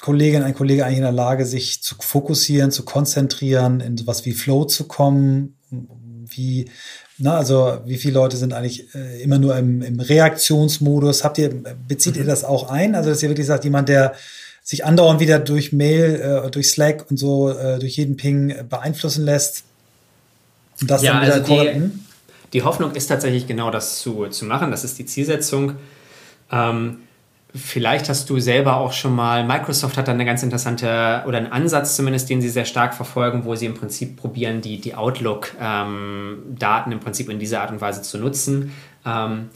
Kollegin, 0.04 0.42
ein 0.42 0.54
Kollege 0.54 0.84
eigentlich 0.84 0.98
in 0.98 1.04
der 1.04 1.12
Lage, 1.12 1.46
sich 1.46 1.82
zu 1.82 1.94
fokussieren, 1.98 2.70
zu 2.70 2.84
konzentrieren, 2.84 3.80
in 3.80 3.96
sowas 3.96 4.26
wie 4.26 4.32
Flow 4.32 4.66
zu 4.66 4.86
kommen? 4.86 5.56
Wie, 5.70 6.70
na, 7.16 7.38
also 7.38 7.78
wie 7.86 7.96
viele 7.96 8.12
Leute 8.12 8.36
sind 8.36 8.52
eigentlich 8.52 8.94
äh, 8.94 9.22
immer 9.22 9.38
nur 9.38 9.56
im, 9.56 9.80
im 9.80 9.98
Reaktionsmodus? 9.98 11.24
Habt 11.24 11.38
ihr, 11.38 11.54
bezieht 11.88 12.16
mhm. 12.16 12.20
ihr 12.20 12.26
das 12.26 12.44
auch 12.44 12.68
ein? 12.68 12.94
Also, 12.94 13.08
dass 13.08 13.22
ihr 13.22 13.30
wirklich 13.30 13.46
sagt, 13.46 13.64
jemand, 13.64 13.88
der 13.88 14.12
sich 14.62 14.84
andauernd 14.84 15.20
wieder 15.20 15.38
durch 15.38 15.72
Mail, 15.72 16.44
äh, 16.44 16.50
durch 16.50 16.68
Slack 16.68 17.06
und 17.08 17.16
so, 17.16 17.48
äh, 17.48 17.78
durch 17.78 17.96
jeden 17.96 18.18
Ping 18.18 18.54
beeinflussen 18.68 19.24
lässt? 19.24 19.64
Und 20.82 20.90
das 20.90 21.02
ja, 21.02 21.14
dann 21.14 21.22
wieder 21.22 21.34
also 21.34 21.72
die, 21.72 21.90
die 22.52 22.62
Hoffnung 22.62 22.92
ist 22.92 23.06
tatsächlich 23.06 23.46
genau 23.46 23.70
das 23.70 24.00
zu, 24.00 24.26
zu 24.26 24.44
machen. 24.44 24.70
Das 24.70 24.84
ist 24.84 24.98
die 24.98 25.06
Zielsetzung. 25.06 25.76
Ähm, 26.52 26.98
Vielleicht 27.56 28.08
hast 28.08 28.28
du 28.30 28.40
selber 28.40 28.78
auch 28.78 28.92
schon 28.92 29.14
mal, 29.14 29.44
Microsoft 29.44 29.96
hat 29.96 30.08
da 30.08 30.12
eine 30.12 30.24
ganz 30.24 30.42
interessante 30.42 31.22
oder 31.24 31.38
einen 31.38 31.52
Ansatz 31.52 31.94
zumindest, 31.94 32.28
den 32.28 32.40
sie 32.42 32.48
sehr 32.48 32.64
stark 32.64 32.94
verfolgen, 32.94 33.44
wo 33.44 33.54
sie 33.54 33.66
im 33.66 33.74
Prinzip 33.74 34.16
probieren, 34.16 34.60
die, 34.60 34.80
die 34.80 34.96
Outlook-Daten 34.96 36.90
ähm, 36.90 36.92
im 36.92 36.98
Prinzip 36.98 37.28
in 37.28 37.38
dieser 37.38 37.60
Art 37.60 37.70
und 37.70 37.80
Weise 37.80 38.02
zu 38.02 38.18
nutzen. 38.18 38.72
Ähm, 39.06 39.50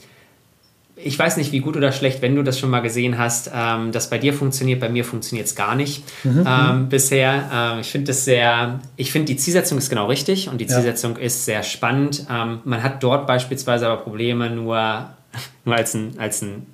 ich 0.95 1.19
weiß 1.19 1.35
nicht, 1.35 1.51
wie 1.51 1.59
gut 1.59 1.75
oder 1.75 1.91
schlecht, 1.91 2.21
wenn 2.21 2.37
du 2.37 2.43
das 2.43 2.57
schon 2.57 2.69
mal 2.69 2.79
gesehen 2.79 3.17
hast, 3.17 3.51
ähm, 3.53 3.91
das 3.91 4.09
bei 4.09 4.17
dir 4.17 4.33
funktioniert, 4.33 4.79
bei 4.79 4.87
mir 4.87 5.03
funktioniert 5.03 5.47
es 5.47 5.55
gar 5.55 5.75
nicht 5.75 6.03
mhm. 6.23 6.45
ähm, 6.47 6.87
bisher. 6.87 7.49
Ähm, 7.53 7.79
ich 7.81 7.91
finde 7.91 8.07
das 8.07 8.23
sehr, 8.23 8.79
ich 8.95 9.11
finde 9.11 9.25
die 9.25 9.35
Zielsetzung 9.35 9.77
ist 9.77 9.89
genau 9.89 10.07
richtig 10.07 10.47
und 10.47 10.59
die 10.59 10.67
Zielsetzung 10.67 11.17
ja. 11.17 11.23
ist 11.23 11.43
sehr 11.43 11.63
spannend. 11.63 12.25
Ähm, 12.31 12.59
man 12.63 12.81
hat 12.81 13.03
dort 13.03 13.27
beispielsweise 13.27 13.87
aber 13.87 14.01
Probleme 14.01 14.49
nur, 14.49 15.09
nur 15.65 15.75
als 15.75 15.93
ein, 15.93 16.13
als 16.17 16.41
ein 16.41 16.65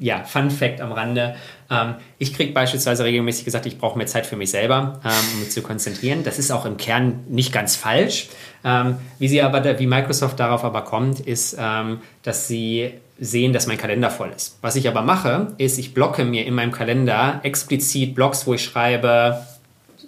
ja, 0.00 0.24
Fun 0.24 0.50
Fact 0.50 0.80
am 0.80 0.92
Rande. 0.92 1.36
Ähm, 1.70 1.94
ich 2.18 2.34
kriege 2.34 2.52
beispielsweise 2.52 3.04
regelmäßig 3.04 3.44
gesagt, 3.44 3.66
ich 3.66 3.78
brauche 3.78 3.96
mehr 3.96 4.06
Zeit 4.06 4.26
für 4.26 4.36
mich 4.36 4.50
selber, 4.50 5.00
ähm, 5.04 5.10
um 5.34 5.40
mich 5.40 5.50
zu 5.50 5.62
konzentrieren. 5.62 6.24
Das 6.24 6.38
ist 6.38 6.50
auch 6.50 6.64
im 6.64 6.78
Kern 6.78 7.20
nicht 7.28 7.52
ganz 7.52 7.76
falsch. 7.76 8.28
Ähm, 8.64 8.96
wie 9.18 9.28
sie 9.28 9.42
aber, 9.42 9.78
wie 9.78 9.86
Microsoft 9.86 10.40
darauf 10.40 10.64
aber 10.64 10.82
kommt, 10.82 11.20
ist, 11.20 11.56
ähm, 11.58 12.00
dass 12.22 12.48
sie 12.48 12.94
sehen, 13.20 13.52
dass 13.52 13.66
mein 13.66 13.78
Kalender 13.78 14.10
voll 14.10 14.32
ist. 14.34 14.58
Was 14.62 14.76
ich 14.76 14.88
aber 14.88 15.02
mache, 15.02 15.52
ist, 15.58 15.78
ich 15.78 15.92
blocke 15.92 16.24
mir 16.24 16.46
in 16.46 16.54
meinem 16.54 16.72
Kalender 16.72 17.40
explizit 17.42 18.14
Blocks, 18.14 18.46
wo 18.46 18.54
ich 18.54 18.64
schreibe 18.64 19.46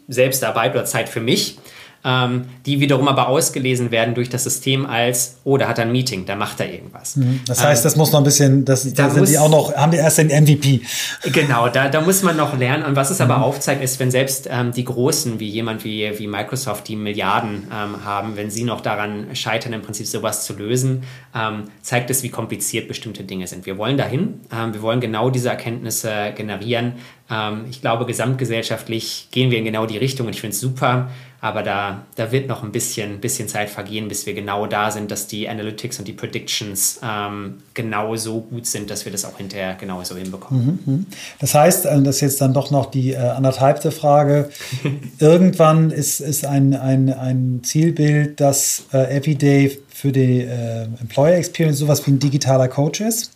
Selbstarbeit 0.08 0.74
oder 0.74 0.86
Zeit 0.86 1.10
für 1.10 1.20
mich 1.20 1.58
ähm, 2.04 2.46
die 2.66 2.80
wiederum 2.80 3.06
aber 3.06 3.28
ausgelesen 3.28 3.90
werden 3.92 4.14
durch 4.14 4.28
das 4.28 4.42
System 4.42 4.86
als, 4.86 5.36
oh, 5.44 5.56
da 5.56 5.68
hat 5.68 5.78
er 5.78 5.84
ein 5.84 5.92
Meeting, 5.92 6.26
da 6.26 6.34
macht 6.34 6.58
er 6.58 6.72
irgendwas. 6.72 7.16
Mhm. 7.16 7.40
Das 7.46 7.62
heißt, 7.62 7.82
ähm, 7.82 7.84
das 7.84 7.96
muss 7.96 8.10
noch 8.10 8.20
ein 8.20 8.24
bisschen, 8.24 8.64
das, 8.64 8.92
da, 8.92 9.04
da 9.04 9.10
sind 9.10 9.20
muss, 9.20 9.30
die 9.30 9.38
auch 9.38 9.48
noch, 9.48 9.74
haben 9.74 9.92
die 9.92 9.98
erst 9.98 10.18
den 10.18 10.28
MVP. 10.28 10.80
Genau, 11.32 11.68
da, 11.68 11.88
da 11.88 12.00
muss 12.00 12.22
man 12.22 12.36
noch 12.36 12.58
lernen. 12.58 12.84
Und 12.84 12.96
was 12.96 13.10
es 13.10 13.20
aber 13.20 13.38
mhm. 13.38 13.44
aufzeigt, 13.44 13.84
ist, 13.84 14.00
wenn 14.00 14.10
selbst 14.10 14.48
ähm, 14.50 14.72
die 14.72 14.84
Großen, 14.84 15.38
wie 15.38 15.48
jemand 15.48 15.84
wie, 15.84 16.18
wie 16.18 16.26
Microsoft, 16.26 16.88
die 16.88 16.96
Milliarden 16.96 17.68
ähm, 17.72 18.04
haben, 18.04 18.36
wenn 18.36 18.50
sie 18.50 18.64
noch 18.64 18.80
daran 18.80 19.34
scheitern, 19.34 19.72
im 19.72 19.82
Prinzip 19.82 20.06
sowas 20.06 20.44
zu 20.44 20.54
lösen, 20.54 21.04
ähm, 21.36 21.64
zeigt 21.82 22.10
es, 22.10 22.24
wie 22.24 22.30
kompliziert 22.30 22.88
bestimmte 22.88 23.22
Dinge 23.22 23.46
sind. 23.46 23.64
Wir 23.64 23.78
wollen 23.78 23.96
dahin, 23.96 24.40
ähm, 24.52 24.74
wir 24.74 24.82
wollen 24.82 25.00
genau 25.00 25.30
diese 25.30 25.50
Erkenntnisse 25.50 26.32
generieren. 26.36 26.94
ich 27.70 27.80
glaube, 27.80 28.04
gesamtgesellschaftlich 28.04 29.28
gehen 29.30 29.50
wir 29.50 29.56
in 29.56 29.64
genau 29.64 29.86
die 29.86 29.96
Richtung 29.96 30.26
und 30.26 30.34
ich 30.34 30.40
finde 30.40 30.54
es 30.54 30.60
super, 30.60 31.08
Aber 31.42 31.64
da, 31.64 32.02
da 32.14 32.30
wird 32.30 32.46
noch 32.46 32.62
ein 32.62 32.70
bisschen, 32.70 33.18
bisschen 33.18 33.48
Zeit 33.48 33.68
vergehen, 33.68 34.06
bis 34.06 34.26
wir 34.26 34.32
genau 34.32 34.68
da 34.68 34.92
sind, 34.92 35.10
dass 35.10 35.26
die 35.26 35.48
Analytics 35.48 35.98
und 35.98 36.06
die 36.06 36.12
Predictions 36.12 37.00
ähm, 37.02 37.54
genau 37.74 38.14
so 38.14 38.42
gut 38.42 38.64
sind, 38.64 38.90
dass 38.90 39.04
wir 39.04 39.10
das 39.10 39.24
auch 39.24 39.38
hinterher 39.38 39.74
genauso 39.74 40.16
hinbekommen. 40.16 40.80
Mhm, 40.86 40.92
mhm. 40.92 41.06
Das 41.40 41.52
heißt, 41.52 41.86
äh, 41.86 42.00
das 42.00 42.14
ist 42.16 42.20
jetzt 42.20 42.40
dann 42.42 42.54
doch 42.54 42.70
noch 42.70 42.86
die 42.86 43.14
äh, 43.14 43.16
anderthalbte 43.16 43.90
Frage. 43.90 44.50
Irgendwann 45.18 45.90
ist, 45.90 46.20
ist 46.20 46.46
ein, 46.46 46.74
ein, 46.74 47.12
ein 47.12 47.62
Zielbild, 47.64 48.38
dass 48.38 48.84
äh, 48.92 49.16
Everyday 49.16 49.80
für 49.88 50.12
die 50.12 50.42
äh, 50.42 50.84
Employer 51.00 51.34
Experience 51.34 51.80
sowas 51.80 52.06
wie 52.06 52.12
ein 52.12 52.20
digitaler 52.20 52.68
Coach 52.68 53.00
ist? 53.00 53.32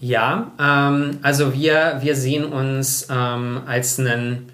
Ja, 0.00 0.50
ähm, 0.58 1.18
also 1.20 1.52
wir, 1.52 1.98
wir 2.00 2.16
sehen 2.16 2.46
uns 2.46 3.06
ähm, 3.10 3.60
als 3.66 3.98
einen 3.98 4.50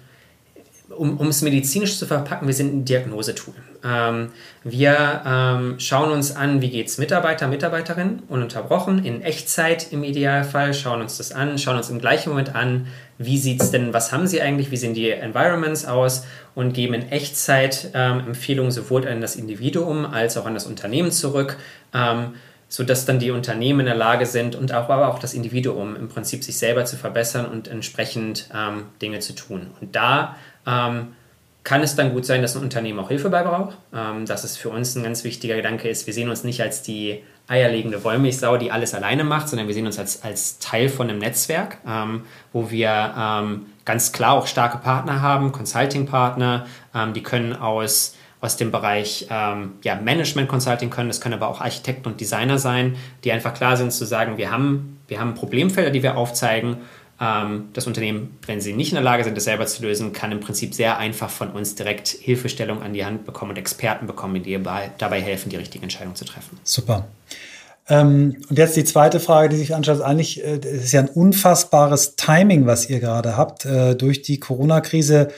um 0.97 1.27
es 1.27 1.41
medizinisch 1.41 1.97
zu 1.97 2.05
verpacken, 2.05 2.47
wir 2.47 2.53
sind 2.53 2.73
ein 2.73 2.85
Diagnosetool. 2.85 3.53
Ähm, 3.83 4.29
wir 4.63 5.21
ähm, 5.25 5.79
schauen 5.79 6.11
uns 6.11 6.35
an, 6.35 6.61
wie 6.61 6.69
geht 6.69 6.87
es 6.87 6.97
Mitarbeiter, 6.97 7.47
Mitarbeiterinnen, 7.47 8.23
ununterbrochen, 8.27 9.05
in 9.05 9.21
Echtzeit 9.21 9.91
im 9.91 10.03
Idealfall, 10.03 10.73
schauen 10.73 11.01
uns 11.01 11.17
das 11.17 11.31
an, 11.31 11.57
schauen 11.57 11.77
uns 11.77 11.89
im 11.89 11.99
gleichen 11.99 12.29
Moment 12.29 12.55
an, 12.55 12.87
wie 13.17 13.37
sieht 13.37 13.61
es 13.61 13.71
denn, 13.71 13.93
was 13.93 14.11
haben 14.11 14.27
sie 14.27 14.41
eigentlich, 14.41 14.71
wie 14.71 14.77
sehen 14.77 14.93
die 14.93 15.09
Environments 15.09 15.85
aus 15.85 16.25
und 16.55 16.73
geben 16.73 16.93
in 16.93 17.09
Echtzeit 17.11 17.91
ähm, 17.93 18.19
Empfehlungen 18.19 18.71
sowohl 18.71 19.07
an 19.07 19.21
das 19.21 19.35
Individuum 19.35 20.05
als 20.05 20.37
auch 20.37 20.45
an 20.45 20.53
das 20.53 20.65
Unternehmen 20.65 21.11
zurück 21.11 21.57
ähm, 21.93 22.33
sodass 22.69 23.05
dann 23.05 23.19
die 23.19 23.31
Unternehmen 23.31 23.81
in 23.81 23.85
der 23.85 23.95
Lage 23.95 24.25
sind 24.25 24.55
und 24.55 24.73
auch, 24.73 24.89
aber 24.89 25.07
auch 25.07 25.19
das 25.19 25.33
Individuum 25.33 25.95
im 25.95 26.09
Prinzip 26.09 26.43
sich 26.43 26.57
selber 26.57 26.85
zu 26.85 26.97
verbessern 26.97 27.45
und 27.45 27.67
entsprechend 27.67 28.49
ähm, 28.53 28.85
Dinge 29.01 29.19
zu 29.19 29.33
tun. 29.33 29.67
Und 29.79 29.95
da 29.95 30.35
ähm, 30.65 31.13
kann 31.63 31.81
es 31.81 31.95
dann 31.95 32.13
gut 32.13 32.25
sein, 32.25 32.41
dass 32.41 32.55
ein 32.55 32.63
Unternehmen 32.63 32.99
auch 32.99 33.09
Hilfe 33.09 33.29
bei 33.29 33.43
braucht. 33.43 33.77
Ähm, 33.93 34.25
dass 34.25 34.43
es 34.43 34.57
für 34.57 34.69
uns 34.69 34.95
ein 34.95 35.03
ganz 35.03 35.23
wichtiger 35.23 35.55
Gedanke 35.55 35.89
ist, 35.89 36.07
wir 36.07 36.13
sehen 36.13 36.29
uns 36.29 36.43
nicht 36.43 36.61
als 36.61 36.81
die 36.81 37.23
eierlegende 37.47 38.03
Wollmilchsau, 38.03 38.57
die 38.57 38.71
alles 38.71 38.93
alleine 38.93 39.23
macht, 39.23 39.47
sondern 39.47 39.67
wir 39.67 39.73
sehen 39.73 39.85
uns 39.85 39.97
als, 39.97 40.23
als 40.23 40.59
Teil 40.59 40.89
von 40.89 41.09
einem 41.09 41.19
Netzwerk, 41.19 41.77
ähm, 41.87 42.23
wo 42.51 42.69
wir 42.69 43.13
ähm, 43.17 43.67
ganz 43.85 44.11
klar 44.11 44.33
auch 44.33 44.47
starke 44.47 44.79
Partner 44.79 45.21
haben, 45.21 45.53
Consulting-Partner, 45.53 46.65
ähm, 46.93 47.13
die 47.13 47.23
können 47.23 47.53
aus 47.53 48.16
aus 48.47 48.57
dem 48.57 48.71
Bereich 48.71 49.27
ähm, 49.29 49.73
ja, 49.83 49.95
Management 49.95 50.47
Consulting 50.47 50.89
können, 50.89 51.09
das 51.09 51.19
können 51.19 51.35
aber 51.35 51.49
auch 51.49 51.59
Architekten 51.59 52.07
und 52.07 52.19
Designer 52.19 52.57
sein, 52.57 52.95
die 53.23 53.31
einfach 53.33 53.53
klar 53.53 53.75
sind 53.75 53.91
zu 53.91 54.05
sagen, 54.05 54.37
wir 54.37 54.51
haben, 54.51 54.99
wir 55.09 55.19
haben 55.19 55.35
Problemfelder, 55.35 55.91
die 55.91 56.01
wir 56.01 56.15
aufzeigen 56.15 56.77
ähm, 57.19 57.69
das 57.73 57.87
Unternehmen, 57.87 58.37
wenn 58.45 58.61
sie 58.61 58.73
nicht 58.73 58.91
in 58.91 58.95
der 58.95 59.03
Lage 59.03 59.25
sind, 59.25 59.35
das 59.35 59.43
selber 59.43 59.65
zu 59.65 59.81
lösen, 59.83 60.13
kann 60.13 60.31
im 60.31 60.39
Prinzip 60.39 60.73
sehr 60.73 60.97
einfach 60.97 61.29
von 61.29 61.51
uns 61.51 61.75
direkt 61.75 62.07
Hilfestellung 62.07 62.81
an 62.81 62.93
die 62.93 63.03
Hand 63.03 63.25
bekommen 63.25 63.51
und 63.51 63.57
Experten 63.57 64.07
bekommen, 64.07 64.41
die 64.41 64.57
dabei 64.97 65.21
helfen, 65.21 65.49
die 65.49 65.57
richtige 65.57 65.83
Entscheidung 65.83 66.15
zu 66.15 66.23
treffen. 66.23 66.57
Super. 66.63 67.07
Ähm, 67.89 68.37
und 68.49 68.57
jetzt 68.57 68.77
die 68.77 68.85
zweite 68.85 69.19
Frage, 69.19 69.49
die 69.49 69.57
sich 69.57 69.75
anschaut, 69.75 70.01
eigentlich, 70.01 70.41
äh, 70.41 70.59
es 70.59 70.85
ist 70.85 70.91
ja 70.93 71.01
ein 71.01 71.09
unfassbares 71.09 72.15
Timing, 72.15 72.65
was 72.65 72.89
ihr 72.89 72.99
gerade 72.99 73.35
habt. 73.35 73.65
Äh, 73.65 73.95
durch 73.95 74.21
die 74.21 74.39
Corona-Krise 74.39 75.29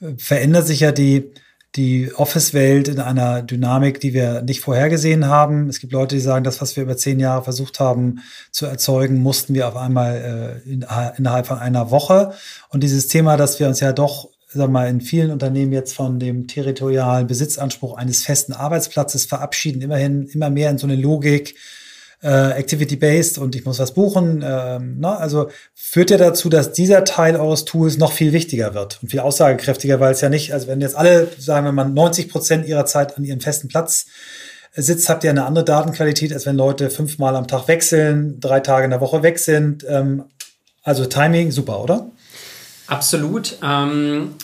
äh, 0.00 0.06
verändert 0.18 0.66
sich 0.66 0.80
ja 0.80 0.92
die, 0.92 1.32
die 1.76 2.12
Office-Welt 2.14 2.88
in 2.88 3.00
einer 3.00 3.42
Dynamik, 3.42 3.98
die 4.00 4.12
wir 4.12 4.42
nicht 4.42 4.60
vorhergesehen 4.60 5.26
haben. 5.26 5.68
Es 5.68 5.80
gibt 5.80 5.92
Leute, 5.92 6.16
die 6.16 6.20
sagen, 6.20 6.44
das, 6.44 6.60
was 6.60 6.76
wir 6.76 6.82
über 6.82 6.96
zehn 6.96 7.18
Jahre 7.18 7.44
versucht 7.44 7.80
haben 7.80 8.20
zu 8.50 8.66
erzeugen, 8.66 9.22
mussten 9.22 9.54
wir 9.54 9.68
auf 9.68 9.76
einmal 9.76 10.62
äh, 10.66 10.70
in, 10.70 10.84
innerhalb 11.16 11.46
von 11.46 11.58
einer 11.58 11.90
Woche. 11.90 12.32
Und 12.68 12.82
dieses 12.82 13.08
Thema, 13.08 13.38
dass 13.38 13.58
wir 13.58 13.68
uns 13.68 13.80
ja 13.80 13.92
doch 13.92 14.28
sag 14.54 14.70
mal, 14.70 14.88
in 14.88 15.00
vielen 15.00 15.30
Unternehmen 15.30 15.72
jetzt 15.72 15.94
von 15.94 16.18
dem 16.18 16.46
territorialen 16.46 17.26
Besitzanspruch 17.26 17.96
eines 17.96 18.24
festen 18.24 18.52
Arbeitsplatzes 18.52 19.24
verabschieden, 19.24 19.80
immerhin 19.82 20.26
immer 20.26 20.50
mehr 20.50 20.70
in 20.70 20.78
so 20.78 20.86
eine 20.86 20.96
Logik, 20.96 21.54
äh, 22.22 22.52
Activity-based 22.52 23.38
und 23.38 23.54
ich 23.54 23.64
muss 23.64 23.78
was 23.78 23.92
buchen. 23.92 24.44
Ähm, 24.46 24.96
na, 24.98 25.16
also 25.16 25.48
führt 25.74 26.10
ja 26.10 26.16
dazu, 26.16 26.48
dass 26.48 26.72
dieser 26.72 27.04
Teil 27.04 27.36
eures 27.36 27.64
Tools 27.64 27.98
noch 27.98 28.12
viel 28.12 28.32
wichtiger 28.32 28.74
wird 28.74 29.00
und 29.02 29.08
viel 29.10 29.20
aussagekräftiger, 29.20 30.00
weil 30.00 30.12
es 30.12 30.20
ja 30.20 30.28
nicht, 30.28 30.52
also 30.52 30.68
wenn 30.68 30.80
jetzt 30.80 30.96
alle, 30.96 31.28
sagen 31.38 31.66
wir 31.66 31.72
mal, 31.72 31.88
90 31.88 32.28
Prozent 32.28 32.66
ihrer 32.66 32.86
Zeit 32.86 33.16
an 33.16 33.24
ihrem 33.24 33.40
festen 33.40 33.68
Platz 33.68 34.06
sitzt, 34.74 35.08
habt 35.08 35.24
ihr 35.24 35.30
eine 35.30 35.44
andere 35.44 35.64
Datenqualität, 35.64 36.32
als 36.32 36.46
wenn 36.46 36.56
Leute 36.56 36.90
fünfmal 36.90 37.36
am 37.36 37.46
Tag 37.46 37.68
wechseln, 37.68 38.40
drei 38.40 38.60
Tage 38.60 38.84
in 38.84 38.90
der 38.90 39.00
Woche 39.00 39.22
weg 39.22 39.38
sind. 39.38 39.84
Ähm, 39.88 40.24
also 40.82 41.04
Timing, 41.06 41.50
super, 41.50 41.82
oder? 41.82 42.10
Absolut. 42.86 43.58
Ähm 43.62 44.34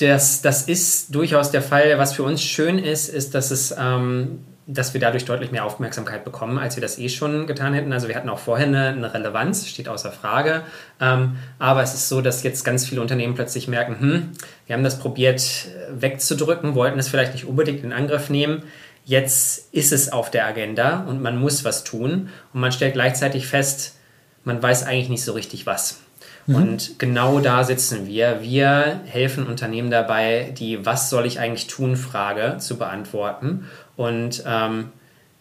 das, 0.00 0.40
das 0.40 0.62
ist 0.62 1.14
durchaus 1.14 1.50
der 1.50 1.62
Fall. 1.62 1.98
Was 1.98 2.14
für 2.14 2.22
uns 2.22 2.42
schön 2.42 2.78
ist, 2.78 3.08
ist, 3.08 3.34
dass 3.34 3.50
es 3.50 3.74
ähm, 3.78 4.40
dass 4.66 4.94
wir 4.94 5.00
dadurch 5.00 5.24
deutlich 5.24 5.50
mehr 5.50 5.64
Aufmerksamkeit 5.64 6.24
bekommen, 6.24 6.58
als 6.58 6.76
wir 6.76 6.80
das 6.80 6.98
eh 6.98 7.08
schon 7.08 7.46
getan 7.46 7.74
hätten. 7.74 7.92
Also 7.92 8.08
wir 8.08 8.14
hatten 8.14 8.28
auch 8.28 8.38
vorher 8.38 8.66
eine, 8.66 8.88
eine 8.88 9.12
Relevanz, 9.12 9.66
steht 9.66 9.88
außer 9.88 10.12
Frage. 10.12 10.62
Ähm, 11.00 11.36
aber 11.58 11.82
es 11.82 11.94
ist 11.94 12.08
so, 12.08 12.20
dass 12.20 12.42
jetzt 12.42 12.64
ganz 12.64 12.86
viele 12.86 13.00
Unternehmen 13.00 13.34
plötzlich 13.34 13.68
merken, 13.68 13.98
hm, 13.98 14.32
wir 14.66 14.76
haben 14.76 14.84
das 14.84 14.98
probiert 14.98 15.40
äh, 15.40 16.00
wegzudrücken, 16.00 16.74
wollten 16.74 16.98
es 16.98 17.08
vielleicht 17.08 17.32
nicht 17.32 17.46
unbedingt 17.46 17.82
in 17.82 17.92
Angriff 17.92 18.30
nehmen. 18.30 18.62
Jetzt 19.04 19.72
ist 19.72 19.92
es 19.92 20.12
auf 20.12 20.30
der 20.30 20.46
Agenda 20.46 21.00
und 21.00 21.20
man 21.20 21.38
muss 21.38 21.64
was 21.64 21.82
tun. 21.82 22.28
Und 22.52 22.60
man 22.60 22.70
stellt 22.70 22.92
gleichzeitig 22.92 23.46
fest, 23.46 23.96
man 24.44 24.62
weiß 24.62 24.86
eigentlich 24.86 25.08
nicht 25.08 25.24
so 25.24 25.32
richtig 25.32 25.66
was. 25.66 25.98
Mhm. 26.46 26.54
Und 26.54 26.98
genau 26.98 27.40
da 27.40 27.64
sitzen 27.64 28.06
wir. 28.06 28.40
Wir 28.40 29.00
helfen 29.06 29.46
Unternehmen 29.46 29.90
dabei, 29.90 30.54
die 30.56 30.84
Was 30.84 31.10
soll 31.10 31.26
ich 31.26 31.40
eigentlich 31.40 31.66
tun 31.66 31.96
Frage 31.96 32.56
zu 32.58 32.78
beantworten 32.78 33.66
und 34.00 34.42
ähm, 34.46 34.86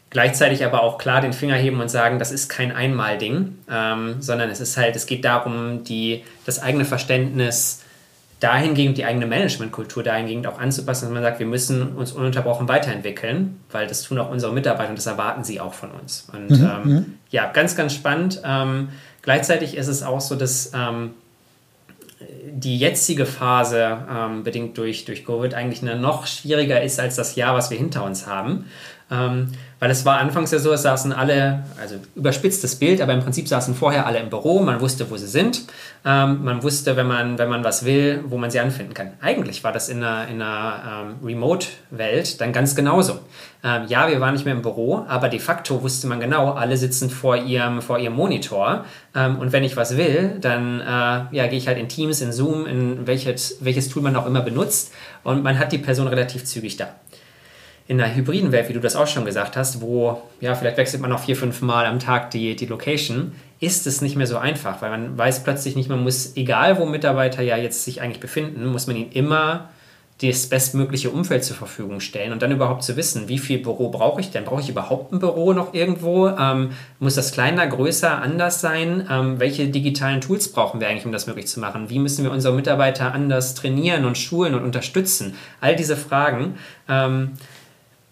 gleichzeitig 0.09 0.65
aber 0.65 0.83
auch 0.83 0.97
klar 0.97 1.21
den 1.21 1.31
Finger 1.31 1.55
heben 1.55 1.79
und 1.79 1.87
sagen, 1.87 2.19
das 2.19 2.29
ist 2.29 2.49
kein 2.49 2.73
Einmalding, 2.73 3.55
ähm, 3.71 4.15
sondern 4.19 4.49
es 4.49 4.59
ist 4.59 4.75
halt, 4.75 4.97
es 4.97 5.05
geht 5.05 5.23
darum, 5.23 5.85
die, 5.85 6.25
das 6.45 6.61
eigene 6.61 6.83
Verständnis 6.83 7.83
dahingehend, 8.41 8.97
die 8.97 9.05
eigene 9.05 9.27
Managementkultur 9.27 10.03
dahingehend 10.03 10.45
auch 10.45 10.59
anzupassen, 10.59 11.05
dass 11.05 11.13
man 11.13 11.23
sagt, 11.23 11.39
wir 11.39 11.45
müssen 11.45 11.93
uns 11.95 12.11
ununterbrochen 12.11 12.67
weiterentwickeln, 12.67 13.61
weil 13.71 13.87
das 13.87 14.03
tun 14.03 14.19
auch 14.19 14.29
unsere 14.29 14.51
Mitarbeiter 14.51 14.89
und 14.89 14.97
das 14.97 15.05
erwarten 15.05 15.45
sie 15.45 15.61
auch 15.61 15.73
von 15.73 15.91
uns. 15.91 16.27
Und 16.33 16.49
mhm. 16.49 16.65
ähm, 16.65 16.93
mhm. 16.93 17.05
ja, 17.29 17.49
ganz, 17.53 17.77
ganz 17.77 17.93
spannend. 17.93 18.41
Ähm, 18.43 18.89
gleichzeitig 19.21 19.77
ist 19.77 19.87
es 19.87 20.03
auch 20.03 20.19
so, 20.19 20.35
dass 20.35 20.73
ähm, 20.75 21.11
die 22.51 22.77
jetzige 22.77 23.25
Phase, 23.25 24.05
ähm, 24.09 24.43
bedingt 24.43 24.77
durch, 24.77 25.05
durch 25.05 25.25
Covid, 25.25 25.53
eigentlich 25.53 25.81
eine 25.81 25.97
noch 25.97 26.27
schwieriger 26.27 26.81
ist 26.81 26.99
als 26.99 27.15
das 27.15 27.35
Jahr, 27.35 27.55
was 27.55 27.69
wir 27.69 27.77
hinter 27.77 28.03
uns 28.03 28.27
haben. 28.27 28.65
Ähm, 29.11 29.51
weil 29.79 29.91
es 29.91 30.05
war 30.05 30.19
anfangs 30.19 30.51
ja 30.51 30.59
so, 30.59 30.73
es 30.73 30.83
saßen 30.83 31.13
alle, 31.13 31.63
also 31.81 31.95
überspitztes 32.15 32.75
Bild, 32.75 33.01
aber 33.01 33.13
im 33.13 33.21
Prinzip 33.21 33.47
saßen 33.47 33.73
vorher 33.73 34.05
alle 34.05 34.19
im 34.19 34.29
Büro, 34.29 34.59
man 34.59 34.81
wusste, 34.81 35.09
wo 35.09 35.17
sie 35.17 35.27
sind, 35.27 35.63
ähm, 36.05 36.43
man 36.43 36.61
wusste, 36.63 36.95
wenn 36.97 37.07
man, 37.07 37.37
wenn 37.37 37.49
man 37.49 37.63
was 37.63 37.85
will, 37.85 38.23
wo 38.27 38.37
man 38.37 38.51
sie 38.51 38.59
anfinden 38.59 38.93
kann. 38.93 39.13
Eigentlich 39.21 39.63
war 39.63 39.71
das 39.71 39.89
in 39.89 40.03
einer, 40.03 40.27
in 40.27 40.41
einer 40.41 41.07
ähm, 41.21 41.25
Remote-Welt 41.25 42.41
dann 42.41 42.51
ganz 42.51 42.75
genauso. 42.75 43.19
Ähm, 43.63 43.83
ja, 43.87 44.07
wir 44.09 44.19
waren 44.19 44.33
nicht 44.33 44.45
mehr 44.45 44.53
im 44.53 44.61
Büro, 44.61 45.05
aber 45.07 45.29
de 45.29 45.39
facto 45.39 45.81
wusste 45.81 46.07
man 46.07 46.19
genau, 46.19 46.51
alle 46.51 46.77
sitzen 46.77 47.09
vor 47.09 47.37
ihrem, 47.37 47.81
vor 47.81 47.99
ihrem 47.99 48.13
Monitor 48.13 48.85
ähm, 49.15 49.39
und 49.39 49.53
wenn 49.53 49.63
ich 49.63 49.75
was 49.75 49.97
will, 49.97 50.37
dann 50.41 50.81
äh, 50.81 50.83
ja, 51.35 51.47
gehe 51.47 51.57
ich 51.57 51.67
halt 51.67 51.77
in 51.77 51.87
Teams, 51.87 52.21
in 52.21 52.31
Zoom, 52.31 52.65
in 52.65 53.07
welches, 53.07 53.57
welches 53.61 53.89
Tool 53.89 54.03
man 54.03 54.15
auch 54.15 54.25
immer 54.25 54.41
benutzt 54.41 54.93
und 55.23 55.41
man 55.41 55.57
hat 55.57 55.71
die 55.71 55.77
Person 55.77 56.07
relativ 56.07 56.45
zügig 56.45 56.77
da 56.77 56.89
in 57.89 57.99
einer 57.99 58.13
hybriden 58.13 58.51
Welt, 58.51 58.69
wie 58.69 58.73
du 58.73 58.79
das 58.79 58.95
auch 58.95 59.07
schon 59.07 59.25
gesagt 59.25 59.57
hast, 59.57 59.81
wo 59.81 60.21
ja 60.41 60.53
vielleicht 60.53 60.77
wechselt 60.77 61.01
man 61.01 61.09
noch 61.09 61.23
vier, 61.23 61.35
fünf 61.35 61.63
Mal 61.63 61.87
am 61.87 61.97
Tag 61.97 62.29
die, 62.29 62.55
die 62.55 62.67
Location, 62.67 63.31
ist 63.59 63.87
es 63.87 64.01
nicht 64.01 64.15
mehr 64.15 64.27
so 64.27 64.37
einfach, 64.37 64.83
weil 64.83 64.91
man 64.91 65.17
weiß 65.17 65.43
plötzlich 65.43 65.75
nicht, 65.75 65.89
man 65.89 66.03
muss, 66.03 66.37
egal 66.37 66.77
wo 66.77 66.85
Mitarbeiter 66.85 67.41
ja 67.41 67.57
jetzt 67.57 67.83
sich 67.83 67.99
eigentlich 67.99 68.19
befinden, 68.19 68.67
muss 68.67 68.85
man 68.85 68.95
ihnen 68.95 69.11
immer 69.11 69.69
das 70.21 70.47
bestmögliche 70.47 71.09
Umfeld 71.09 71.43
zur 71.43 71.55
Verfügung 71.55 71.99
stellen 71.99 72.31
und 72.31 72.43
dann 72.43 72.51
überhaupt 72.51 72.83
zu 72.83 72.95
wissen, 72.95 73.27
wie 73.27 73.39
viel 73.39 73.57
Büro 73.57 73.89
brauche 73.89 74.21
ich 74.21 74.29
denn? 74.29 74.43
Brauche 74.43 74.61
ich 74.61 74.69
überhaupt 74.69 75.11
ein 75.11 75.17
Büro 75.17 75.53
noch 75.53 75.73
irgendwo? 75.73 76.27
Ähm, 76.27 76.73
muss 76.99 77.15
das 77.15 77.31
kleiner, 77.31 77.65
größer, 77.65 78.21
anders 78.21 78.61
sein? 78.61 79.07
Ähm, 79.09 79.39
welche 79.39 79.67
digitalen 79.67 80.21
Tools 80.21 80.51
brauchen 80.51 80.79
wir 80.79 80.89
eigentlich, 80.89 81.07
um 81.07 81.11
das 81.11 81.25
möglich 81.25 81.47
zu 81.47 81.59
machen? 81.59 81.89
Wie 81.89 81.97
müssen 81.97 82.23
wir 82.23 82.31
unsere 82.31 82.53
Mitarbeiter 82.53 83.13
anders 83.13 83.55
trainieren 83.55 84.05
und 84.05 84.15
schulen 84.15 84.53
und 84.53 84.63
unterstützen? 84.63 85.33
All 85.59 85.75
diese 85.75 85.97
Fragen. 85.97 86.55
Ähm, 86.87 87.31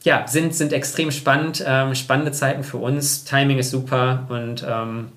ja, 0.08 0.26
sind, 0.26 0.56
sind 0.56 0.72
extrem 0.72 1.12
spannend, 1.12 1.62
ähm, 1.68 1.94
spannende 1.94 2.32
Zeiten 2.32 2.64
für 2.64 2.78
uns. 2.78 3.26
Timing 3.26 3.60
ist 3.60 3.72
super 3.72 4.26
und 4.30 4.66
ähm, 4.66 5.10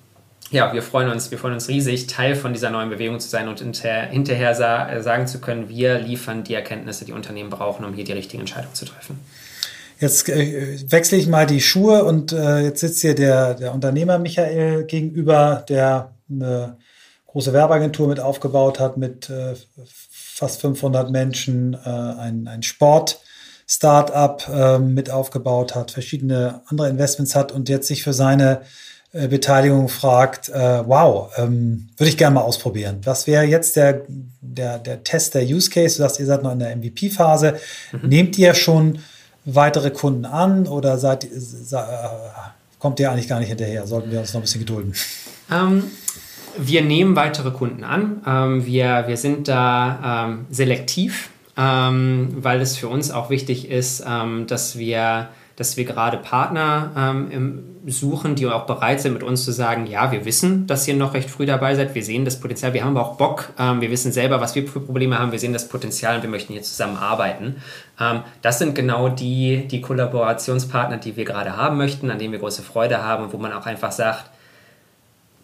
ja, 0.49 0.73
wir 0.73 0.83
freuen 0.83 1.09
uns, 1.09 1.31
wir 1.31 1.37
freuen 1.37 1.53
uns 1.53 1.69
riesig, 1.69 2.07
Teil 2.07 2.35
von 2.35 2.51
dieser 2.51 2.71
neuen 2.71 2.89
Bewegung 2.89 3.17
zu 3.21 3.29
sein 3.29 3.47
und 3.47 3.59
hinter, 3.59 4.01
hinterher 4.07 4.53
sa 4.53 4.91
äh, 4.91 5.01
sagen 5.01 5.27
zu 5.27 5.39
können, 5.39 5.69
wir 5.69 5.97
liefern 5.97 6.43
die 6.43 6.55
Erkenntnisse, 6.55 7.05
die 7.05 7.13
Unternehmen 7.13 7.49
brauchen, 7.49 7.85
um 7.85 7.93
hier 7.93 8.03
die 8.03 8.11
richtigen 8.11 8.41
Entscheidungen 8.41 8.75
zu 8.75 8.83
treffen. 8.83 9.17
Jetzt 10.01 10.27
äh, 10.27 10.77
wechsle 10.91 11.17
ich 11.17 11.27
mal 11.27 11.47
die 11.47 11.61
Schuhe 11.61 12.03
und 12.03 12.33
äh, 12.33 12.59
jetzt 12.59 12.81
sitzt 12.81 12.99
hier 12.99 13.15
der, 13.15 13.53
der 13.53 13.73
Unternehmer 13.73 14.19
Michael 14.19 14.83
gegenüber, 14.83 15.63
der 15.69 16.11
eine 16.29 16.75
große 17.27 17.53
Werbeagentur 17.53 18.09
mit 18.09 18.19
aufgebaut 18.19 18.81
hat, 18.81 18.97
mit 18.97 19.29
äh, 19.29 19.53
fast 20.09 20.59
500 20.59 21.11
Menschen, 21.11 21.75
äh, 21.75 21.87
ein, 21.87 22.49
ein 22.49 22.61
Sport-Startup 23.71 24.47
äh, 24.53 24.79
mit 24.79 25.09
aufgebaut 25.09 25.75
hat, 25.75 25.91
verschiedene 25.91 26.61
andere 26.67 26.89
Investments 26.89 27.35
hat 27.35 27.51
und 27.51 27.69
jetzt 27.69 27.87
sich 27.87 28.03
für 28.03 28.13
seine 28.13 28.61
äh, 29.13 29.27
Beteiligung 29.27 29.87
fragt, 29.87 30.49
äh, 30.49 30.83
wow, 30.85 31.31
ähm, 31.37 31.89
würde 31.97 32.09
ich 32.09 32.17
gerne 32.17 32.35
mal 32.35 32.41
ausprobieren. 32.41 32.99
Was 33.05 33.27
wäre 33.27 33.45
jetzt 33.45 33.77
der, 33.77 34.01
der, 34.41 34.77
der 34.77 35.03
Test, 35.03 35.35
der 35.35 35.43
Use 35.43 35.69
Case? 35.69 35.95
Du 35.95 36.03
sagst, 36.03 36.19
ihr 36.19 36.25
seid 36.25 36.43
noch 36.43 36.51
in 36.51 36.59
der 36.59 36.75
MVP-Phase. 36.75 37.59
Mhm. 37.93 38.09
Nehmt 38.09 38.37
ihr 38.37 38.53
schon 38.53 38.99
weitere 39.45 39.89
Kunden 39.91 40.25
an 40.25 40.67
oder 40.67 40.97
seid, 40.97 41.23
äh, 41.23 41.27
kommt 42.77 42.99
ihr 42.99 43.09
eigentlich 43.09 43.29
gar 43.29 43.39
nicht 43.39 43.49
hinterher? 43.49 43.87
Sollten 43.87 44.11
wir 44.11 44.19
uns 44.19 44.33
noch 44.33 44.41
ein 44.41 44.43
bisschen 44.43 44.61
gedulden? 44.61 44.93
Ähm, 45.49 45.83
wir 46.57 46.81
nehmen 46.81 47.15
weitere 47.15 47.51
Kunden 47.51 47.85
an. 47.85 48.21
Ähm, 48.27 48.65
wir, 48.65 49.05
wir 49.07 49.17
sind 49.17 49.47
da 49.47 50.25
ähm, 50.27 50.45
selektiv, 50.49 51.29
ähm, 51.61 52.29
weil 52.37 52.59
es 52.61 52.77
für 52.77 52.87
uns 52.87 53.11
auch 53.11 53.29
wichtig 53.29 53.69
ist, 53.69 54.03
ähm, 54.07 54.47
dass 54.47 54.77
wir 54.77 55.29
dass 55.57 55.77
wir 55.77 55.83
gerade 55.83 56.17
Partner 56.17 56.91
ähm, 56.97 57.63
suchen, 57.85 58.33
die 58.33 58.47
auch 58.47 58.65
bereit 58.65 58.99
sind, 58.99 59.13
mit 59.13 59.21
uns 59.21 59.45
zu 59.45 59.51
sagen, 59.51 59.85
ja, 59.85 60.11
wir 60.11 60.25
wissen, 60.25 60.65
dass 60.65 60.87
ihr 60.87 60.95
noch 60.95 61.13
recht 61.13 61.29
früh 61.29 61.45
dabei 61.45 61.75
seid, 61.75 61.93
wir 61.93 62.03
sehen 62.03 62.25
das 62.25 62.39
Potenzial, 62.39 62.73
wir 62.73 62.83
haben 62.83 62.97
aber 62.97 63.05
auch 63.05 63.15
Bock, 63.15 63.49
ähm, 63.59 63.79
wir 63.79 63.91
wissen 63.91 64.11
selber, 64.11 64.41
was 64.41 64.55
wir 64.55 64.67
für 64.67 64.79
Probleme 64.79 65.19
haben, 65.19 65.31
wir 65.31 65.37
sehen 65.37 65.53
das 65.53 65.69
Potenzial 65.69 66.15
und 66.15 66.23
wir 66.23 66.31
möchten 66.31 66.53
hier 66.53 66.63
zusammenarbeiten. 66.63 67.57
Ähm, 67.99 68.21
das 68.41 68.57
sind 68.57 68.73
genau 68.73 69.09
die, 69.09 69.67
die 69.67 69.81
Kollaborationspartner, 69.81 70.97
die 70.97 71.15
wir 71.15 71.25
gerade 71.25 71.55
haben 71.57 71.77
möchten, 71.77 72.09
an 72.09 72.17
denen 72.17 72.31
wir 72.31 72.39
große 72.39 72.63
Freude 72.63 73.03
haben 73.03 73.25
und 73.25 73.33
wo 73.33 73.37
man 73.37 73.53
auch 73.53 73.67
einfach 73.67 73.91
sagt, 73.91 74.31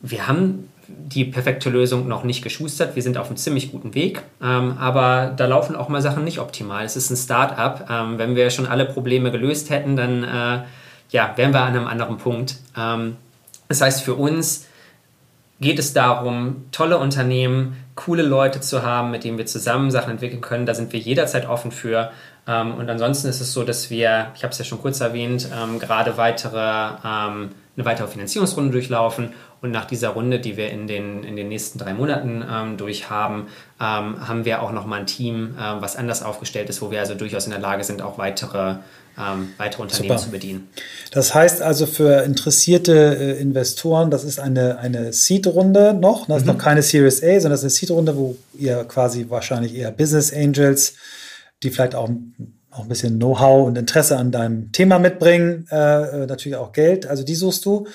wir 0.02 0.28
haben 0.28 0.70
die 0.88 1.26
perfekte 1.26 1.70
Lösung 1.70 2.08
noch 2.08 2.24
nicht 2.24 2.44
geschustert. 2.44 2.96
Wir 2.96 3.04
sind 3.04 3.18
auf 3.18 3.28
einem 3.28 3.38
ziemlich 3.38 3.72
guten 3.72 3.94
Weg, 3.94 4.22
ähm, 4.42 4.78
aber 4.78 5.34
da 5.36 5.46
laufen 5.46 5.76
auch 5.76 5.90
mal 5.90 6.02
Sachen 6.02 6.24
nicht 6.24 6.40
optimal. 6.40 6.86
Es 6.86 6.96
ist 6.96 7.10
ein 7.10 7.18
Start-up. 7.18 7.90
Ähm, 7.90 8.18
wenn 8.18 8.36
wir 8.36 8.50
schon 8.50 8.68
alle 8.68 8.86
Probleme 8.86 9.32
gelöst 9.32 9.70
hätten, 9.70 9.96
dann 9.96 10.24
äh, 10.24 10.64
ja, 11.10 11.34
wären 11.36 11.54
wir 11.54 11.62
an 11.62 11.76
einem 11.76 11.88
anderen 11.88 12.18
Punkt. 12.18 12.56
Ähm, 12.78 13.18
das 13.68 13.82
heißt, 13.82 14.04
für 14.04 14.16
uns 14.16 14.66
geht 15.60 15.80
es 15.80 15.94
darum, 15.94 16.66
tolle 16.72 16.98
Unternehmen, 16.98 17.78
coole 17.96 18.24
Leute 18.24 18.62
zu 18.62 18.84
haben, 18.84 19.12
mit 19.12 19.24
denen 19.24 19.38
wir 19.38 19.46
zusammen 19.46 19.92
Sachen 19.92 20.12
entwickeln 20.12 20.42
können. 20.42 20.66
Da 20.66 20.76
sind 20.76 20.94
wir 20.94 21.00
jederzeit 21.00 21.50
offen 21.50 21.72
für. 21.72 22.12
Ähm, 22.48 22.76
und 22.76 22.90
ansonsten 22.90 23.28
ist 23.28 23.42
es 23.42 23.54
so, 23.54 23.64
dass 23.64 23.90
wir, 23.90 24.28
ich 24.36 24.44
habe 24.44 24.52
es 24.52 24.60
ja 24.60 24.66
schon 24.66 24.82
kurz 24.82 25.00
erwähnt, 25.00 25.50
ähm, 25.54 25.80
gerade 25.80 26.18
weitere, 26.18 26.60
ähm, 27.04 27.50
eine 27.76 27.86
weitere 27.86 28.08
Finanzierungsrunde 28.08 28.72
durchlaufen 28.72 29.34
und 29.62 29.72
nach 29.72 29.86
dieser 29.86 30.10
Runde, 30.10 30.40
die 30.40 30.56
wir 30.56 30.70
in 30.70 30.88
den, 30.88 31.24
in 31.24 31.36
den 31.36 31.50
nächsten 31.50 31.80
drei 31.80 31.94
Monaten 31.94 32.44
ähm, 32.50 32.78
durchhaben, 32.78 33.48
ähm, 33.80 34.28
haben 34.28 34.46
wir 34.46 34.62
auch 34.62 34.72
nochmal 34.72 35.02
ein 35.02 35.08
Team, 35.08 35.56
ähm, 35.60 35.78
was 35.80 35.96
anders 35.96 36.22
aufgestellt 36.22 36.70
ist, 36.70 36.82
wo 36.82 36.92
wir 36.92 37.00
also 37.00 37.16
durchaus 37.16 37.46
in 37.46 37.52
der 37.52 37.60
Lage 37.60 37.84
sind, 37.84 38.02
auch 38.02 38.18
weitere, 38.18 38.76
ähm, 39.18 39.50
weitere 39.58 39.82
Unternehmen 39.82 40.10
Super. 40.10 40.22
zu 40.22 40.32
bedienen. 40.32 40.70
Das 41.12 41.34
heißt 41.34 41.62
also 41.62 41.88
für 41.88 42.24
interessierte 42.24 43.18
äh, 43.20 43.42
Investoren, 43.42 44.12
das 44.12 44.24
ist 44.24 44.40
eine, 44.40 44.78
eine 44.78 45.12
Seed-Runde 45.12 45.96
noch, 45.96 46.28
das 46.28 46.38
ist 46.38 46.48
mhm. 46.48 46.54
noch 46.54 46.60
keine 46.60 46.84
Series 46.84 47.24
A, 47.24 47.40
sondern 47.40 47.52
das 47.52 47.62
ist 47.62 47.64
eine 47.64 47.72
Seed-Runde, 47.72 48.16
wo 48.16 48.38
ihr 48.58 48.84
quasi 48.84 49.26
wahrscheinlich 49.30 49.76
eher 49.76 49.92
Business 49.92 50.32
Angels, 50.32 50.96
die 51.64 51.72
vielleicht 51.72 51.96
auch 51.96 52.10
auch 52.70 52.84
ein 52.84 52.90
bisschen 52.90 53.18
Know-how 53.18 53.66
und 53.66 53.76
Interesse 53.76 54.18
an 54.18 54.32
deinem 54.32 54.72
Thema 54.72 55.00
mitbringen, 55.00 55.68
äh, 55.72 56.24
äh 56.24 56.28
natürlich 56.28 56.58
auch 56.58 56.74
Geld. 56.74 57.08
Also 57.08 57.24
die 57.24 57.34
suchst 57.34 57.66
du. 57.66 57.88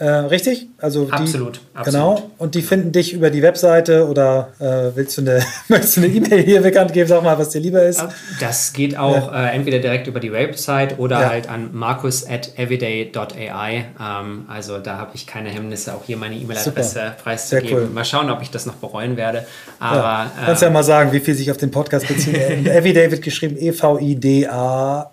Äh, 0.00 0.08
richtig? 0.08 0.68
Also 0.78 1.08
absolut, 1.10 1.60
absolut. 1.80 2.16
Genau. 2.16 2.30
Und 2.38 2.54
die 2.54 2.62
finden 2.62 2.92
dich 2.92 3.12
über 3.12 3.30
die 3.30 3.42
Webseite 3.42 4.06
oder 4.08 4.50
äh, 4.58 4.96
willst 4.96 5.18
du 5.18 5.22
eine, 5.22 5.42
möchtest 5.68 5.96
du 5.96 6.02
eine 6.02 6.10
E-Mail 6.10 6.42
hier 6.42 6.62
bekannt 6.62 6.92
geben? 6.92 7.08
Sag 7.08 7.22
mal, 7.22 7.38
was 7.38 7.50
dir 7.50 7.60
lieber 7.60 7.82
ist. 7.82 8.04
Das 8.40 8.72
geht 8.72 8.96
auch 8.96 9.32
ja. 9.32 9.46
äh, 9.46 9.54
entweder 9.54 9.78
direkt 9.78 10.06
über 10.06 10.20
die 10.20 10.32
Website 10.32 10.98
oder 10.98 11.20
ja. 11.20 11.28
halt 11.30 11.48
an 11.48 11.70
markus 11.72 12.26
at 12.26 12.58
everyday.ai. 12.58 13.84
Ähm, 14.00 14.44
also 14.48 14.78
da 14.78 14.98
habe 14.98 15.10
ich 15.14 15.26
keine 15.26 15.50
Hemmnisse, 15.50 15.94
auch 15.94 16.04
hier 16.04 16.16
meine 16.16 16.36
E-Mail-Adresse 16.36 17.14
preiszugeben. 17.22 17.84
Cool. 17.84 17.86
Mal 17.90 18.04
schauen, 18.04 18.30
ob 18.30 18.42
ich 18.42 18.50
das 18.50 18.66
noch 18.66 18.74
bereuen 18.74 19.16
werde. 19.16 19.46
Aber, 19.78 19.96
ja. 19.96 20.30
Kannst 20.46 20.62
ähm, 20.62 20.68
ja 20.68 20.72
mal 20.72 20.82
sagen, 20.82 21.12
wie 21.12 21.20
viel 21.20 21.34
sich 21.34 21.50
auf 21.50 21.56
den 21.56 21.70
Podcast 21.70 22.08
bezieht. 22.08 22.36
Everyday 22.66 23.10
wird 23.10 23.22
geschrieben 23.22 23.56
E-V-I-D-A-Y, 23.58 25.10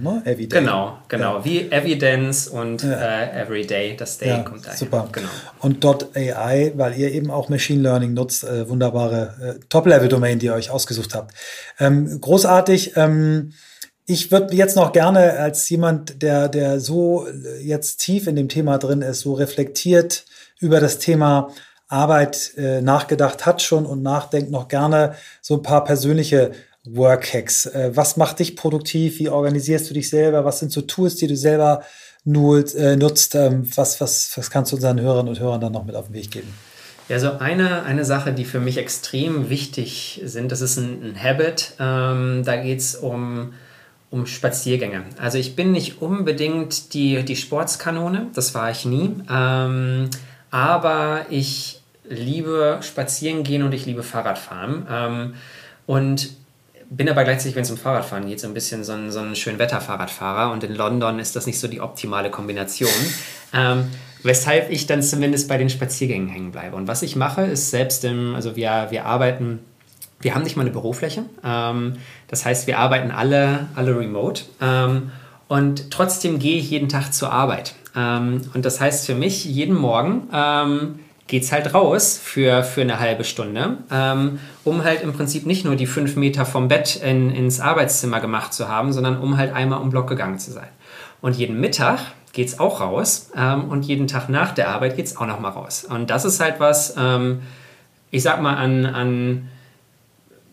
ne? 0.00 0.22
Everyday. 0.24 0.60
Genau, 0.60 0.98
genau. 1.08 1.44
Wie 1.44 1.70
Evidence 1.70 2.48
und 2.48 2.82
äh, 2.84 3.42
Everyday. 3.42 3.96
Das 3.96 4.18
ja, 4.20 4.38
kommt 4.38 4.66
daher. 4.66 4.76
Super. 4.76 5.08
Genau. 5.12 5.28
Und 5.60 5.84
dort 5.84 5.93
AI, 6.14 6.72
weil 6.76 6.98
ihr 6.98 7.12
eben 7.12 7.30
auch 7.30 7.48
Machine 7.48 7.82
Learning 7.82 8.14
nutzt, 8.14 8.44
äh, 8.44 8.68
wunderbare 8.68 9.34
äh, 9.40 9.60
Top-Level-Domain, 9.68 10.38
die 10.38 10.46
ihr 10.46 10.54
euch 10.54 10.70
ausgesucht 10.70 11.14
habt. 11.14 11.34
Ähm, 11.78 12.20
großartig. 12.20 12.96
Ähm, 12.96 13.52
ich 14.06 14.30
würde 14.30 14.54
jetzt 14.54 14.76
noch 14.76 14.92
gerne 14.92 15.34
als 15.38 15.68
jemand, 15.68 16.22
der, 16.22 16.48
der 16.48 16.80
so 16.80 17.26
äh, 17.26 17.62
jetzt 17.62 17.98
tief 17.98 18.26
in 18.26 18.36
dem 18.36 18.48
Thema 18.48 18.78
drin 18.78 19.02
ist, 19.02 19.20
so 19.20 19.34
reflektiert 19.34 20.24
über 20.60 20.80
das 20.80 20.98
Thema 20.98 21.50
Arbeit 21.88 22.52
äh, 22.56 22.80
nachgedacht 22.80 23.46
hat 23.46 23.62
schon 23.62 23.86
und 23.86 24.02
nachdenkt 24.02 24.50
noch 24.50 24.68
gerne 24.68 25.14
so 25.40 25.54
ein 25.54 25.62
paar 25.62 25.84
persönliche 25.84 26.52
Workhacks. 26.84 27.66
Äh, 27.66 27.90
was 27.94 28.16
macht 28.16 28.40
dich 28.40 28.56
produktiv? 28.56 29.18
Wie 29.18 29.28
organisierst 29.28 29.88
du 29.90 29.94
dich 29.94 30.10
selber? 30.10 30.44
Was 30.44 30.60
sind 30.60 30.72
so 30.72 30.82
Tools, 30.82 31.16
die 31.16 31.26
du 31.26 31.36
selber 31.36 31.82
nutzt, 32.24 32.74
äh, 32.76 32.96
nutzt 32.96 33.34
ähm, 33.34 33.68
was, 33.74 34.00
was, 34.00 34.36
was 34.36 34.50
kannst 34.50 34.72
du 34.72 34.76
unseren 34.76 35.00
Hörern 35.00 35.28
und 35.28 35.40
Hörern 35.40 35.60
dann 35.60 35.72
noch 35.72 35.84
mit 35.84 35.96
auf 35.96 36.06
den 36.06 36.14
Weg 36.14 36.30
geben? 36.30 36.52
Ja, 37.08 37.18
so 37.18 37.32
eine, 37.38 37.82
eine 37.82 38.04
Sache, 38.04 38.32
die 38.32 38.46
für 38.46 38.60
mich 38.60 38.78
extrem 38.78 39.50
wichtig 39.50 40.22
sind, 40.24 40.50
das 40.50 40.62
ist 40.62 40.78
ein, 40.78 41.02
ein 41.02 41.22
Habit. 41.22 41.74
Ähm, 41.78 42.42
da 42.44 42.56
geht 42.56 42.80
es 42.80 42.94
um, 42.94 43.52
um 44.10 44.26
Spaziergänge. 44.26 45.04
Also 45.18 45.36
ich 45.36 45.54
bin 45.54 45.72
nicht 45.72 46.00
unbedingt 46.00 46.94
die, 46.94 47.22
die 47.22 47.36
Sportskanone, 47.36 48.28
das 48.34 48.54
war 48.54 48.70
ich 48.70 48.86
nie. 48.86 49.10
Ähm, 49.30 50.08
aber 50.50 51.26
ich 51.28 51.82
liebe 52.08 52.78
Spazieren 52.80 53.44
gehen 53.44 53.62
und 53.62 53.72
ich 53.72 53.84
liebe 53.84 54.02
Fahrradfahren. 54.02 54.86
Ähm, 54.90 55.34
und 55.86 56.30
bin 56.96 57.08
aber 57.08 57.24
gleichzeitig, 57.24 57.56
wenn 57.56 57.62
es 57.62 57.70
um 57.70 57.76
Fahrradfahren 57.76 58.26
geht, 58.26 58.40
so 58.40 58.46
ein 58.46 58.54
bisschen 58.54 58.84
so 58.84 58.92
ein, 58.92 59.10
so 59.10 59.20
ein 59.20 59.34
Schönwetter-Fahrradfahrer 59.34 60.52
und 60.52 60.64
in 60.64 60.74
London 60.74 61.18
ist 61.18 61.36
das 61.36 61.46
nicht 61.46 61.58
so 61.58 61.68
die 61.68 61.80
optimale 61.80 62.30
Kombination. 62.30 62.90
ähm, 63.52 63.86
weshalb 64.22 64.70
ich 64.70 64.86
dann 64.86 65.02
zumindest 65.02 65.48
bei 65.48 65.58
den 65.58 65.68
Spaziergängen 65.68 66.28
hängen 66.28 66.50
bleibe. 66.50 66.76
Und 66.76 66.88
was 66.88 67.02
ich 67.02 67.14
mache, 67.14 67.42
ist 67.42 67.70
selbst 67.70 68.04
im, 68.04 68.34
also 68.34 68.56
wir, 68.56 68.88
wir 68.90 69.04
arbeiten, 69.04 69.60
wir 70.20 70.34
haben 70.34 70.42
nicht 70.42 70.56
mal 70.56 70.62
eine 70.62 70.70
Bürofläche. 70.70 71.24
Ähm, 71.44 71.94
das 72.28 72.44
heißt, 72.44 72.66
wir 72.66 72.78
arbeiten 72.78 73.10
alle, 73.10 73.68
alle 73.74 73.96
remote. 73.96 74.44
Ähm, 74.60 75.10
und 75.46 75.90
trotzdem 75.90 76.38
gehe 76.38 76.58
ich 76.58 76.70
jeden 76.70 76.88
Tag 76.88 77.12
zur 77.12 77.32
Arbeit. 77.32 77.74
Ähm, 77.94 78.40
und 78.54 78.64
das 78.64 78.80
heißt 78.80 79.06
für 79.06 79.14
mich, 79.14 79.44
jeden 79.44 79.76
Morgen 79.76 80.28
ähm, 80.32 81.00
geht's 81.26 81.52
halt 81.52 81.72
raus 81.72 82.20
für, 82.22 82.62
für 82.62 82.82
eine 82.82 83.00
halbe 83.00 83.24
Stunde, 83.24 83.78
ähm, 83.90 84.38
um 84.62 84.84
halt 84.84 85.02
im 85.02 85.12
Prinzip 85.12 85.46
nicht 85.46 85.64
nur 85.64 85.76
die 85.76 85.86
fünf 85.86 86.16
Meter 86.16 86.44
vom 86.44 86.68
Bett 86.68 86.96
in, 86.96 87.34
ins 87.34 87.60
Arbeitszimmer 87.60 88.20
gemacht 88.20 88.52
zu 88.52 88.68
haben, 88.68 88.92
sondern 88.92 89.18
um 89.18 89.36
halt 89.36 89.52
einmal 89.54 89.80
um 89.80 89.90
Block 89.90 90.08
gegangen 90.08 90.38
zu 90.38 90.52
sein. 90.52 90.68
Und 91.22 91.36
jeden 91.36 91.58
Mittag 91.58 92.00
geht's 92.34 92.60
auch 92.60 92.80
raus 92.80 93.30
ähm, 93.36 93.64
und 93.70 93.84
jeden 93.86 94.06
Tag 94.06 94.28
nach 94.28 94.52
der 94.52 94.68
Arbeit 94.68 94.96
geht's 94.96 95.16
auch 95.16 95.26
nochmal 95.26 95.52
raus. 95.52 95.84
Und 95.88 96.10
das 96.10 96.26
ist 96.26 96.40
halt 96.40 96.60
was, 96.60 96.94
ähm, 96.98 97.40
ich 98.10 98.22
sag 98.22 98.42
mal, 98.42 98.56
an, 98.56 98.84
an 98.84 99.48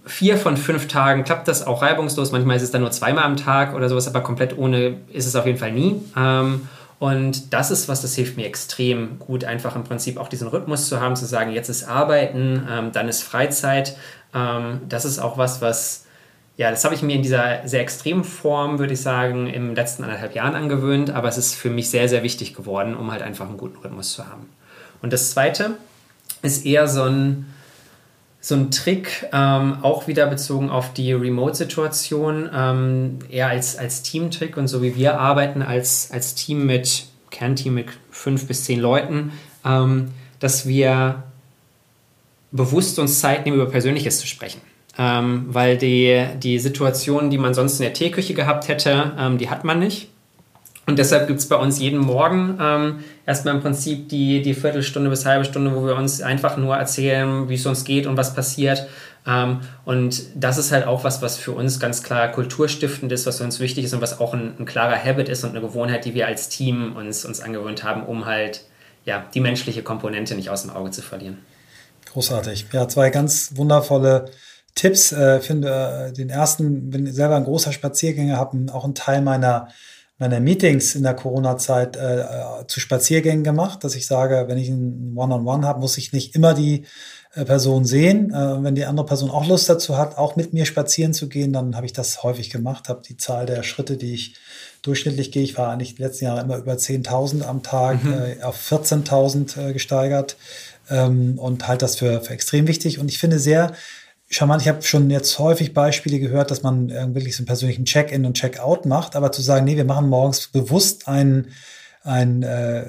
vier 0.06 0.38
von 0.38 0.58
fünf 0.58 0.88
Tagen 0.88 1.24
klappt 1.24 1.48
das 1.48 1.68
auch 1.68 1.82
reibungslos. 1.82 2.32
Manchmal 2.32 2.56
ist 2.56 2.64
es 2.64 2.72
dann 2.72 2.82
nur 2.82 2.92
zweimal 2.92 3.26
am 3.26 3.36
Tag 3.36 3.76
oder 3.76 3.90
sowas, 3.90 4.08
aber 4.08 4.22
komplett 4.22 4.58
ohne 4.58 4.98
ist 5.12 5.26
es 5.26 5.36
auf 5.36 5.46
jeden 5.46 5.58
Fall 5.58 5.74
nie. 5.74 6.02
Und 7.02 7.52
das 7.52 7.72
ist 7.72 7.90
was, 7.90 8.04
das 8.04 8.14
hilft 8.14 8.38
mir 8.38 8.46
extrem 8.46 9.18
gut, 9.18 9.44
einfach 9.44 9.76
im 9.76 9.84
Prinzip 9.84 10.20
auch 10.20 10.28
diesen 10.28 10.48
Rhythmus 10.48 10.88
zu 10.88 11.02
haben, 11.02 11.16
zu 11.16 11.26
sagen, 11.26 11.52
jetzt 11.52 11.68
ist 11.68 11.86
Arbeiten, 11.86 12.68
ähm, 12.70 12.92
dann 12.92 13.10
ist 13.10 13.24
Freizeit. 13.24 13.98
Ähm, 14.36 14.82
das 14.88 15.04
ist 15.04 15.18
auch 15.18 15.36
was, 15.36 15.64
was, 15.64 16.06
ja, 16.58 16.70
das 16.70 16.86
habe 16.86 16.94
ich 16.94 17.02
mir 17.02 17.16
in 17.16 17.24
dieser 17.24 17.68
sehr 17.68 17.82
extremen 17.82 18.24
Form, 18.24 18.78
würde 18.78 18.94
ich 18.94 19.02
sagen, 19.02 19.48
im 19.48 19.74
letzten 19.74 20.04
anderthalb 20.04 20.36
Jahren 20.36 20.54
angewöhnt, 20.54 21.10
aber 21.10 21.28
es 21.28 21.40
ist 21.40 21.56
für 21.56 21.72
mich 21.72 21.90
sehr, 21.90 22.08
sehr 22.08 22.22
wichtig 22.22 22.54
geworden, 22.54 22.96
um 22.96 23.12
halt 23.12 23.24
einfach 23.24 23.48
einen 23.48 23.58
guten 23.58 23.80
Rhythmus 23.80 24.14
zu 24.14 24.28
haben. 24.28 24.48
Und 25.02 25.12
das 25.12 25.32
Zweite 25.32 25.72
ist 26.44 26.68
eher 26.68 26.88
so 26.88 27.06
ein, 27.06 27.52
so 28.44 28.56
ein 28.56 28.72
Trick, 28.72 29.28
ähm, 29.32 29.78
auch 29.84 30.08
wieder 30.08 30.26
bezogen 30.26 30.72
auf 30.72 30.94
die 30.94 31.14
Remote-Situation, 31.14 32.50
ähm, 32.54 33.20
eher 33.30 33.48
als, 33.48 33.78
als 33.78 34.02
Teamtrick 34.02 34.58
und 34.58 34.68
so 34.68 34.82
wie 34.82 34.96
wir 34.96 35.20
arbeiten 35.20 35.62
als, 35.62 36.10
als 36.12 36.34
Team 36.34 36.66
mit, 36.66 37.06
Kernteam 37.30 37.76
mit 37.76 37.86
fünf 38.10 38.48
bis 38.48 38.66
zehn 38.66 38.80
Leuten, 38.80 39.32
ähm, 39.64 40.10
dass 40.40 40.68
wir 40.68 41.24
bewusst 42.52 42.98
uns 42.98 43.20
Zeit 43.20 43.46
nehmen, 43.46 43.58
über 43.58 43.70
Persönliches 43.70 44.20
zu 44.20 44.26
sprechen. 44.26 44.62
Ähm, 44.98 45.46
weil 45.48 45.78
die, 45.78 46.26
die 46.42 46.60
Situation, 46.60 47.30
die 47.30 47.38
man 47.38 47.54
sonst 47.54 47.80
in 47.80 47.84
der 47.84 47.94
Teeküche 47.94 48.34
gehabt 48.34 48.68
hätte, 48.68 49.14
ähm, 49.18 49.38
die 49.38 49.50
hat 49.50 49.64
man 49.64 49.80
nicht. 49.80 50.10
Und 50.88 50.98
deshalb 50.98 51.28
gibt 51.28 51.40
es 51.40 51.48
bei 51.48 51.56
uns 51.56 51.80
jeden 51.80 52.00
Morgen 52.00 52.58
ähm, 52.60 53.00
erstmal 53.26 53.56
im 53.56 53.62
Prinzip 53.62 54.10
die, 54.10 54.42
die 54.42 54.54
Viertelstunde 54.54 55.10
bis 55.10 55.26
halbe 55.26 55.46
Stunde, 55.46 55.76
wo 55.76 55.86
wir 55.86 55.96
uns 55.96 56.22
einfach 56.22 56.58
nur 56.58 56.76
erzählen, 56.76 57.50
wie 57.50 57.56
es 57.56 57.66
uns 57.66 57.84
geht 57.84 58.08
und 58.08 58.18
was 58.18 58.34
passiert. 58.34 58.88
Ähm, 59.28 59.62
und 59.86 60.24
das 60.36 60.58
ist 60.58 60.72
halt 60.72 60.88
auch 60.88 61.04
was, 61.04 61.22
was 61.22 61.38
für 61.38 61.52
uns 61.52 61.80
ganz 61.80 62.04
klar 62.04 62.30
kulturstiftend 62.32 63.12
ist, 63.12 63.26
was 63.26 63.38
für 63.38 63.44
uns 63.44 63.60
wichtig 63.60 63.86
ist 63.86 63.94
und 63.94 64.02
was 64.02 64.20
auch 64.20 64.34
ein, 64.34 64.56
ein 64.60 64.66
klarer 64.66 65.02
Habit 65.02 65.30
ist 65.30 65.44
und 65.44 65.52
eine 65.52 65.62
Gewohnheit, 65.62 66.06
die 66.06 66.14
wir 66.14 66.28
als 66.28 66.50
Team 66.50 66.96
uns, 66.96 67.26
uns 67.26 67.40
angewöhnt 67.40 67.84
haben, 67.84 68.04
um 68.04 68.26
halt 68.26 68.64
ja, 69.06 69.26
die 69.34 69.40
menschliche 69.40 69.84
Komponente 69.84 70.36
nicht 70.36 70.50
aus 70.50 70.64
dem 70.64 70.72
Auge 70.72 70.92
zu 70.92 71.02
verlieren. 71.02 71.40
Großartig. 72.12 72.68
Ja, 72.72 72.88
zwei 72.88 73.10
ganz 73.10 73.56
wundervolle 73.56 74.32
Tipps. 74.76 75.12
Äh, 75.12 75.40
finde 75.40 76.10
äh, 76.10 76.14
den 76.14 76.30
ersten, 76.30 76.90
bin 76.90 77.12
selber 77.12 77.36
ein 77.36 77.44
großer 77.44 77.72
Spaziergänger, 77.72 78.38
habe 78.38 78.72
auch 78.74 78.84
einen 78.84 78.96
Teil 78.96 79.22
meiner 79.22 79.70
meiner 80.22 80.40
Meetings 80.40 80.94
in 80.94 81.02
der 81.02 81.16
Corona-Zeit 81.16 81.98
äh, 81.98 82.20
äh, 82.20 82.68
zu 82.68 82.80
Spaziergängen 82.80 83.44
gemacht, 83.44 83.84
dass 83.84 83.96
ich 83.96 84.06
sage, 84.06 84.46
wenn 84.48 84.60
ich 84.60 84.70
ein 84.70 85.14
One-on-One 85.16 85.66
habe, 85.66 85.80
muss 85.80 85.98
ich 85.98 86.14
nicht 86.14 86.36
immer 86.36 86.54
die 86.54 86.86
äh, 87.34 87.44
Person 87.44 87.86
sehen. 87.86 88.32
Äh, 88.32 88.64
wenn 88.64 88.76
die 88.76 88.86
andere 88.86 89.08
Person 89.08 89.32
auch 89.32 89.48
Lust 89.48 89.68
dazu 89.68 89.98
hat, 89.98 90.20
auch 90.20 90.36
mit 90.36 90.54
mir 90.54 90.66
spazieren 90.66 91.16
zu 91.16 91.28
gehen, 91.28 91.52
dann 91.54 91.76
habe 91.76 91.88
ich 91.88 91.94
das 91.94 92.22
häufig 92.22 92.52
gemacht, 92.52 92.88
habe 92.88 93.02
die 93.02 93.18
Zahl 93.18 93.48
der 93.48 93.64
Schritte, 93.64 93.98
die 93.98 94.14
ich 94.14 94.36
durchschnittlich 94.84 95.32
gehe, 95.32 95.42
ich 95.42 95.58
war 95.58 95.72
eigentlich 95.72 95.96
die 95.96 96.04
letzten 96.04 96.26
Jahre 96.26 96.42
immer 96.42 96.58
über 96.58 96.74
10.000 96.74 97.42
am 97.42 97.64
Tag, 97.64 98.04
mhm. 98.04 98.14
äh, 98.14 98.44
auf 98.44 98.72
14.000 98.72 99.70
äh, 99.70 99.74
gesteigert 99.74 100.38
ähm, 100.92 101.40
und 101.40 101.68
halte 101.68 101.86
das 101.86 101.96
für, 101.96 102.22
für 102.22 102.34
extrem 102.34 102.68
wichtig. 102.68 103.00
Und 103.00 103.10
ich 103.10 103.18
finde 103.18 103.40
sehr 103.40 103.74
charmant. 104.32 104.62
Ich 104.62 104.68
habe 104.68 104.82
schon 104.82 105.10
jetzt 105.10 105.38
häufig 105.38 105.74
Beispiele 105.74 106.20
gehört, 106.20 106.50
dass 106.50 106.64
man 106.64 106.90
wirklich 107.14 107.36
so 107.36 107.42
einen 107.42 107.48
persönlichen 107.48 107.86
Check-in 107.86 108.26
und 108.26 108.36
Check-out 108.36 108.86
macht, 108.86 109.16
aber 109.16 109.32
zu 109.32 109.42
sagen, 109.42 109.66
nee, 109.66 109.78
wir 109.78 109.86
machen 109.86 110.10
morgens 110.10 110.48
bewusst 110.48 111.08
einen, 111.08 111.52
ein 112.04 112.42
äh, 112.44 112.86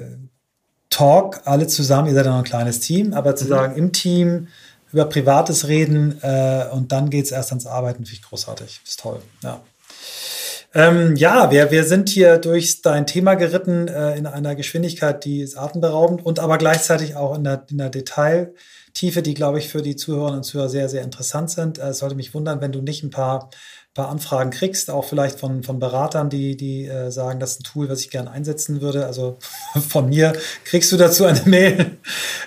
Talk, 0.89 1.41
alle 1.45 1.67
zusammen, 1.67 2.07
ihr 2.07 2.13
seid 2.13 2.25
ja 2.25 2.31
noch 2.31 2.39
ein 2.39 2.43
kleines 2.43 2.79
Team, 2.79 3.13
aber 3.13 3.35
zu 3.35 3.45
mhm. 3.45 3.49
sagen, 3.49 3.75
im 3.77 3.91
Team 3.91 4.47
über 4.91 5.05
Privates 5.05 5.67
reden 5.67 6.19
äh, 6.21 6.65
und 6.71 6.91
dann 6.91 7.09
geht 7.09 7.25
es 7.25 7.31
erst 7.31 7.49
ans 7.49 7.65
Arbeiten, 7.65 8.05
finde 8.05 8.13
ich 8.13 8.21
großartig. 8.21 8.81
Ist 8.85 8.99
toll, 8.99 9.19
ja. 9.41 9.61
Ähm, 10.75 11.15
ja, 11.15 11.51
wir, 11.51 11.69
wir 11.71 11.83
sind 11.83 12.09
hier 12.09 12.37
durch 12.37 12.81
dein 12.81 13.05
Thema 13.05 13.35
geritten 13.35 13.87
äh, 13.87 14.17
in 14.17 14.25
einer 14.25 14.55
Geschwindigkeit, 14.55 15.23
die 15.23 15.41
ist 15.41 15.55
atemberaubend 15.55 16.25
und 16.25 16.39
aber 16.39 16.57
gleichzeitig 16.57 17.15
auch 17.15 17.35
in 17.35 17.43
der, 17.43 17.65
in 17.69 17.77
der 17.77 17.89
Detail. 17.89 18.53
Tiefe, 18.93 19.23
die, 19.23 19.33
glaube 19.33 19.57
ich, 19.59 19.69
für 19.69 19.81
die 19.81 19.95
Zuhörerinnen 19.95 20.37
und 20.39 20.43
Zuhörer 20.43 20.69
sehr, 20.69 20.87
sehr 20.87 21.01
interessant 21.01 21.49
sind. 21.49 21.79
Äh, 21.79 21.89
es 21.89 21.99
sollte 21.99 22.15
mich 22.15 22.33
wundern, 22.33 22.61
wenn 22.61 22.71
du 22.71 22.81
nicht 22.81 23.03
ein 23.03 23.09
paar, 23.09 23.49
paar 23.93 24.09
Anfragen 24.09 24.51
kriegst, 24.51 24.89
auch 24.89 25.05
vielleicht 25.05 25.39
von, 25.39 25.63
von 25.63 25.79
Beratern, 25.79 26.29
die, 26.29 26.55
die 26.55 26.85
äh, 26.85 27.11
sagen, 27.11 27.39
das 27.39 27.53
ist 27.53 27.61
ein 27.61 27.63
Tool, 27.63 27.89
was 27.89 28.01
ich 28.01 28.11
gerne 28.11 28.29
einsetzen 28.29 28.81
würde. 28.81 29.05
Also 29.07 29.37
von 29.89 30.09
mir 30.09 30.33
kriegst 30.63 30.91
du 30.91 30.97
dazu 30.97 31.25
eine 31.25 31.41
Mail. 31.45 31.79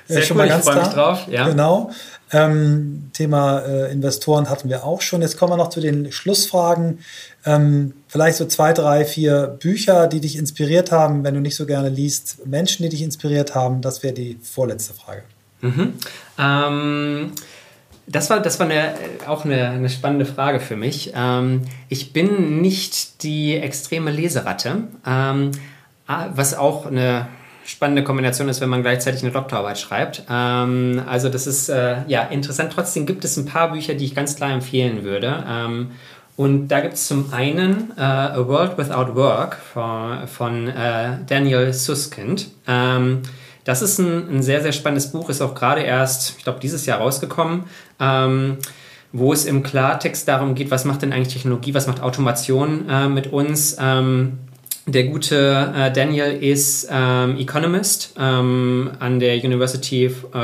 Äh, 0.09 0.13
sehr 0.13 0.23
schon 0.23 0.37
cool, 0.37 0.45
mal 0.45 0.49
ganz 0.49 0.67
ich 0.67 0.73
freue 0.73 0.83
mich 0.83 0.93
drauf. 0.93 1.27
Ja. 1.29 1.49
Genau. 1.49 1.91
Ähm, 2.33 3.11
Thema 3.13 3.61
äh, 3.61 3.93
Investoren 3.93 4.51
hatten 4.51 4.69
wir 4.69 4.85
auch 4.85 5.01
schon. 5.01 5.23
Jetzt 5.23 5.37
kommen 5.37 5.53
wir 5.53 5.57
noch 5.57 5.71
zu 5.71 5.81
den 5.81 6.11
Schlussfragen. 6.11 7.01
Ähm, 7.45 7.95
vielleicht 8.09 8.37
so 8.37 8.47
zwei, 8.47 8.73
drei, 8.73 9.05
vier 9.05 9.47
Bücher, 9.47 10.07
die 10.07 10.21
dich 10.21 10.37
inspiriert 10.37 10.91
haben, 10.93 11.25
wenn 11.25 11.35
du 11.35 11.41
nicht 11.41 11.57
so 11.57 11.67
gerne 11.67 11.89
liest. 11.89 12.47
Menschen, 12.47 12.83
die 12.85 12.89
dich 12.89 13.03
inspiriert 13.03 13.55
haben. 13.55 13.81
Das 13.81 14.03
wäre 14.03 14.15
die 14.15 14.39
vorletzte 14.43 14.95
Frage. 14.95 15.23
Mhm. 15.61 15.95
Ähm, 16.39 17.33
das 18.07 18.31
war, 18.31 18.41
das 18.41 18.61
war 18.61 18.69
eine, 18.69 18.95
auch 19.27 19.45
eine, 19.45 19.71
eine 19.71 19.89
spannende 19.89 20.27
Frage 20.27 20.61
für 20.61 20.77
mich. 20.77 21.13
Ähm, 21.15 21.63
ich 21.89 22.13
bin 22.13 22.61
nicht 22.61 23.23
die 23.23 23.57
extreme 23.57 24.11
Leseratte, 24.11 24.85
ähm, 25.07 25.51
was 26.07 26.55
auch 26.55 26.87
eine 26.87 27.27
spannende 27.65 28.05
Kombination 28.05 28.49
ist, 28.49 28.61
wenn 28.61 28.69
man 28.69 28.83
gleichzeitig 28.83 29.23
eine 29.23 29.33
Doktorarbeit 29.33 29.79
schreibt. 29.79 30.23
Ähm, 30.31 31.03
also 31.07 31.29
das 31.29 31.49
ist 31.49 31.69
äh, 31.69 31.97
ja 32.07 32.23
interessant. 32.23 32.73
Trotzdem 32.73 33.07
gibt 33.07 33.25
es 33.25 33.37
ein 33.37 33.45
paar 33.45 33.73
Bücher, 33.73 33.95
die 33.95 34.05
ich 34.05 34.15
ganz 34.15 34.37
klar 34.37 34.53
empfehlen 34.53 35.03
würde. 35.03 35.45
Ähm, 35.49 35.91
und 36.37 36.69
da 36.69 36.81
gibt 36.81 36.95
es 36.95 37.09
zum 37.09 37.33
einen 37.33 37.93
äh, 37.97 38.03
A 38.03 38.47
World 38.47 38.79
Without 38.79 39.17
Work 39.17 39.57
von, 39.57 40.29
von 40.29 40.69
äh, 40.69 41.19
Daniel 41.27 41.73
Suskind. 41.73 42.49
Das 43.67 43.83
ist 43.83 43.99
ein, 43.99 44.37
ein 44.37 44.43
sehr, 44.45 44.63
sehr 44.63 44.71
spannendes 44.71 45.11
Buch, 45.11 45.29
ist 45.29 45.43
auch 45.43 45.55
gerade 45.55 45.83
erst, 45.83 46.37
ich 46.39 46.45
glaube, 46.45 46.61
dieses 46.61 46.87
Jahr 46.87 47.01
rausgekommen, 47.01 47.65
ähm, 47.99 48.59
wo 49.13 49.33
es 49.33 49.45
im 49.45 49.65
Klartext 49.65 50.29
darum 50.29 50.55
geht, 50.55 50.71
was 50.71 50.85
macht 50.85 51.03
denn 51.03 51.13
eigentlich 51.13 51.35
Technologie, 51.35 51.75
was 51.75 51.89
macht 51.89 52.01
Automation 52.01 52.89
äh, 52.89 53.09
mit 53.09 53.33
uns. 53.33 53.77
Ähm, 53.81 54.39
der 54.87 55.05
gute 55.09 55.73
äh, 55.77 55.93
Daniel 55.93 56.31
ist 56.31 56.87
ähm, 56.93 57.39
Economist 57.39 58.15
ähm, 58.17 58.93
an 59.01 59.19
der 59.19 59.35
University 59.35 60.07
of 60.07 60.33
äh, 60.33 60.39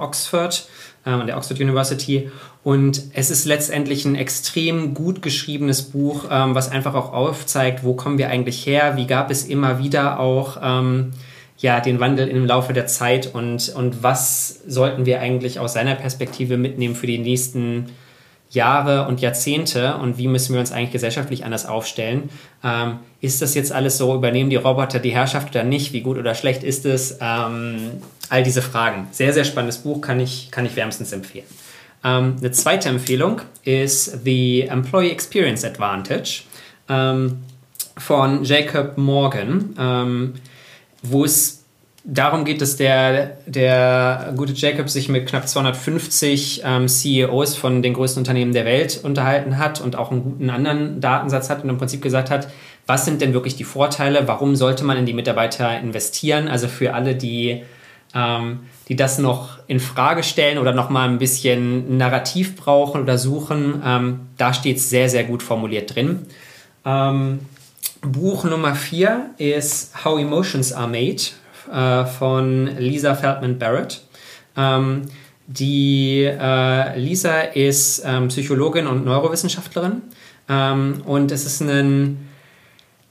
Oxford, 0.00 0.68
äh, 1.04 1.10
an 1.10 1.26
der 1.26 1.36
Oxford 1.36 1.58
University. 1.58 2.30
Und 2.62 3.02
es 3.12 3.30
ist 3.32 3.44
letztendlich 3.44 4.04
ein 4.04 4.14
extrem 4.14 4.94
gut 4.94 5.20
geschriebenes 5.20 5.82
Buch, 5.82 6.26
ähm, 6.30 6.54
was 6.54 6.70
einfach 6.70 6.94
auch 6.94 7.12
aufzeigt, 7.12 7.82
wo 7.82 7.94
kommen 7.94 8.18
wir 8.18 8.28
eigentlich 8.28 8.64
her, 8.66 8.96
wie 8.96 9.08
gab 9.08 9.32
es 9.32 9.44
immer 9.46 9.80
wieder 9.80 10.20
auch 10.20 10.58
ähm, 10.62 11.10
ja, 11.58 11.80
den 11.80 11.98
Wandel 11.98 12.28
im 12.28 12.46
Laufe 12.46 12.72
der 12.72 12.86
Zeit 12.86 13.34
und, 13.34 13.68
und 13.74 14.02
was 14.02 14.60
sollten 14.66 15.06
wir 15.06 15.20
eigentlich 15.20 15.58
aus 15.58 15.72
seiner 15.72 15.96
Perspektive 15.96 16.56
mitnehmen 16.56 16.94
für 16.94 17.06
die 17.06 17.18
nächsten 17.18 17.86
Jahre 18.50 19.06
und 19.08 19.20
Jahrzehnte 19.20 19.96
und 19.96 20.16
wie 20.16 20.28
müssen 20.28 20.54
wir 20.54 20.60
uns 20.60 20.72
eigentlich 20.72 20.92
gesellschaftlich 20.92 21.44
anders 21.44 21.66
aufstellen? 21.66 22.30
Ähm, 22.64 23.00
ist 23.20 23.42
das 23.42 23.54
jetzt 23.54 23.72
alles 23.72 23.98
so, 23.98 24.14
übernehmen 24.14 24.50
die 24.50 24.56
Roboter 24.56 25.00
die 25.00 25.10
Herrschaft 25.10 25.50
oder 25.50 25.64
nicht? 25.64 25.92
Wie 25.92 26.00
gut 26.00 26.16
oder 26.16 26.34
schlecht 26.34 26.62
ist 26.62 26.86
es? 26.86 27.18
Ähm, 27.20 28.00
all 28.30 28.42
diese 28.42 28.62
Fragen. 28.62 29.08
Sehr, 29.10 29.32
sehr 29.32 29.44
spannendes 29.44 29.78
Buch, 29.78 30.00
kann 30.00 30.20
ich, 30.20 30.50
kann 30.50 30.64
ich 30.64 30.76
wärmstens 30.76 31.12
empfehlen. 31.12 31.46
Ähm, 32.04 32.36
eine 32.38 32.52
zweite 32.52 32.88
Empfehlung 32.88 33.40
ist 33.64 34.24
The 34.24 34.62
Employee 34.62 35.10
Experience 35.10 35.64
Advantage 35.64 36.42
ähm, 36.88 37.38
von 37.96 38.44
Jacob 38.44 38.96
Morgan. 38.96 39.74
Ähm, 41.02 41.10
wo 41.10 41.24
es 41.24 41.64
darum 42.04 42.44
geht, 42.44 42.60
dass 42.62 42.76
der, 42.76 43.38
der 43.46 44.32
gute 44.36 44.52
Jacob 44.52 44.88
sich 44.88 45.08
mit 45.08 45.26
knapp 45.26 45.46
250 45.46 46.62
ähm, 46.64 46.88
CEOs 46.88 47.56
von 47.56 47.82
den 47.82 47.94
größten 47.94 48.20
Unternehmen 48.20 48.52
der 48.52 48.64
Welt 48.64 49.00
unterhalten 49.02 49.58
hat 49.58 49.80
und 49.80 49.96
auch 49.96 50.10
einen 50.10 50.22
guten 50.22 50.50
anderen 50.50 51.00
Datensatz 51.00 51.50
hat 51.50 51.62
und 51.62 51.70
im 51.70 51.78
Prinzip 51.78 52.00
gesagt 52.00 52.30
hat, 52.30 52.48
was 52.86 53.04
sind 53.04 53.20
denn 53.20 53.34
wirklich 53.34 53.56
die 53.56 53.64
Vorteile, 53.64 54.26
warum 54.26 54.56
sollte 54.56 54.84
man 54.84 54.96
in 54.96 55.04
die 55.04 55.12
Mitarbeiter 55.12 55.78
investieren? 55.78 56.48
Also 56.48 56.68
für 56.68 56.94
alle, 56.94 57.14
die, 57.14 57.62
ähm, 58.14 58.60
die 58.88 58.96
das 58.96 59.18
noch 59.18 59.58
in 59.66 59.78
Frage 59.78 60.22
stellen 60.22 60.56
oder 60.56 60.72
noch 60.72 60.88
mal 60.88 61.06
ein 61.06 61.18
bisschen 61.18 61.98
Narrativ 61.98 62.56
brauchen 62.56 63.02
oder 63.02 63.18
suchen, 63.18 63.82
ähm, 63.84 64.20
da 64.38 64.54
steht 64.54 64.78
es 64.78 64.88
sehr, 64.88 65.10
sehr 65.10 65.24
gut 65.24 65.42
formuliert 65.42 65.94
drin. 65.94 66.26
Buch 68.00 68.44
Nummer 68.44 68.74
4 68.74 69.30
ist 69.38 70.04
How 70.04 70.18
Emotions 70.20 70.72
Are 70.72 70.88
Made 70.88 71.22
äh, 71.72 72.06
von 72.06 72.66
Lisa 72.78 73.14
Feldman 73.14 73.58
Barrett. 73.58 74.02
Ähm, 74.56 75.02
die 75.46 76.24
äh, 76.24 76.98
Lisa 76.98 77.40
ist 77.40 78.02
ähm, 78.04 78.28
Psychologin 78.28 78.86
und 78.86 79.04
Neurowissenschaftlerin 79.04 80.02
ähm, 80.48 81.02
und 81.06 81.32
es 81.32 81.46
ist 81.46 81.62
ein, 81.62 82.28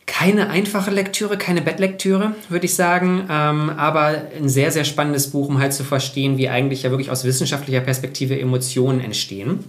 keine 0.06 0.50
einfache 0.50 0.92
Lektüre, 0.92 1.38
keine 1.38 1.62
Bettlektüre, 1.62 2.36
würde 2.50 2.66
ich 2.66 2.76
sagen, 2.76 3.28
ähm, 3.30 3.72
aber 3.72 4.22
ein 4.38 4.50
sehr, 4.50 4.72
sehr 4.72 4.86
spannendes 4.86 5.32
Buch, 5.32 5.50
um 5.50 5.60
halt 5.60 5.74
zu 5.74 5.84
verstehen, 5.84 6.38
wie 6.38 6.48
eigentlich 6.48 6.84
ja 6.84 6.92
wirklich 6.92 7.12
aus 7.12 7.24
wissenschaftlicher 7.24 7.82
Perspektive 7.82 8.40
Emotionen 8.40 9.02
entstehen. 9.02 9.64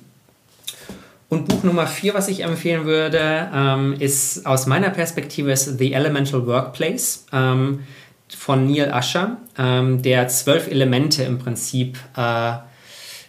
Und 1.29 1.47
Buch 1.47 1.63
Nummer 1.63 1.87
vier, 1.87 2.15
was 2.15 2.29
ich 2.29 2.43
empfehlen 2.43 2.87
würde, 2.87 3.51
ähm, 3.55 3.95
ist 3.99 4.47
aus 4.47 4.67
meiner 4.67 4.89
Perspektive 4.91 5.53
ist 5.53 5.79
The 5.79 5.93
Elemental 5.93 6.47
Workplace 6.47 7.27
ähm, 7.33 7.81
von 8.35 8.67
Neil 8.67 8.91
Asher, 8.91 9.37
ähm, 9.59 10.01
der 10.01 10.29
zwölf 10.29 10.69
Elemente 10.69 11.25
im 11.25 11.39
Prinzip 11.39 11.99
äh, 12.17 12.53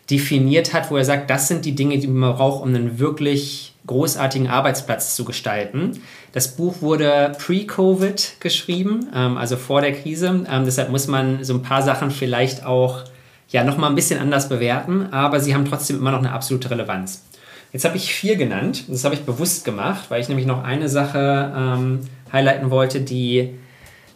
definiert 0.10 0.74
hat, 0.74 0.90
wo 0.90 0.98
er 0.98 1.04
sagt, 1.04 1.30
das 1.30 1.50
sind 1.50 1.66
die 1.66 1.76
Dinge, 1.76 2.00
die 2.00 2.08
man 2.08 2.36
braucht, 2.36 2.64
um 2.64 2.70
einen 2.70 3.00
wirklich 3.00 3.74
großartigen 3.86 4.48
Arbeitsplatz 4.48 5.16
zu 5.16 5.26
gestalten. 5.26 6.02
Das 6.32 6.56
Buch 6.56 6.82
wurde 6.82 7.34
pre-Covid 7.38 8.38
geschrieben, 8.40 9.08
ähm, 9.14 9.38
also 9.38 9.58
vor 9.58 9.82
der 9.82 9.92
Krise. 9.92 10.46
Ähm, 10.50 10.64
deshalb 10.64 10.90
muss 10.90 11.08
man 11.08 11.44
so 11.44 11.54
ein 11.54 11.64
paar 11.64 11.82
Sachen 11.82 12.12
vielleicht 12.12 12.66
auch 12.66 13.04
ja, 13.50 13.64
nochmal 13.64 13.90
ein 13.90 13.96
bisschen 13.96 14.20
anders 14.20 14.48
bewerten, 14.48 15.08
aber 15.12 15.40
sie 15.40 15.54
haben 15.54 15.66
trotzdem 15.66 15.98
immer 15.98 16.12
noch 16.12 16.20
eine 16.20 16.32
absolute 16.32 16.70
Relevanz. 16.70 17.24
Jetzt 17.72 17.86
habe 17.86 17.98
ich 17.98 18.14
vier 18.14 18.36
genannt. 18.36 18.86
Das 18.88 19.04
habe 19.04 19.16
ich 19.16 19.22
bewusst 19.22 19.66
gemacht, 19.66 20.06
weil 20.10 20.22
ich 20.22 20.30
nämlich 20.30 20.48
noch 20.48 20.64
eine 20.64 20.90
Sache 20.90 21.54
ähm, 21.56 22.00
highlighten 22.32 22.72
wollte, 22.72 23.02
die 23.02 23.52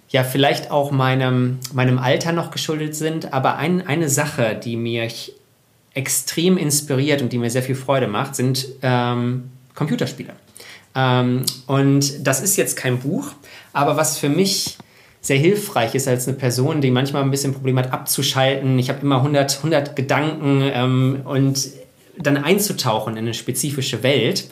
ja 0.10 0.24
vielleicht 0.24 0.72
auch 0.72 0.92
meinem, 0.92 1.60
meinem 1.74 2.00
Alter 2.00 2.32
noch 2.32 2.52
geschuldet 2.52 2.96
sind. 2.96 3.34
Aber 3.34 3.58
ein, 3.58 3.86
eine 3.86 4.10
Sache, 4.10 4.60
die 4.62 4.76
mich 4.76 5.34
extrem 5.94 6.58
inspiriert 6.58 7.22
und 7.22 7.32
die 7.32 7.38
mir 7.38 7.50
sehr 7.50 7.64
viel 7.64 7.76
Freude 7.76 8.08
macht, 8.08 8.36
sind 8.36 8.66
ähm, 8.82 9.52
Computerspiele. 9.76 10.34
Ähm, 10.96 11.44
und 11.68 12.26
das 12.26 12.42
ist 12.42 12.56
jetzt 12.58 12.78
kein 12.78 13.00
Buch, 13.00 13.32
aber 13.74 13.98
was 13.98 14.18
für 14.18 14.30
mich 14.30 14.78
sehr 15.22 15.38
hilfreich 15.38 15.96
ist 15.96 16.08
als 16.08 16.28
eine 16.28 16.36
Person, 16.36 16.82
die 16.82 16.92
manchmal 16.92 17.24
ein 17.24 17.32
bisschen 17.32 17.54
Probleme 17.54 17.82
hat, 17.82 17.94
abzuschalten. 17.94 18.78
Ich 18.78 18.90
habe 18.90 19.00
immer 19.02 19.18
100, 19.18 19.58
100 19.58 19.96
Gedanken 19.96 20.62
ähm, 20.74 21.22
und 21.24 21.70
dann 22.18 22.38
einzutauchen 22.38 23.14
in 23.14 23.20
eine 23.20 23.34
spezifische 23.34 24.04
Welt 24.04 24.50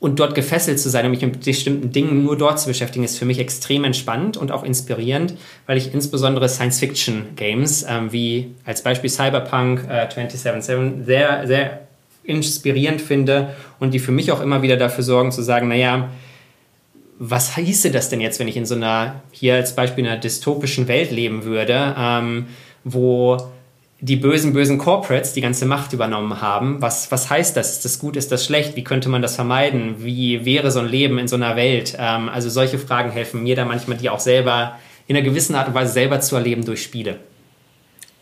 und 0.00 0.18
dort 0.18 0.34
gefesselt 0.34 0.80
zu 0.80 0.88
sein 0.88 1.04
und 1.04 1.10
mich 1.10 1.20
mit 1.20 1.44
bestimmten 1.44 1.92
Dingen 1.92 2.24
nur 2.24 2.36
dort 2.36 2.58
zu 2.58 2.68
beschäftigen, 2.68 3.04
ist 3.04 3.18
für 3.18 3.26
mich 3.26 3.38
extrem 3.38 3.84
entspannt 3.84 4.38
und 4.38 4.50
auch 4.50 4.64
inspirierend, 4.64 5.34
weil 5.66 5.76
ich 5.76 5.92
insbesondere 5.92 6.48
Science-Fiction-Games 6.48 7.84
ähm, 7.88 8.10
wie 8.10 8.54
als 8.64 8.82
Beispiel 8.82 9.10
Cyberpunk 9.10 9.80
äh, 9.84 10.08
2077 10.08 11.04
sehr, 11.06 11.46
sehr 11.46 11.80
inspirierend 12.24 13.00
finde 13.00 13.54
und 13.78 13.92
die 13.92 13.98
für 13.98 14.12
mich 14.12 14.32
auch 14.32 14.40
immer 14.40 14.62
wieder 14.62 14.78
dafür 14.78 15.04
sorgen 15.04 15.32
zu 15.32 15.42
sagen, 15.42 15.68
naja, 15.68 16.08
was 17.18 17.56
hieße 17.56 17.90
das 17.90 18.08
denn 18.08 18.22
jetzt, 18.22 18.40
wenn 18.40 18.48
ich 18.48 18.56
in 18.56 18.64
so 18.64 18.74
einer, 18.74 19.22
hier 19.30 19.54
als 19.54 19.76
Beispiel 19.76 20.06
einer 20.06 20.16
dystopischen 20.16 20.88
Welt 20.88 21.10
leben 21.10 21.44
würde, 21.44 21.94
ähm, 21.98 22.46
wo 22.84 23.36
die 24.00 24.16
bösen, 24.16 24.52
bösen 24.52 24.78
Corporates 24.78 25.34
die 25.34 25.42
ganze 25.42 25.66
Macht 25.66 25.92
übernommen 25.92 26.40
haben. 26.40 26.80
Was, 26.80 27.12
was 27.12 27.28
heißt 27.28 27.56
das? 27.56 27.72
Ist 27.72 27.84
das 27.84 27.98
gut? 27.98 28.16
Ist 28.16 28.32
das 28.32 28.44
schlecht? 28.44 28.74
Wie 28.76 28.84
könnte 28.84 29.08
man 29.08 29.20
das 29.20 29.34
vermeiden? 29.34 29.96
Wie 29.98 30.44
wäre 30.44 30.70
so 30.70 30.80
ein 30.80 30.88
Leben 30.88 31.18
in 31.18 31.28
so 31.28 31.36
einer 31.36 31.54
Welt? 31.56 31.96
Ähm, 31.98 32.28
also 32.28 32.48
solche 32.48 32.78
Fragen 32.78 33.10
helfen 33.10 33.42
mir 33.42 33.56
da 33.56 33.64
manchmal, 33.64 33.98
die 33.98 34.08
auch 34.08 34.20
selber 34.20 34.78
in 35.06 35.16
einer 35.16 35.24
gewissen 35.24 35.54
Art 35.54 35.68
und 35.68 35.74
Weise 35.74 35.92
selber 35.92 36.20
zu 36.20 36.36
erleben 36.36 36.64
durch 36.64 36.82
Spiele. 36.82 37.16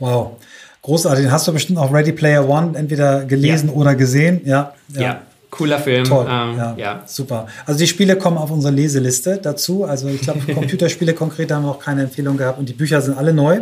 Wow. 0.01 0.39
Großartig. 0.83 1.25
Den 1.27 1.33
hast 1.33 1.47
du 1.47 1.53
bestimmt 1.53 1.79
auch 1.79 1.93
Ready 1.93 2.13
Player 2.13 2.49
One 2.49 2.77
entweder 2.77 3.25
gelesen 3.25 3.69
ja. 3.69 3.75
oder 3.75 3.95
gesehen. 3.95 4.41
Ja. 4.45 4.75
ja. 4.95 5.01
ja. 5.01 5.23
Cooler 5.51 5.79
Film. 5.79 6.05
Toll. 6.05 6.27
Ähm, 6.29 6.57
ja. 6.57 6.75
ja. 6.77 7.03
Super. 7.07 7.47
Also 7.67 7.79
die 7.79 7.87
Spiele 7.87 8.17
kommen 8.17 8.37
auf 8.37 8.51
unsere 8.51 8.75
Leseliste 8.75 9.39
dazu. 9.41 9.85
Also 9.85 10.09
ich 10.09 10.23
glaube, 10.23 10.41
Computerspiele 10.55 11.15
konkret 11.15 11.53
haben 11.53 11.63
wir 11.63 11.69
noch 11.69 11.79
keine 11.79 12.03
Empfehlung 12.03 12.37
gehabt 12.37 12.59
und 12.59 12.69
die 12.69 12.75
Bücher 12.75 13.01
sind 13.01 13.17
alle 13.17 13.33
neu. 13.33 13.61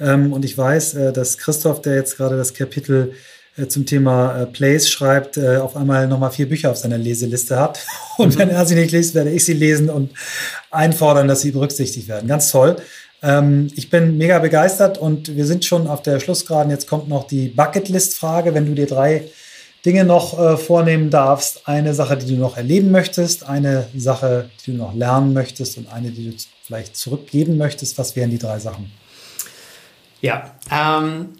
Ähm, 0.00 0.32
und 0.32 0.44
ich 0.44 0.56
weiß, 0.56 0.94
äh, 0.94 1.12
dass 1.12 1.38
Christoph, 1.38 1.82
der 1.82 1.94
jetzt 1.94 2.16
gerade 2.16 2.36
das 2.36 2.54
Kapitel 2.54 3.12
äh, 3.56 3.66
zum 3.66 3.84
Thema 3.86 4.40
äh, 4.40 4.46
Plays 4.46 4.90
schreibt, 4.90 5.38
auf 5.38 5.76
einmal 5.76 6.08
nochmal 6.08 6.30
vier 6.30 6.48
Bücher 6.48 6.70
auf 6.70 6.78
seiner 6.78 6.98
Leseliste 6.98 7.58
hat. 7.58 7.80
Und 8.18 8.38
wenn 8.38 8.48
er 8.48 8.64
sie 8.66 8.74
nicht 8.74 8.92
liest, 8.92 9.14
werde 9.14 9.30
ich 9.30 9.44
sie 9.44 9.52
lesen 9.52 9.88
und 9.88 10.10
einfordern, 10.70 11.26
dass 11.26 11.40
sie 11.40 11.52
berücksichtigt 11.52 12.08
werden. 12.08 12.28
Ganz 12.28 12.50
toll. 12.50 12.76
Ähm, 13.22 13.70
ich 13.76 13.88
bin 13.88 14.18
mega 14.18 14.38
begeistert 14.38 14.98
und 14.98 15.36
wir 15.36 15.46
sind 15.46 15.64
schon 15.64 15.86
auf 15.86 16.02
der 16.02 16.20
Schlussgeraden. 16.20 16.70
Jetzt 16.70 16.86
kommt 16.86 17.08
noch 17.08 17.26
die 17.26 17.48
Bucketlist-Frage. 17.48 18.52
Wenn 18.52 18.66
du 18.66 18.74
dir 18.74 18.86
drei 18.86 19.24
Dinge 19.86 20.04
noch 20.04 20.58
vornehmen 20.58 21.08
darfst, 21.08 21.66
eine 21.66 21.94
Sache, 21.94 22.18
die 22.18 22.34
du 22.34 22.38
noch 22.38 22.58
erleben 22.58 22.90
möchtest, 22.90 23.48
eine 23.48 23.86
Sache, 23.96 24.50
die 24.66 24.72
du 24.72 24.76
noch 24.76 24.94
lernen 24.94 25.32
möchtest 25.32 25.78
und 25.78 25.90
eine, 25.90 26.10
die 26.10 26.30
du 26.30 26.36
vielleicht 26.62 26.94
zurückgeben 26.94 27.56
möchtest, 27.56 27.96
was 27.96 28.14
wären 28.14 28.28
die 28.28 28.38
drei 28.38 28.58
Sachen? 28.58 28.92
Ja, 30.20 30.50
ähm, 30.70 31.30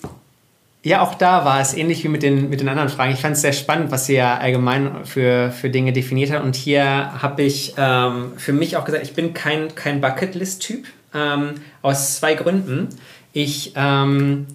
ja, 0.83 1.03
auch 1.03 1.14
da 1.14 1.45
war 1.45 1.61
es 1.61 1.74
ähnlich 1.74 2.03
wie 2.05 2.09
mit 2.09 2.22
den, 2.22 2.49
mit 2.49 2.61
den 2.61 2.68
anderen 2.68 2.89
Fragen. 2.89 3.12
Ich 3.12 3.20
fand 3.20 3.37
es 3.37 3.43
sehr 3.43 3.53
spannend, 3.53 3.91
was 3.91 4.07
sie 4.07 4.14
ja 4.14 4.39
allgemein 4.39 5.05
für, 5.05 5.51
für 5.51 5.68
Dinge 5.68 5.93
definiert 5.93 6.31
hat. 6.31 6.43
Und 6.43 6.57
hier 6.57 6.85
habe 7.20 7.43
ich 7.43 7.74
ähm, 7.76 8.33
für 8.39 8.55
mich 8.55 8.78
auch 8.78 8.85
gesagt, 8.85 9.05
ich 9.05 9.12
bin 9.12 9.35
kein, 9.35 9.74
kein 9.74 10.01
Bucketlist-Typ. 10.01 10.87
Ähm, 11.12 11.55
aus 11.83 12.16
zwei 12.16 12.35
Gründen. 12.35 12.89
Ich 13.33 13.72
ähm, 13.76 14.47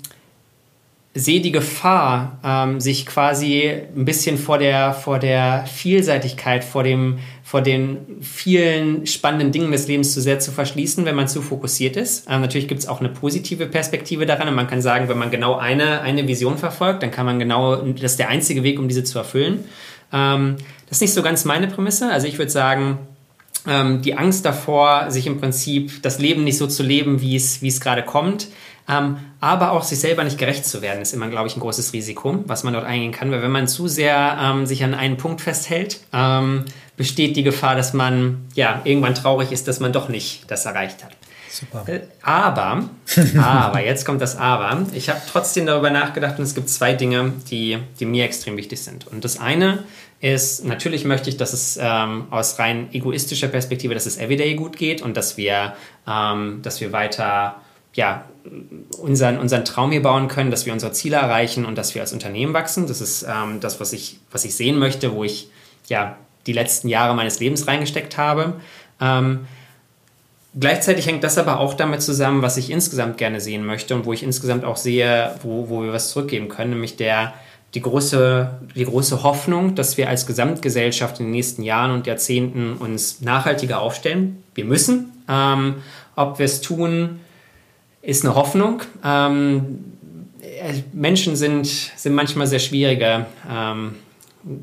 sehe 1.17 1.39
die 1.39 1.53
Gefahr, 1.53 2.39
ähm, 2.43 2.81
sich 2.81 3.05
quasi 3.05 3.71
ein 3.95 4.03
bisschen 4.03 4.37
vor 4.37 4.57
der, 4.57 4.93
vor 4.93 5.17
der 5.17 5.65
Vielseitigkeit, 5.65 6.65
vor, 6.65 6.83
dem, 6.83 7.19
vor 7.41 7.61
den 7.61 8.21
vielen 8.21 9.07
spannenden 9.07 9.53
Dingen 9.53 9.71
des 9.71 9.87
Lebens 9.87 10.13
zu 10.13 10.19
sehr 10.19 10.39
zu 10.39 10.51
verschließen, 10.51 11.05
wenn 11.05 11.15
man 11.15 11.29
zu 11.29 11.41
fokussiert 11.41 11.95
ist. 11.95 12.27
Ähm, 12.29 12.41
natürlich 12.41 12.67
gibt 12.67 12.81
es 12.81 12.87
auch 12.89 12.99
eine 12.99 13.07
positive 13.07 13.65
Perspektive 13.65 14.25
daran 14.25 14.49
und 14.49 14.55
man 14.55 14.67
kann 14.67 14.81
sagen, 14.81 15.07
wenn 15.07 15.17
man 15.17 15.31
genau 15.31 15.55
eine, 15.55 16.01
eine 16.01 16.27
Vision 16.27 16.57
verfolgt, 16.57 17.01
dann 17.01 17.11
kann 17.11 17.25
man 17.25 17.39
genau, 17.39 17.77
das 17.77 18.11
ist 18.11 18.19
der 18.19 18.27
einzige 18.27 18.63
Weg, 18.63 18.77
um 18.77 18.89
diese 18.89 19.05
zu 19.05 19.17
erfüllen. 19.17 19.63
Ähm, 20.11 20.57
das 20.89 20.97
ist 20.97 21.01
nicht 21.01 21.13
so 21.13 21.23
ganz 21.23 21.45
meine 21.45 21.67
Prämisse. 21.67 22.11
Also 22.11 22.27
ich 22.27 22.37
würde 22.37 22.51
sagen, 22.51 22.99
ähm, 23.67 24.01
die 24.01 24.17
Angst 24.17 24.45
davor, 24.45 25.09
sich 25.09 25.27
im 25.27 25.39
Prinzip 25.39 26.01
das 26.03 26.19
Leben 26.19 26.43
nicht 26.43 26.57
so 26.57 26.67
zu 26.67 26.83
leben, 26.83 27.21
wie 27.21 27.37
es, 27.37 27.61
wie 27.61 27.69
es 27.69 27.79
gerade 27.79 28.03
kommt, 28.03 28.47
ähm, 28.87 29.17
aber 29.39 29.71
auch 29.71 29.83
sich 29.83 29.99
selber 29.99 30.23
nicht 30.23 30.37
gerecht 30.37 30.65
zu 30.65 30.81
werden, 30.81 31.01
ist 31.01 31.13
immer, 31.13 31.27
glaube 31.27 31.47
ich, 31.47 31.55
ein 31.55 31.59
großes 31.59 31.93
Risiko, 31.93 32.43
was 32.45 32.63
man 32.63 32.73
dort 32.73 32.85
eingehen 32.85 33.11
kann. 33.11 33.31
Weil 33.31 33.41
wenn 33.41 33.51
man 33.51 33.67
zu 33.67 33.87
sehr 33.87 34.37
ähm, 34.39 34.65
sich 34.65 34.83
an 34.83 34.93
einen 34.93 35.17
Punkt 35.17 35.41
festhält, 35.41 35.99
ähm, 36.13 36.65
besteht 36.97 37.35
die 37.35 37.43
Gefahr, 37.43 37.75
dass 37.75 37.93
man 37.93 38.45
ja 38.53 38.81
irgendwann 38.83 39.15
traurig 39.15 39.51
ist, 39.51 39.67
dass 39.67 39.79
man 39.79 39.91
doch 39.91 40.07
nicht 40.07 40.49
das 40.49 40.65
erreicht 40.65 41.03
hat. 41.03 41.11
Super. 41.49 41.85
Äh, 41.87 42.01
aber, 42.21 42.89
aber, 43.41 43.81
jetzt 43.81 44.05
kommt 44.05 44.21
das 44.21 44.35
Aber. 44.35 44.85
Ich 44.93 45.09
habe 45.09 45.21
trotzdem 45.31 45.65
darüber 45.65 45.89
nachgedacht 45.89 46.37
und 46.37 46.43
es 46.43 46.53
gibt 46.53 46.69
zwei 46.69 46.93
Dinge, 46.93 47.33
die, 47.49 47.77
die 47.99 48.05
mir 48.05 48.25
extrem 48.25 48.57
wichtig 48.57 48.83
sind. 48.83 49.07
Und 49.07 49.23
das 49.23 49.39
eine 49.39 49.85
ist, 50.19 50.65
natürlich 50.65 51.05
möchte 51.05 51.29
ich, 51.29 51.37
dass 51.37 51.53
es 51.53 51.79
ähm, 51.81 52.25
aus 52.29 52.59
rein 52.59 52.89
egoistischer 52.93 53.47
Perspektive, 53.47 53.93
dass 53.93 54.05
es 54.05 54.17
everyday 54.17 54.55
gut 54.55 54.77
geht 54.77 55.01
und 55.01 55.15
dass 55.15 55.37
wir, 55.37 55.75
ähm, 56.07 56.59
dass 56.61 56.81
wir 56.81 56.91
weiter 56.91 57.61
ja, 57.95 58.25
unseren, 58.99 59.39
unseren 59.39 59.65
Traum 59.65 59.91
hier 59.91 60.01
bauen 60.01 60.27
können, 60.27 60.51
dass 60.51 60.65
wir 60.65 60.73
unsere 60.73 60.91
Ziele 60.91 61.15
erreichen 61.15 61.65
und 61.65 61.77
dass 61.77 61.95
wir 61.95 62.01
als 62.01 62.13
Unternehmen 62.13 62.53
wachsen. 62.53 62.87
Das 62.87 63.01
ist 63.01 63.23
ähm, 63.23 63.59
das, 63.61 63.79
was 63.79 63.93
ich, 63.93 64.19
was 64.31 64.45
ich 64.45 64.55
sehen 64.55 64.77
möchte, 64.77 65.13
wo 65.13 65.23
ich 65.23 65.49
ja 65.87 66.17
die 66.45 66.53
letzten 66.53 66.89
Jahre 66.89 67.15
meines 67.15 67.39
Lebens 67.39 67.67
reingesteckt 67.67 68.17
habe. 68.17 68.53
Ähm, 69.01 69.47
gleichzeitig 70.59 71.07
hängt 71.07 71.23
das 71.23 71.37
aber 71.37 71.59
auch 71.59 71.73
damit 71.73 72.01
zusammen, 72.01 72.41
was 72.41 72.57
ich 72.57 72.69
insgesamt 72.69 73.17
gerne 73.17 73.39
sehen 73.39 73.65
möchte 73.65 73.95
und 73.95 74.05
wo 74.05 74.13
ich 74.13 74.23
insgesamt 74.23 74.65
auch 74.65 74.77
sehe, 74.77 75.33
wo, 75.41 75.69
wo 75.69 75.81
wir 75.81 75.93
was 75.93 76.11
zurückgeben 76.11 76.49
können, 76.49 76.71
nämlich 76.71 76.97
der, 76.97 77.33
die, 77.73 77.81
große, 77.81 78.59
die 78.75 78.85
große 78.85 79.23
Hoffnung, 79.23 79.73
dass 79.73 79.97
wir 79.97 80.09
als 80.09 80.27
Gesamtgesellschaft 80.27 81.19
in 81.19 81.27
den 81.27 81.31
nächsten 81.31 81.63
Jahren 81.63 81.91
und 81.91 82.07
Jahrzehnten 82.07 82.73
uns 82.73 83.21
nachhaltiger 83.21 83.79
aufstellen. 83.79 84.43
Wir 84.53 84.65
müssen. 84.65 85.11
Ähm, 85.27 85.75
ob 86.15 86.39
wir 86.39 86.45
es 86.45 86.61
tun, 86.61 87.19
ist 88.05 88.23
eine 88.23 88.35
Hoffnung. 88.35 88.81
Ähm, 89.03 89.83
äh, 90.41 90.73
Menschen 90.93 91.35
sind, 91.35 91.65
sind 91.67 92.13
manchmal 92.13 92.47
sehr 92.47 92.59
schwierige 92.59 93.25
ähm, 93.51 93.95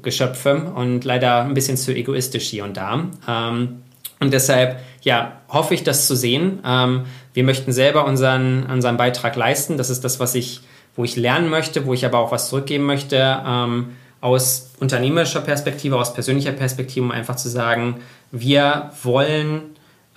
Geschöpfe 0.03 0.73
und 0.75 1.05
leider 1.05 1.43
ein 1.43 1.55
bisschen 1.55 1.77
zu 1.77 1.95
egoistisch 1.95 2.49
hier 2.49 2.65
und 2.65 2.77
da. 2.77 3.07
Ähm, 3.29 3.83
und 4.21 4.33
deshalb, 4.33 4.79
ja, 5.03 5.41
hoffe 5.49 5.75
ich, 5.75 5.83
das 5.83 6.07
zu 6.07 6.15
sehen. 6.15 6.61
Ähm, 6.65 7.03
wir 7.35 7.43
möchten 7.43 7.73
selber 7.73 8.07
unseren, 8.07 8.65
unseren 8.67 8.97
Beitrag 8.97 9.35
leisten. 9.35 9.77
Das 9.77 9.91
ist 9.91 10.05
das, 10.05 10.21
was 10.21 10.37
ich, 10.37 10.61
wo 10.95 11.03
ich 11.03 11.17
lernen 11.17 11.49
möchte, 11.49 11.87
wo 11.87 11.95
ich 11.95 12.07
aber 12.07 12.19
auch 12.19 12.31
was 12.31 12.49
zurückgeben 12.49 12.85
möchte. 12.85 13.43
Ähm, 13.45 13.97
aus 14.21 14.71
unternehmerischer 14.79 15.41
Perspektive, 15.41 15.99
aus 15.99 16.15
persönlicher 16.15 16.53
Perspektive, 16.53 17.05
um 17.05 17.11
einfach 17.11 17.35
zu 17.35 17.49
sagen, 17.49 17.97
wir 18.31 18.93
wollen 19.03 19.63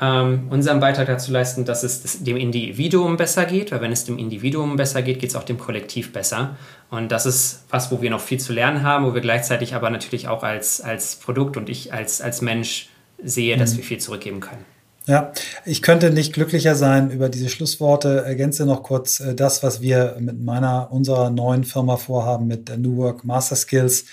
ähm, 0.02 0.48
unseren 0.50 0.82
Beitrag 0.82 1.08
dazu 1.08 1.32
leisten, 1.32 1.64
dass 1.64 1.84
es 1.84 2.24
dem 2.24 2.36
Individuum 2.36 3.16
besser 3.16 3.46
geht, 3.46 3.72
weil 3.72 3.82
wenn 3.82 3.93
es 3.93 4.04
dem 4.04 4.18
Individuum 4.18 4.76
besser 4.76 5.02
geht, 5.02 5.20
geht 5.20 5.30
es 5.30 5.36
auch 5.36 5.43
dem 5.43 5.58
Kollektiv 5.58 6.12
besser. 6.12 6.58
Und 6.89 7.12
das 7.12 7.26
ist 7.26 7.64
was, 7.70 7.91
wo 7.91 8.02
wir 8.02 8.10
noch 8.10 8.20
viel 8.20 8.39
zu 8.39 8.52
lernen 8.52 8.84
haben, 8.84 9.06
wo 9.06 9.14
wir 9.14 9.22
gleichzeitig 9.22 9.74
aber 9.74 9.89
natürlich 9.89 10.28
auch 10.28 10.43
als, 10.43 10.82
als 10.82 11.16
Produkt 11.16 11.56
und 11.56 11.70
ich 11.70 11.93
als, 11.93 12.22
als 12.22 12.41
Mensch 12.41 12.89
sehe, 13.24 13.56
dass 13.58 13.74
mhm. 13.74 13.78
wir 13.78 13.84
viel 13.86 14.00
zurückgeben 14.00 14.41
können. 14.41 14.66
Ja, 15.08 15.32
ich 15.66 15.84
könnte 15.84 16.10
nicht 16.10 16.34
glücklicher 16.34 16.74
sein 16.74 17.12
über 17.12 17.30
diese 17.30 17.50
Schlussworte. 17.50 18.24
Ergänze 18.26 18.66
noch 18.66 18.82
kurz 18.82 19.20
äh, 19.20 19.36
das, 19.36 19.62
was 19.62 19.80
wir 19.80 20.18
mit 20.20 20.43
meiner, 20.43 20.91
unserer 20.91 21.30
neuen 21.30 21.64
Firma 21.64 21.98
vorhaben 21.98 22.48
mit 22.48 22.76
New 22.78 22.98
Work 22.98 23.24
Master 23.24 23.56
Skills 23.56 24.06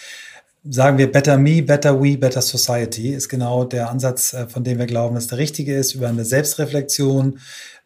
sagen 0.64 0.98
wir 0.98 1.10
Better 1.10 1.36
Me, 1.36 1.62
Better 1.62 2.00
We, 2.00 2.16
Better 2.16 2.42
Society 2.42 3.10
ist 3.10 3.28
genau 3.28 3.64
der 3.64 3.90
Ansatz, 3.90 4.32
äh, 4.32 4.46
von 4.46 4.64
dem 4.64 4.78
wir 4.78 4.86
glauben, 4.86 5.14
dass 5.14 5.26
der 5.26 5.38
richtige 5.38 5.74
ist, 5.74 5.94
über 5.94 6.08
eine 6.08 6.24
Selbstreflexion 6.24 7.38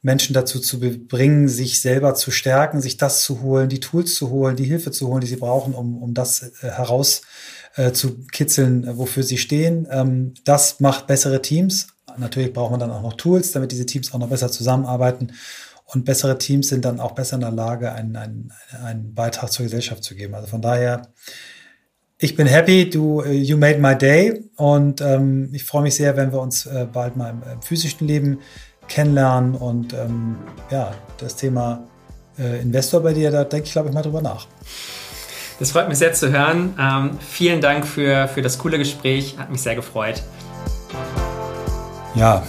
Menschen 0.02 0.34
dazu 0.34 0.60
zu 0.60 0.78
bringen, 0.78 1.48
sich 1.48 1.80
selber 1.80 2.14
zu 2.14 2.30
stärken, 2.30 2.80
sich 2.80 2.96
das 2.96 3.22
zu 3.22 3.40
holen, 3.40 3.68
die 3.68 3.80
Tools 3.80 4.14
zu 4.14 4.30
holen, 4.30 4.56
die 4.56 4.64
Hilfe 4.64 4.90
zu 4.90 5.08
holen, 5.08 5.20
die 5.20 5.26
sie 5.26 5.36
brauchen, 5.36 5.74
um, 5.74 6.02
um 6.02 6.14
das 6.14 6.42
äh, 6.42 6.70
heraus 6.70 7.22
äh, 7.76 7.92
zu 7.92 8.24
kitzeln, 8.32 8.86
wofür 8.98 9.22
sie 9.22 9.38
stehen. 9.38 9.88
Ähm, 9.90 10.34
das 10.44 10.80
macht 10.80 11.06
bessere 11.06 11.42
Teams. 11.42 11.88
Natürlich 12.18 12.52
braucht 12.52 12.70
man 12.70 12.80
dann 12.80 12.90
auch 12.90 13.02
noch 13.02 13.14
Tools, 13.14 13.52
damit 13.52 13.72
diese 13.72 13.86
Teams 13.86 14.12
auch 14.12 14.18
noch 14.18 14.28
besser 14.28 14.50
zusammenarbeiten. 14.50 15.32
Und 15.86 16.04
bessere 16.04 16.38
Teams 16.38 16.68
sind 16.68 16.84
dann 16.84 16.98
auch 16.98 17.12
besser 17.12 17.36
in 17.36 17.42
der 17.42 17.52
Lage, 17.52 17.92
einen, 17.92 18.16
einen, 18.16 18.52
einen 18.82 19.14
Beitrag 19.14 19.52
zur 19.52 19.64
Gesellschaft 19.64 20.02
zu 20.02 20.14
geben. 20.14 20.34
Also 20.34 20.48
von 20.48 20.62
daher, 20.62 21.12
ich 22.18 22.34
bin 22.34 22.46
happy, 22.46 22.88
du, 22.88 23.20
äh, 23.20 23.32
you 23.32 23.58
made 23.58 23.78
my 23.78 23.94
day 23.96 24.42
und 24.56 25.00
ähm, 25.02 25.50
ich 25.52 25.64
freue 25.64 25.82
mich 25.82 25.96
sehr, 25.96 26.16
wenn 26.16 26.32
wir 26.32 26.40
uns 26.40 26.64
äh, 26.64 26.86
bald 26.90 27.16
mal 27.16 27.30
im, 27.30 27.42
im, 27.52 27.60
physischen 27.60 28.06
Leben 28.06 28.38
kennenlernen 28.88 29.54
und 29.54 29.92
ähm, 29.92 30.36
ja, 30.70 30.92
das 31.18 31.36
Thema 31.36 31.86
äh, 32.38 32.62
Investor 32.62 33.00
bei 33.02 33.12
dir, 33.12 33.30
da 33.30 33.44
denke 33.44 33.66
ich, 33.66 33.72
glaube 33.72 33.88
ich, 33.88 33.94
mal 33.94 34.02
drüber 34.02 34.22
nach. 34.22 34.46
Das 35.58 35.72
freut 35.72 35.88
mich 35.88 35.98
sehr 35.98 36.12
zu 36.12 36.30
hören. 36.30 36.74
Ähm, 36.78 37.18
vielen 37.20 37.60
Dank 37.60 37.86
für, 37.86 38.28
für 38.28 38.42
das 38.42 38.58
coole 38.58 38.78
Gespräch, 38.78 39.36
hat 39.38 39.50
mich 39.50 39.60
sehr 39.60 39.74
gefreut. 39.74 40.22
Ja, 42.14 42.44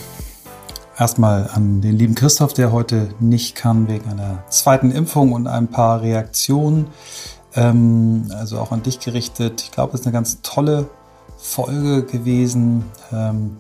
erstmal 0.98 1.50
an 1.54 1.82
den 1.82 1.98
lieben 1.98 2.16
Christoph, 2.16 2.54
der 2.54 2.72
heute 2.72 3.10
nicht 3.20 3.56
kann 3.56 3.90
wegen 3.90 4.10
einer 4.10 4.44
zweiten 4.50 4.92
Impfung 4.92 5.34
und 5.34 5.48
ein 5.48 5.68
paar 5.68 6.02
Reaktionen. 6.02 6.88
Ähm, 7.58 8.32
also 8.38 8.60
auch 8.60 8.72
an 8.72 8.84
dich 8.84 9.00
gerichtet. 9.00 9.62
Ich 9.64 9.72
glaube, 9.72 9.94
es 9.96 10.02
ist 10.02 10.06
eine 10.06 10.14
ganz 10.14 10.42
tolle 10.44 10.90
Folge 11.38 12.04
gewesen. 12.04 12.86
Ähm, 13.12 13.58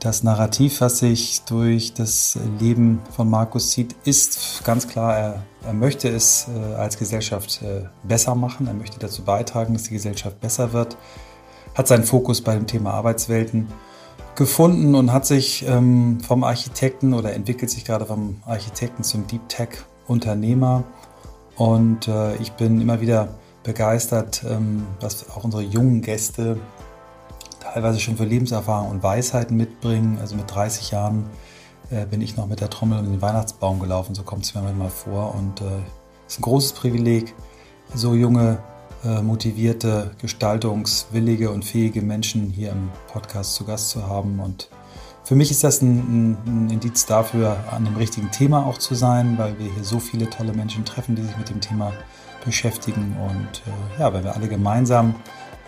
das 0.00 0.22
Narrativ, 0.24 0.80
was 0.80 0.98
sich 0.98 1.42
durch 1.42 1.94
das 1.94 2.36
Leben 2.58 3.00
von 3.14 3.30
Markus 3.30 3.70
zieht, 3.70 3.94
ist 4.04 4.62
ganz 4.64 4.88
klar, 4.88 5.16
er, 5.16 5.42
er 5.64 5.72
möchte 5.72 6.08
es 6.08 6.48
äh, 6.48 6.74
als 6.74 6.98
Gesellschaft 6.98 7.62
äh, 7.62 7.84
besser 8.02 8.34
machen. 8.34 8.66
Er 8.66 8.74
möchte 8.74 8.98
dazu 8.98 9.22
beitragen, 9.22 9.74
dass 9.74 9.84
die 9.84 9.94
Gesellschaft 9.94 10.40
besser 10.40 10.72
wird. 10.72 10.96
Hat 11.74 11.88
seinen 11.88 12.04
Fokus 12.04 12.42
bei 12.42 12.54
dem 12.54 12.66
Thema 12.66 12.92
Arbeitswelten 12.92 13.68
gefunden 14.34 14.94
und 14.94 15.12
hat 15.12 15.24
sich 15.24 15.64
ähm, 15.66 16.20
vom 16.20 16.44
Architekten 16.44 17.14
oder 17.14 17.32
entwickelt 17.32 17.70
sich 17.70 17.84
gerade 17.84 18.06
vom 18.06 18.42
Architekten 18.44 19.04
zum 19.04 19.26
Deep 19.26 19.48
Tech 19.48 19.68
Unternehmer. 20.06 20.84
Und 21.56 22.08
äh, 22.08 22.36
ich 22.36 22.52
bin 22.52 22.80
immer 22.80 23.00
wieder 23.00 23.28
begeistert, 23.62 24.44
ähm, 24.48 24.86
was 25.00 25.30
auch 25.30 25.44
unsere 25.44 25.62
jungen 25.62 26.02
Gäste 26.02 26.58
teilweise 27.60 28.00
schon 28.00 28.16
für 28.16 28.24
Lebenserfahrung 28.24 28.90
und 28.90 29.02
Weisheiten 29.02 29.56
mitbringen. 29.56 30.18
Also 30.20 30.36
mit 30.36 30.52
30 30.52 30.90
Jahren 30.90 31.24
äh, 31.90 32.06
bin 32.06 32.20
ich 32.20 32.36
noch 32.36 32.46
mit 32.46 32.60
der 32.60 32.70
Trommel 32.70 32.98
um 32.98 33.06
den 33.06 33.22
Weihnachtsbaum 33.22 33.80
gelaufen, 33.80 34.14
so 34.14 34.22
kommt 34.22 34.44
es 34.44 34.54
mir 34.54 34.62
manchmal 34.62 34.90
vor. 34.90 35.34
Und 35.34 35.60
es 35.60 35.66
äh, 35.66 35.80
ist 36.28 36.38
ein 36.38 36.42
großes 36.42 36.72
Privileg, 36.72 37.34
so 37.94 38.14
junge, 38.14 38.58
äh, 39.04 39.20
motivierte, 39.22 40.12
gestaltungswillige 40.20 41.50
und 41.50 41.64
fähige 41.64 42.02
Menschen 42.02 42.50
hier 42.50 42.70
im 42.70 42.90
Podcast 43.12 43.54
zu 43.54 43.64
Gast 43.64 43.90
zu 43.90 44.06
haben. 44.06 44.40
Und 44.40 44.68
für 45.32 45.36
mich 45.36 45.50
ist 45.50 45.64
das 45.64 45.80
ein, 45.80 46.36
ein, 46.46 46.68
Indiz 46.68 47.06
dafür, 47.06 47.56
an 47.70 47.86
dem 47.86 47.96
richtigen 47.96 48.30
Thema 48.30 48.66
auch 48.66 48.76
zu 48.76 48.94
sein, 48.94 49.38
weil 49.38 49.58
wir 49.58 49.72
hier 49.72 49.82
so 49.82 49.98
viele 49.98 50.28
tolle 50.28 50.52
Menschen 50.52 50.84
treffen, 50.84 51.16
die 51.16 51.22
sich 51.22 51.34
mit 51.38 51.48
dem 51.48 51.58
Thema 51.58 51.90
beschäftigen. 52.44 53.16
Und 53.18 53.62
äh, 53.66 54.00
ja, 54.02 54.12
wenn 54.12 54.24
wir 54.24 54.36
alle 54.36 54.46
gemeinsam 54.46 55.14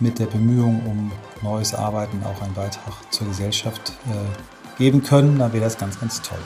mit 0.01 0.19
der 0.19 0.27
Bemühung 0.27 0.83
um 0.85 1.13
neues 1.41 1.75
Arbeiten 1.75 2.23
auch 2.25 2.43
einen 2.43 2.53
Beitrag 2.53 2.93
zur 3.09 3.27
Gesellschaft 3.27 3.95
äh, 4.07 4.77
geben 4.77 5.03
können, 5.03 5.39
dann 5.39 5.51
wäre 5.55 5.65
das 5.65 5.79
ganz, 5.79 5.99
ganz 5.99 6.21
toll. 6.21 6.37